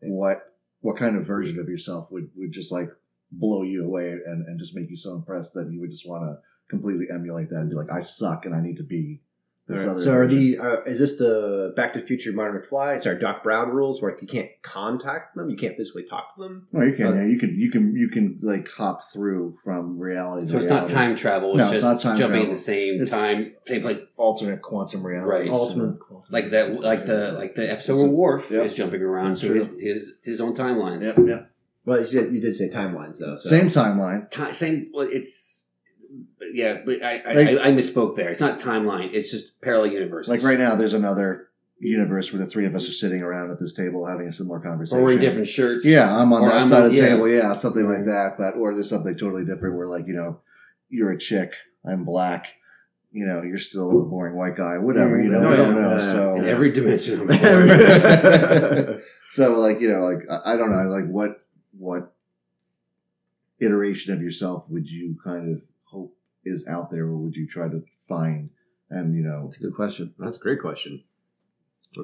what 0.00 0.54
what 0.80 0.96
kind 0.96 1.16
of 1.16 1.26
version 1.26 1.58
of 1.58 1.68
yourself 1.68 2.10
would 2.10 2.30
would 2.36 2.52
just 2.52 2.70
like 2.70 2.90
blow 3.32 3.62
you 3.62 3.84
away 3.84 4.12
and 4.26 4.46
and 4.46 4.58
just 4.58 4.76
make 4.76 4.90
you 4.90 4.96
so 4.96 5.14
impressed 5.14 5.54
that 5.54 5.70
you 5.70 5.80
would 5.80 5.90
just 5.90 6.08
want 6.08 6.24
to 6.24 6.38
completely 6.68 7.06
emulate 7.12 7.50
that 7.50 7.60
and 7.60 7.70
be 7.70 7.76
like, 7.76 7.90
I 7.90 8.00
suck 8.00 8.46
and 8.46 8.54
I 8.54 8.60
need 8.60 8.76
to 8.76 8.84
be. 8.84 9.20
This 9.68 9.80
Alright, 9.80 9.96
other 9.96 10.02
so 10.02 10.12
are 10.14 10.24
version. 10.24 10.38
the 10.40 10.58
uh, 10.58 10.82
is 10.86 10.98
this 10.98 11.18
the 11.18 11.74
Back 11.76 11.92
to 11.92 12.00
the 12.00 12.06
Future 12.06 12.32
Martin 12.32 12.58
McFly? 12.58 13.00
Sorry, 13.02 13.18
Doc 13.18 13.42
Brown 13.42 13.68
rules 13.68 14.00
where 14.00 14.16
you 14.18 14.26
can't 14.26 14.48
contact 14.62 15.36
them, 15.36 15.50
you 15.50 15.56
can't 15.58 15.76
physically 15.76 16.04
talk 16.08 16.34
to 16.36 16.42
them. 16.42 16.66
No, 16.72 16.82
you 16.84 16.94
can. 16.94 17.06
Uh, 17.06 17.12
yeah, 17.16 17.26
you 17.26 17.38
can. 17.38 17.50
You 17.58 17.70
can. 17.70 17.94
You 17.94 18.08
can 18.08 18.38
like 18.42 18.66
hop 18.70 19.12
through 19.12 19.58
from 19.62 19.98
reality. 19.98 20.46
to 20.46 20.52
so 20.52 20.58
it's 20.58 20.66
not 20.68 20.88
time 20.88 21.16
travel. 21.16 21.50
It's 21.50 21.58
No, 21.58 21.72
it's 21.72 21.82
not 21.82 22.00
time 22.00 22.16
jumping 22.16 22.36
travel. 22.40 22.46
at 22.52 22.56
the 22.56 22.62
same 22.62 22.94
It's- 23.02 23.10
time, 23.10 23.54
same 23.66 23.82
place. 23.82 24.00
alternate 24.16 24.62
quantum 24.62 25.04
reality. 25.06 25.30
Right. 25.30 25.50
Ultimate. 25.50 25.98
Like 26.30 26.48
that, 26.50 26.80
like 26.80 27.04
the 27.04 27.32
like 27.32 27.54
the 27.54 27.70
episode 27.70 27.94
It's 27.94 28.02
a- 28.02 28.06
where 28.06 28.12
Worf 28.14 28.50
yep. 28.50 28.64
is 28.64 28.74
jumping 28.74 29.02
around 29.02 29.28
That's 29.32 29.40
through 29.42 29.56
his, 29.56 29.70
his 29.78 30.12
his 30.24 30.40
own 30.40 30.56
timelines. 30.56 31.02
Yeah. 31.02 31.22
Yep. 31.24 31.50
Well, 31.84 32.00
you, 32.00 32.06
said, 32.06 32.32
you 32.34 32.40
did 32.40 32.54
say 32.54 32.68
timelines 32.70 33.18
though. 33.18 33.36
So. 33.36 33.50
Same 33.50 33.68
timeline. 33.68 34.30
Ti- 34.30 34.52
same. 34.52 34.90
Well, 34.94 35.08
it's 35.10 35.67
yeah, 36.52 36.78
but 36.84 37.02
I 37.02 37.18
I, 37.18 37.32
Like- 37.34 37.48
I 37.58 37.68
I 37.68 37.72
misspoke 37.72 38.16
there. 38.16 38.28
It's 38.30 38.40
not 38.40 38.58
timeline. 38.58 39.10
It's 39.12 39.30
just 39.30 39.60
parallel 39.60 39.92
universes. 39.92 40.30
Like 40.30 40.42
right 40.42 40.58
now, 40.58 40.74
there's 40.74 40.94
another 40.94 41.48
universe 41.80 42.32
where 42.32 42.42
the 42.44 42.50
three 42.50 42.66
of 42.66 42.74
us 42.74 42.88
are 42.88 42.92
sitting 42.92 43.22
around 43.22 43.50
at 43.52 43.60
this 43.60 43.72
table 43.72 44.04
having 44.06 44.26
a 44.26 44.32
similar 44.32 44.58
conversation. 44.58 44.98
or 44.98 45.04
we're 45.04 45.16
different 45.18 45.46
shirts. 45.46 45.84
Yeah, 45.84 46.12
I'm 46.16 46.32
on 46.32 46.42
Or 46.42 46.48
that 46.48 46.56
I'm 46.62 46.66
side 46.68 46.80
on- 46.80 46.86
of 46.86 46.92
the 46.92 46.98
yeah. 46.98 47.08
table. 47.10 47.28
Yeah, 47.28 47.52
something 47.52 47.84
like 47.88 48.04
that. 48.06 48.34
But 48.38 48.56
or 48.56 48.74
there's 48.74 48.88
something 48.88 49.16
totally 49.16 49.44
different 49.44 49.76
where 49.76 49.86
like 49.86 50.06
you 50.06 50.14
know, 50.14 50.40
you're 50.90 51.12
a 51.12 51.18
chick, 51.18 51.52
I'm 51.84 52.04
black. 52.04 52.46
You 53.10 53.24
know, 53.26 53.42
you're 53.42 53.58
still 53.58 53.90
a 53.90 54.04
boring 54.04 54.34
white 54.36 54.54
guy. 54.56 54.76
Whatever. 54.78 55.20
You 55.22 55.30
know, 55.30 55.40
mm, 55.40 55.46
Oh, 55.46 55.52
I 55.52 55.56
don't 55.56 55.74
know. 55.80 55.96
Yeah. 55.96 56.12
So 56.12 56.36
in 56.36 56.44
every 56.46 56.70
dimension. 56.72 57.22
Of 57.22 57.28
so 59.30 59.58
like 59.58 59.80
you 59.80 59.88
know 59.90 60.04
like 60.04 60.24
I 60.44 60.56
don't 60.56 60.70
know 60.70 60.88
like 60.90 61.06
what 61.08 61.40
what 61.78 62.12
iteration 63.60 64.12
of 64.14 64.20
yourself 64.22 64.64
would 64.68 64.86
you 64.86 65.16
kind 65.24 65.56
of 65.56 65.62
hope 65.90 66.16
is 66.44 66.66
out 66.66 66.90
there 66.90 67.04
or 67.04 67.16
would 67.16 67.34
you 67.34 67.46
try 67.46 67.68
to 67.68 67.82
find 68.08 68.50
and 68.90 69.14
you 69.14 69.22
know 69.22 69.46
it's 69.48 69.58
a 69.58 69.60
good 69.60 69.74
question. 69.74 70.14
That's 70.18 70.36
a 70.36 70.40
great 70.40 70.60
question. 70.60 71.04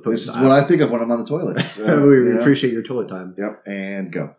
This 0.06 0.28
is 0.28 0.36
what 0.36 0.50
I 0.50 0.64
think 0.64 0.80
of 0.80 0.90
when 0.90 1.02
I'm 1.02 1.10
on 1.10 1.20
the 1.20 1.26
toilet. 1.26 1.60
So, 1.64 2.06
we 2.06 2.16
you 2.16 2.24
know? 2.24 2.40
appreciate 2.40 2.72
your 2.72 2.82
toilet 2.82 3.08
time. 3.08 3.34
Yep, 3.36 3.62
and 3.66 4.12
go. 4.12 4.34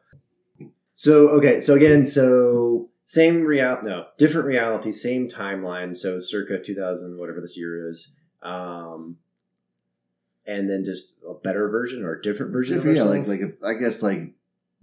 So 0.94 1.30
okay, 1.30 1.62
so 1.62 1.76
again, 1.76 2.06
so 2.06 2.90
same 3.04 3.44
real 3.44 3.80
no 3.84 4.08
different 4.18 4.48
reality, 4.48 4.92
same 4.92 5.28
timeline. 5.28 5.96
So 5.96 6.20
circa 6.20 6.62
two 6.62 6.76
thousand, 6.76 7.18
whatever 7.20 7.42
this 7.42 7.58
year 7.58 7.90
is, 7.90 8.16
um, 8.42 9.18
and 10.48 10.70
then 10.70 10.84
just 10.86 11.14
a 11.30 11.34
better 11.34 11.70
version 11.70 12.04
or 12.04 12.14
a 12.14 12.22
different 12.22 12.52
version 12.52 12.78
Different, 12.78 12.98
of 12.98 13.06
yeah, 13.06 13.12
like 13.12 13.28
like 13.28 13.42
if, 13.42 13.64
I 13.64 13.74
guess 13.74 14.02
like 14.02 14.34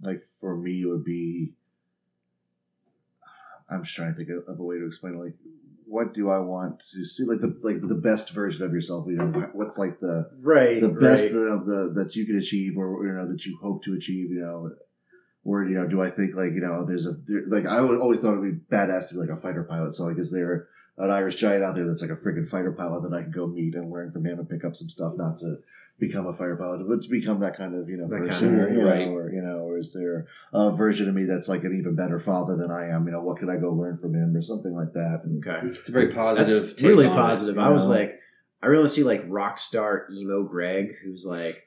like 0.01 0.21
for 0.39 0.55
me 0.55 0.81
it 0.81 0.85
would 0.85 1.03
be. 1.03 1.22
I'm 3.69 3.83
just 3.83 3.95
trying 3.95 4.11
to 4.11 4.15
think 4.17 4.29
of, 4.29 4.47
of 4.53 4.59
a 4.59 4.63
way 4.63 4.77
to 4.77 4.85
explain. 4.85 5.15
it. 5.15 5.17
Like, 5.19 5.33
what 5.85 6.13
do 6.13 6.29
I 6.29 6.39
want 6.39 6.79
to 6.93 7.05
see? 7.05 7.23
Like 7.23 7.39
the 7.41 7.55
like 7.61 7.81
the 7.87 7.95
best 7.95 8.31
version 8.31 8.65
of 8.65 8.73
yourself. 8.73 9.05
You 9.07 9.15
know, 9.17 9.49
what's 9.53 9.77
like 9.77 9.99
the 9.99 10.29
right, 10.41 10.81
the 10.81 10.89
best 10.89 11.25
right. 11.25 11.47
of 11.53 11.65
the 11.65 11.93
that 11.95 12.15
you 12.15 12.25
can 12.25 12.37
achieve 12.37 12.77
or 12.77 13.05
you 13.05 13.13
know 13.13 13.27
that 13.31 13.45
you 13.45 13.57
hope 13.61 13.83
to 13.83 13.93
achieve 13.93 14.31
you 14.31 14.39
know 14.41 14.71
or 15.45 15.65
you 15.65 15.75
know 15.75 15.85
do 15.85 16.01
i 16.01 16.09
think 16.09 16.35
like 16.35 16.53
you 16.53 16.61
know 16.61 16.85
there's 16.85 17.05
a 17.05 17.15
there, 17.27 17.43
like 17.47 17.65
i 17.65 17.81
would 17.81 17.99
always 17.99 18.19
thought 18.21 18.33
it 18.33 18.39
would 18.39 18.69
be 18.69 18.75
badass 18.75 19.09
to 19.09 19.15
be 19.15 19.19
like 19.19 19.29
a 19.29 19.35
fighter 19.41 19.63
pilot 19.63 19.93
so 19.93 20.05
like 20.05 20.17
is 20.17 20.31
there 20.31 20.67
an 20.97 21.11
irish 21.11 21.35
giant 21.35 21.63
out 21.63 21.75
there 21.75 21.85
that's 21.85 22.01
like 22.01 22.11
a 22.11 22.15
freaking 22.15 22.47
fighter 22.47 22.71
pilot 22.71 23.01
that 23.03 23.13
i 23.13 23.21
can 23.21 23.31
go 23.31 23.45
meet 23.45 23.75
and 23.75 23.91
learn 23.91 24.09
from 24.11 24.25
him 24.25 24.39
and 24.39 24.49
pick 24.49 24.63
up 24.63 24.73
some 24.73 24.87
stuff 24.87 25.13
not 25.17 25.37
to 25.37 25.57
become 25.99 26.27
a 26.27 26.33
fighter 26.33 26.55
pilot 26.55 26.87
but 26.87 27.01
to 27.03 27.09
become 27.09 27.41
that 27.41 27.57
kind 27.57 27.75
of 27.75 27.89
you 27.89 27.97
know 27.97 28.07
That 28.07 28.19
kind 28.19 28.29
person 28.29 28.53
of- 28.59 28.67
or, 28.67 28.73
you 28.73 28.81
right. 28.87 29.07
know, 29.07 29.13
or 29.15 29.31
you 29.33 29.41
know 29.41 29.57
or 29.67 29.72
is 29.83 29.93
there 29.93 30.25
a 30.53 30.71
version 30.71 31.07
of 31.09 31.15
me 31.15 31.25
that's 31.25 31.47
like 31.47 31.63
an 31.63 31.77
even 31.77 31.95
better 31.95 32.19
father 32.19 32.55
than 32.57 32.71
i 32.71 32.87
am 32.89 33.05
you 33.05 33.11
know 33.11 33.21
what 33.21 33.37
could 33.37 33.49
i 33.49 33.57
go 33.57 33.71
learn 33.71 33.97
from 33.97 34.13
him 34.15 34.35
or 34.35 34.41
something 34.41 34.73
like 34.73 34.93
that 34.93 35.21
and 35.23 35.45
Okay, 35.45 35.67
It's 35.67 35.89
a 35.89 35.91
very 35.91 36.09
positive. 36.09 36.69
that's 36.69 36.81
really 36.81 37.05
on 37.05 37.13
it, 37.13 37.15
positive. 37.15 37.55
you 37.55 37.61
I 37.61 37.69
was 37.69 37.87
like, 37.87 38.19
I 38.61 38.67
really 38.67 38.87
see 38.87 39.03
like 39.03 39.23
rock 39.27 39.59
star 39.59 40.07
emo 40.11 40.43
Greg, 40.43 40.95
who's 41.03 41.25
like 41.25 41.63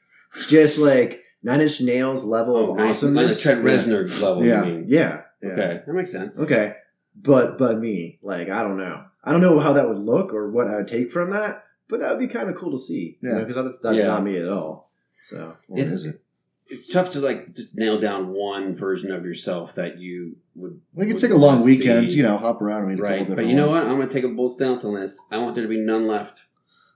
just 0.49 0.79
like 0.79 1.23
Nine 1.43 1.61
Inch 1.61 1.81
Nails 1.81 2.25
level 2.25 2.57
Oh, 2.57 2.71
of 2.71 2.77
nice. 2.77 3.03
Like 3.03 3.11
awesomeness. 3.15 3.37
the 3.37 3.43
Trent 3.43 3.65
Reznor 3.65 4.09
level. 4.21 4.45
Yeah. 4.45 4.63
I 4.63 4.67
mean. 4.67 4.85
Yeah, 4.89 5.21
Yeah. 5.43 5.51
Okay, 5.51 5.81
that 5.87 5.93
makes 5.93 6.11
sense. 6.11 6.41
Okay, 6.41 6.75
but 7.15 7.59
but 7.59 7.79
me, 7.79 8.19
like 8.23 8.49
I 8.49 8.63
don't 8.63 8.79
know. 8.79 9.05
I 9.23 9.33
don't 9.33 9.41
know 9.43 9.59
how 9.61 9.75
that 9.75 9.89
would 9.89 9.99
look 9.99 10.33
or 10.33 10.51
what 10.51 10.67
I 10.69 10.77
would 10.77 10.89
take 10.89 11.13
from 11.13 11.31
that, 11.33 11.65
but 11.89 12.01
that 12.01 12.11
would 12.13 12.21
be 12.27 12.33
kind 12.33 12.49
of 12.49 12.57
cool 12.57 12.73
to 12.73 12.79
see. 12.79 13.19
Yeah. 13.23 13.39
because 13.41 13.57
that's 13.57 13.79
that's 13.81 13.99
Yeah. 13.99 14.07
not 14.09 14.25
me 14.25 14.39
at 14.39 14.49
all. 14.49 14.91
So 15.23 15.55
What 15.69 15.81
It's- 15.81 15.93
is 15.93 16.05
it? 16.07 16.23
It's 16.69 16.93
tough 16.93 17.11
to 17.11 17.21
like 17.21 17.55
just 17.55 17.75
nail 17.75 18.01
down 18.01 18.29
one 18.33 18.75
version 18.75 19.13
of 19.13 19.25
yourself 19.25 19.75
that 19.77 19.99
you 19.99 20.37
would. 20.57 20.81
We 20.95 21.05
could 21.07 21.15
would 21.15 21.23
take 21.23 21.31
a 21.31 21.37
long 21.37 21.63
weekend, 21.63 22.11
see. 22.11 22.17
you 22.17 22.23
know, 22.23 22.39
hop 22.39 22.61
around 22.61 22.81
and 22.81 22.89
meet 22.89 22.95
a 22.95 22.97
couple 22.97 23.11
right? 23.11 23.19
different 23.21 23.37
But 23.37 23.47
you 23.47 23.55
know 23.55 23.69
ones. 23.69 23.81
what? 23.85 23.89
I'm 23.91 23.97
going 23.97 24.09
to 24.09 24.15
take 24.15 24.25
a 24.25 24.29
bold 24.29 24.53
stance 24.53 24.85
on 24.85 24.95
this. 24.95 25.21
I 25.31 25.39
want 25.39 25.55
there 25.55 25.63
to 25.63 25.69
be 25.69 25.79
none 25.81 26.07
left. 26.09 26.45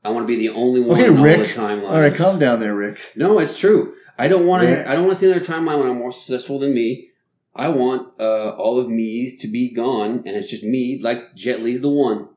I 0.04 0.10
want 0.10 0.24
to 0.24 0.26
be 0.26 0.36
the 0.46 0.52
only 0.54 0.80
one 0.80 0.98
Okay, 0.98 1.08
in 1.08 1.18
all 1.18 1.24
Rick. 1.24 1.38
the 1.54 1.60
timelines. 1.60 1.90
All 1.90 2.00
right, 2.00 2.14
calm 2.14 2.38
down 2.38 2.58
there, 2.58 2.74
Rick. 2.74 3.12
No, 3.16 3.38
it's 3.38 3.58
true. 3.58 3.94
I 4.18 4.28
don't 4.28 4.46
want 4.46 4.62
to. 4.64 4.88
I 4.88 4.94
don't 4.94 5.04
want 5.04 5.14
to 5.16 5.20
see 5.20 5.30
another 5.30 5.44
timeline 5.44 5.78
when 5.78 5.88
I'm 5.88 5.98
more 5.98 6.12
successful 6.12 6.58
than 6.58 6.74
me. 6.74 7.08
I 7.54 7.68
want 7.68 8.12
uh, 8.18 8.50
all 8.50 8.78
of 8.80 8.88
me's 8.88 9.38
to 9.40 9.48
be 9.48 9.72
gone, 9.72 10.22
and 10.26 10.36
it's 10.36 10.50
just 10.50 10.64
me. 10.64 11.00
Like 11.02 11.34
Jet 11.34 11.60
Li's 11.62 11.80
the 11.80 11.88
one 11.90 12.28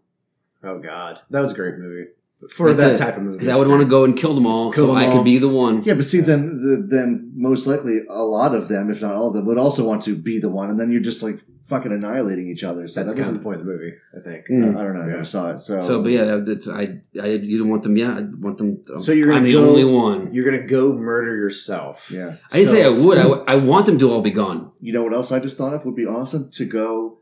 oh 0.63 0.79
god, 0.79 1.19
that 1.29 1.41
was 1.41 1.51
a 1.51 1.55
great 1.55 1.77
movie 1.77 2.09
for 2.49 2.73
That's 2.73 2.99
that 2.99 3.01
it. 3.01 3.05
type 3.05 3.17
of 3.17 3.23
movie. 3.23 3.37
because 3.37 3.47
I 3.49 3.55
would 3.55 3.67
want 3.67 3.81
to 3.81 3.87
go 3.87 4.03
and 4.05 4.17
kill 4.17 4.35
them 4.35 4.45
all, 4.45 4.71
Kill 4.71 4.83
so 4.85 4.87
them 4.87 4.97
I 4.97 5.07
all. 5.07 5.17
could 5.17 5.23
be 5.25 5.37
the 5.37 5.47
one. 5.49 5.83
Yeah, 5.83 5.93
but 5.93 6.05
see, 6.05 6.19
then 6.21 6.61
the, 6.61 6.85
then 6.89 7.31
most 7.35 7.67
likely 7.67 8.01
a 8.09 8.23
lot 8.23 8.53
of 8.55 8.67
them, 8.67 8.89
if 8.91 9.01
not 9.01 9.13
all 9.15 9.27
of 9.27 9.33
them, 9.33 9.45
would 9.45 9.57
also 9.57 9.87
want 9.87 10.03
to 10.03 10.15
be 10.15 10.39
the 10.39 10.49
one, 10.49 10.69
and 10.69 10.79
then 10.79 10.91
you're 10.91 11.01
just 11.01 11.21
like 11.23 11.35
fucking 11.65 11.91
annihilating 11.93 12.49
each 12.49 12.63
other. 12.63 12.87
So 12.87 13.01
That's 13.03 13.13
that 13.15 13.21
kind 13.21 13.35
of 13.35 13.35
doesn't. 13.35 13.37
the 13.37 13.43
point 13.43 13.59
of 13.61 13.65
the 13.65 13.71
movie, 13.71 13.93
I 14.17 14.19
think. 14.19 14.47
Mm. 14.49 14.77
I 14.77 14.83
don't 14.83 14.93
know. 14.95 15.01
I 15.01 15.05
Yeah. 15.05 15.11
never 15.11 15.25
saw 15.25 15.51
it. 15.51 15.59
So, 15.61 15.81
So, 15.81 16.01
but 16.03 16.09
yeah, 16.11 16.25
that- 16.25 16.45
that's 16.45 16.67
I. 16.67 16.99
I 17.21 17.27
you 17.27 17.57
don't 17.59 17.69
want 17.69 17.83
them. 17.83 17.95
Yeah, 17.95 18.17
I 18.17 18.21
want 18.39 18.57
them. 18.57 18.79
So 18.99 19.11
you're 19.13 19.27
gonna 19.27 19.39
I'm 19.39 19.43
the 19.45 19.53
go- 19.53 19.69
only 19.69 19.85
one. 19.85 20.33
You're 20.33 20.43
gonna 20.45 20.67
go 20.67 20.93
murder 20.93 21.35
yourself. 21.35 22.11
yeah. 22.13 22.35
I 22.51 22.57
didn't 22.57 22.69
say 22.71 22.83
I 22.83 22.89
would. 22.89 23.17
I, 23.17 23.27
I 23.53 23.55
want 23.55 23.85
them 23.85 23.97
to 23.99 24.11
all 24.11 24.21
be 24.21 24.31
gone. 24.31 24.71
You 24.81 24.91
know 24.93 25.03
what 25.03 25.13
else 25.13 25.31
I 25.31 25.39
just 25.39 25.57
thought 25.57 25.73
of 25.73 25.85
would 25.85 25.95
be 25.95 26.05
awesome 26.05 26.49
to 26.51 26.65
go 26.65 27.19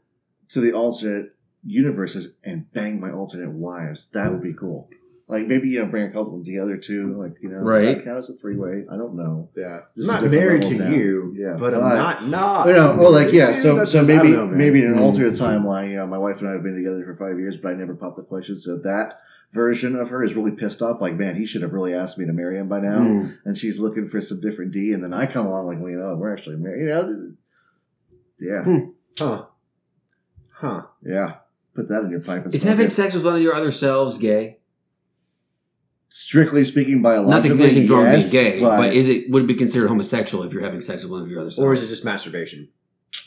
to 0.49 0.59
the 0.59 0.73
alternate 0.73 1.35
universes 1.63 2.35
and 2.43 2.71
bang 2.73 2.99
my 2.99 3.11
alternate 3.11 3.51
wives. 3.51 4.09
That 4.11 4.31
would 4.31 4.41
be 4.41 4.53
cool. 4.53 4.89
Like 5.31 5.47
maybe 5.47 5.69
you 5.69 5.79
know 5.79 5.85
bring 5.85 6.03
a 6.03 6.07
couple 6.09 6.27
of 6.27 6.31
them 6.33 6.43
together 6.45 6.75
too. 6.77 7.15
Like 7.17 7.35
you 7.41 7.47
know, 7.49 7.59
does 7.59 7.65
Right. 7.65 7.95
that 7.97 8.03
count 8.05 8.17
as 8.17 8.29
a 8.29 8.33
three 8.33 8.57
way? 8.57 8.83
I 8.91 8.97
don't 8.97 9.15
know. 9.15 9.49
Yeah, 9.55 9.79
This 9.95 10.09
I'm 10.09 10.23
not 10.25 10.31
married 10.31 10.61
to 10.63 10.75
now. 10.75 10.89
you, 10.89 11.33
Yeah, 11.37 11.55
but 11.57 11.73
I'm 11.73 11.79
not 11.79 12.27
not. 12.27 12.67
You 12.67 12.73
know, 12.73 12.97
well, 12.99 13.11
like 13.13 13.31
yeah. 13.31 13.53
So 13.53 13.83
so 13.85 13.99
just- 13.99 14.07
maybe 14.09 14.31
know, 14.33 14.45
maybe 14.47 14.81
in 14.83 14.89
an 14.91 14.95
Mm. 14.99 15.01
alternate 15.01 15.33
timeline, 15.33 15.89
you 15.91 15.95
know, 15.95 16.05
my 16.05 16.17
wife 16.17 16.39
and 16.41 16.49
I 16.49 16.51
have 16.51 16.63
been 16.63 16.75
together 16.75 17.03
for 17.05 17.15
five 17.15 17.39
years, 17.39 17.55
but 17.57 17.69
I 17.69 17.75
never 17.75 17.95
popped 17.95 18.17
the 18.17 18.23
question. 18.23 18.57
So 18.57 18.77
that 18.79 19.15
version 19.53 19.95
of 19.95 20.09
her 20.09 20.23
is 20.23 20.35
really 20.35 20.51
pissed 20.51 20.81
off. 20.81 21.01
Like, 21.01 21.17
man, 21.17 21.35
he 21.35 21.45
should 21.45 21.61
have 21.61 21.73
really 21.73 21.93
asked 21.93 22.17
me 22.19 22.25
to 22.25 22.33
marry 22.33 22.57
him 22.57 22.67
by 22.67 22.79
now. 22.81 22.99
Mm. 22.99 23.37
And 23.45 23.57
she's 23.57 23.79
looking 23.79 24.07
for 24.09 24.19
some 24.21 24.39
different 24.41 24.71
D, 24.73 24.91
and 24.93 25.03
then 25.03 25.13
I 25.13 25.25
come 25.27 25.45
along 25.45 25.67
like, 25.67 25.79
well, 25.79 25.89
you 25.91 25.97
know, 25.97 26.15
we're 26.15 26.33
actually 26.33 26.57
married. 26.57 26.81
You 26.81 26.87
know, 26.89 27.31
yeah, 28.39 28.63
Hmm. 28.63 28.79
Huh? 29.17 29.45
Huh? 30.53 30.81
yeah. 31.03 31.35
Put 31.73 31.87
that 31.89 32.03
in 32.03 32.11
your 32.11 32.19
pipe. 32.19 32.43
And 32.45 32.53
Is 32.53 32.61
smoke 32.61 32.71
having 32.71 32.87
it. 32.87 32.91
sex 32.91 33.13
with 33.15 33.23
one 33.25 33.35
of 33.35 33.41
your 33.41 33.55
other 33.55 33.71
selves 33.71 34.17
gay? 34.17 34.57
Strictly 36.13 36.63
speaking, 36.65 37.01
Not 37.01 37.09
that 37.09 37.15
biologically, 37.23 37.63
anything 37.63 37.87
wrong 37.87 38.03
with 38.03 38.13
yes, 38.13 38.31
being 38.31 38.43
gay, 38.43 38.59
but, 38.59 38.77
but, 38.77 38.93
is 38.93 39.07
it 39.07 39.29
would 39.31 39.43
it 39.43 39.47
be 39.47 39.55
considered 39.55 39.87
homosexual 39.87 40.43
if 40.43 40.51
you're 40.53 40.61
having 40.61 40.81
sex 40.81 41.03
with 41.03 41.11
one 41.11 41.21
of 41.21 41.29
your 41.29 41.39
other 41.39 41.49
selves? 41.49 41.65
Or 41.65 41.73
is 41.73 41.81
it 41.83 41.87
just 41.87 42.03
masturbation? 42.05 42.69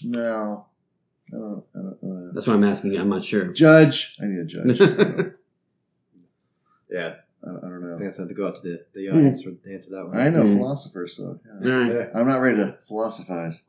no. 0.03 0.67
I 1.33 1.37
don't, 1.37 1.65
I 1.75 1.79
don't, 1.79 2.29
uh, 2.29 2.33
That's 2.35 2.47
what 2.47 2.55
I'm 2.55 2.65
asking. 2.65 2.93
you. 2.93 3.01
I'm 3.01 3.09
not 3.09 3.25
sure. 3.25 3.47
judge. 3.47 4.19
I 4.23 4.27
need 4.27 4.41
a 4.41 4.45
judge. 4.45 4.81
I, 4.83 4.87
don't, 4.87 5.33
Yeah, 6.91 7.15
I 7.43 7.47
don't 7.47 7.63
know. 7.63 7.69
I 7.69 7.71
know. 7.81 7.99
think 7.99 8.05
that's 8.11 8.19
have 8.19 8.29
to 8.29 8.35
go 8.35 8.47
out 8.47 8.57
to 8.57 8.63
the, 8.63 8.85
the 8.95 9.09
audience 9.09 9.43
for 9.43 9.51
the 9.51 9.73
answer 9.73 9.91
that 9.93 10.07
one. 10.07 10.19
I 10.19 10.29
know 10.29 10.43
Mm. 10.43 10.59
philosophers, 10.59 11.17
so 11.17 11.41
yeah. 11.63 11.73
All 11.73 11.79
right. 11.81 11.93
Yeah. 11.93 12.07
I'm 12.21 12.27
not 12.27 12.41
ready 12.43 12.59
to 12.59 12.77
philosophize. 12.87 13.63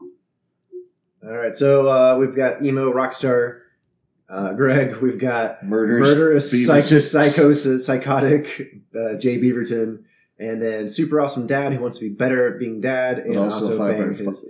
All 1.24 1.32
right, 1.32 1.56
so 1.56 1.88
uh, 1.88 2.18
we've 2.20 2.36
got 2.36 2.64
emo 2.64 2.92
rockstar 2.94 3.62
uh, 4.30 4.54
Greg. 4.54 4.96
We've 4.98 5.20
got 5.20 5.64
Murders, 5.64 6.02
murderous, 6.02 6.52
psych- 6.66 6.84
psychosis, 6.86 7.86
psychotic 7.86 8.82
uh, 8.96 9.16
Jay 9.16 9.40
Beaverton, 9.40 10.04
and 10.40 10.62
then 10.62 10.90
super 10.90 11.20
awesome 11.22 11.48
dad 11.48 11.74
who 11.74 11.82
wants 11.82 11.98
to 12.00 12.10
be 12.10 12.14
better 12.14 12.54
at 12.54 12.60
being 12.60 12.82
dad, 12.82 13.20
and 13.20 13.38
also 13.38 13.66
also, 13.66 13.78
five 13.78 13.98
bang 13.98 14.16
his 14.26 14.48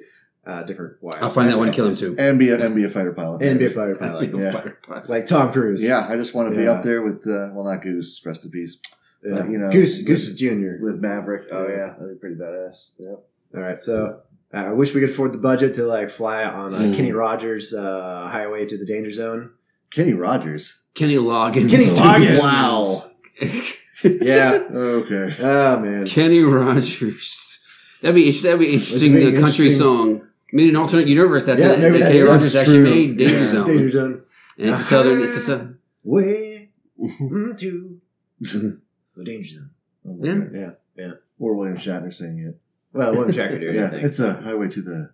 uh, 0.47 0.63
different 0.63 1.01
wives. 1.01 1.17
I'll 1.21 1.29
find 1.29 1.49
that 1.49 1.57
one 1.57 1.67
and 1.67 1.75
kill 1.75 1.87
him 1.87 1.95
too. 1.95 2.15
and 2.19 2.37
be 2.39 2.49
a 2.49 2.63
and 2.63 2.75
be 2.75 2.83
a 2.83 2.89
fighter 2.89 3.11
pilot. 3.13 3.41
and 3.41 3.57
be 3.59 3.65
a 3.65 3.69
fighter 3.71 3.95
pilot, 3.95 4.31
Yeah. 4.37 5.01
like 5.07 5.25
Tom 5.25 5.51
Cruise. 5.51 5.83
Yeah, 5.83 6.05
I 6.07 6.15
just 6.15 6.33
want 6.35 6.51
to 6.53 6.57
be 6.57 6.67
up 6.67 6.83
there 6.83 7.01
with 7.01 7.25
uh, 7.27 7.49
well, 7.53 7.65
not 7.65 7.81
Goose, 7.83 8.21
rest 8.25 8.45
in 8.45 8.51
peace, 8.51 8.77
Yeah. 9.23 9.35
But, 9.37 9.49
you 9.49 9.57
know, 9.57 9.71
Goose 9.71 9.97
with- 9.97 10.07
Goose 10.07 10.27
is 10.29 10.35
Junior. 10.37 10.77
with 10.81 10.99
Maverick. 11.01 11.47
Oh 11.51 11.67
yeah, 11.67 11.93
that'd 11.97 12.13
be 12.15 12.19
pretty 12.19 12.35
badass. 12.35 12.91
Yep. 12.99 13.23
All 13.55 13.61
right, 13.61 13.81
so 13.81 14.21
uh, 14.53 14.57
I 14.57 14.71
wish 14.73 14.93
we 14.93 15.01
could 15.01 15.09
afford 15.09 15.33
the 15.33 15.37
budget 15.39 15.73
to 15.75 15.83
like 15.85 16.09
fly 16.09 16.43
on 16.43 16.73
uh, 16.73 16.77
Mm. 16.77 16.95
Kenny 16.95 17.11
Rogers' 17.11 17.73
uh, 17.73 18.27
highway 18.29 18.65
to 18.67 18.77
the 18.77 18.85
danger 18.85 19.11
zone. 19.11 19.51
Kenny 19.91 20.13
Rogers. 20.13 20.81
Kenny 20.93 21.15
Loggins. 21.15 21.69
Kenny 21.69 21.85
Loggins. 21.85 22.39
Wow. 22.41 23.11
Yeah. 24.03 24.59
Okay. 24.71 25.35
oh 25.39 25.79
man. 25.79 26.05
Kenny 26.05 26.41
Rogers. 26.41 27.59
That'd 28.03 28.13
be 28.15 28.29
that'd 28.31 28.59
be 28.59 28.73
interesting. 28.73 29.13
Let's 29.13 29.25
The 29.25 29.31
country 29.41 29.65
interesting. 29.65 29.71
song. 29.79 30.27
Maybe 30.53 30.69
an 30.69 30.75
alternate 30.75 31.07
universe. 31.07 31.45
That's 31.45 31.59
Yeah, 31.59 31.71
it. 31.71 31.79
maybe 31.79 31.97
that 31.97 32.03
that 32.03 32.07
Kenny 32.11 32.19
is 32.19 32.27
Rogers 32.27 32.55
actually 32.55 32.79
made 32.79 33.17
Danger 33.17 33.39
Yeah. 33.39 33.47
Zone, 33.47 33.67
Danger 33.67 33.89
zone. 33.89 34.21
and 34.59 34.69
it's 34.69 34.79
a 34.81 34.83
southern. 34.83 35.21
It's 35.23 35.37
a 35.37 35.39
southern. 35.39 35.79
Way 36.03 36.69
mm-hmm. 37.01 37.49
into 37.51 37.99
the 38.41 39.23
danger 39.23 39.55
zone. 39.55 39.69
Oh 40.07 40.19
Yeah. 40.21 40.33
God. 40.35 40.75
Yeah. 40.95 41.11
Or 41.39 41.55
William 41.55 41.77
Shatner 41.77 42.13
singing 42.13 42.45
it. 42.47 42.59
Well, 42.93 43.11
William 43.13 43.31
Shatner 43.31 43.59
did. 43.59 43.73
Yeah, 43.75 43.87
I 43.87 43.89
think. 43.89 44.03
it's 44.03 44.19
a 44.19 44.33
highway 44.35 44.67
to 44.67 44.81
the 44.83 45.09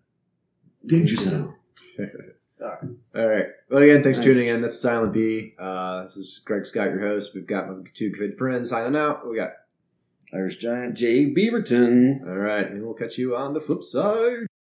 danger 0.86 1.15
zone. 1.15 1.53
All 2.62 3.28
right. 3.28 3.45
Well, 3.70 3.82
again, 3.82 4.03
thanks 4.03 4.18
for 4.20 4.26
tuning 4.26 4.47
in. 4.47 4.62
That's 4.62 4.80
Silent 4.80 5.14
B. 5.14 5.53
Uh, 5.59 6.03
this 6.03 6.18
is 6.18 6.41
Greg 6.45 6.66
Scott, 6.66 6.88
your 6.88 6.99
host. 6.99 7.34
We've 7.34 7.47
got 7.47 7.68
my 7.70 7.84
two 7.93 8.09
good 8.09 8.38
friends 8.38 8.70
signing 8.70 8.95
out. 8.95 9.28
We 9.28 9.36
got 9.38 9.53
Irish 10.34 10.57
Giant. 10.57 10.95
Jay 10.95 11.26
Beaverton. 11.34 12.22
all 12.28 12.36
right, 12.38 12.70
and 12.70 12.84
we'll 12.84 12.93
catch 12.93 13.18
you 13.18 13.36
on 13.36 13.53
the 13.53 13.62
flip 13.62 13.84
side. 13.84 14.47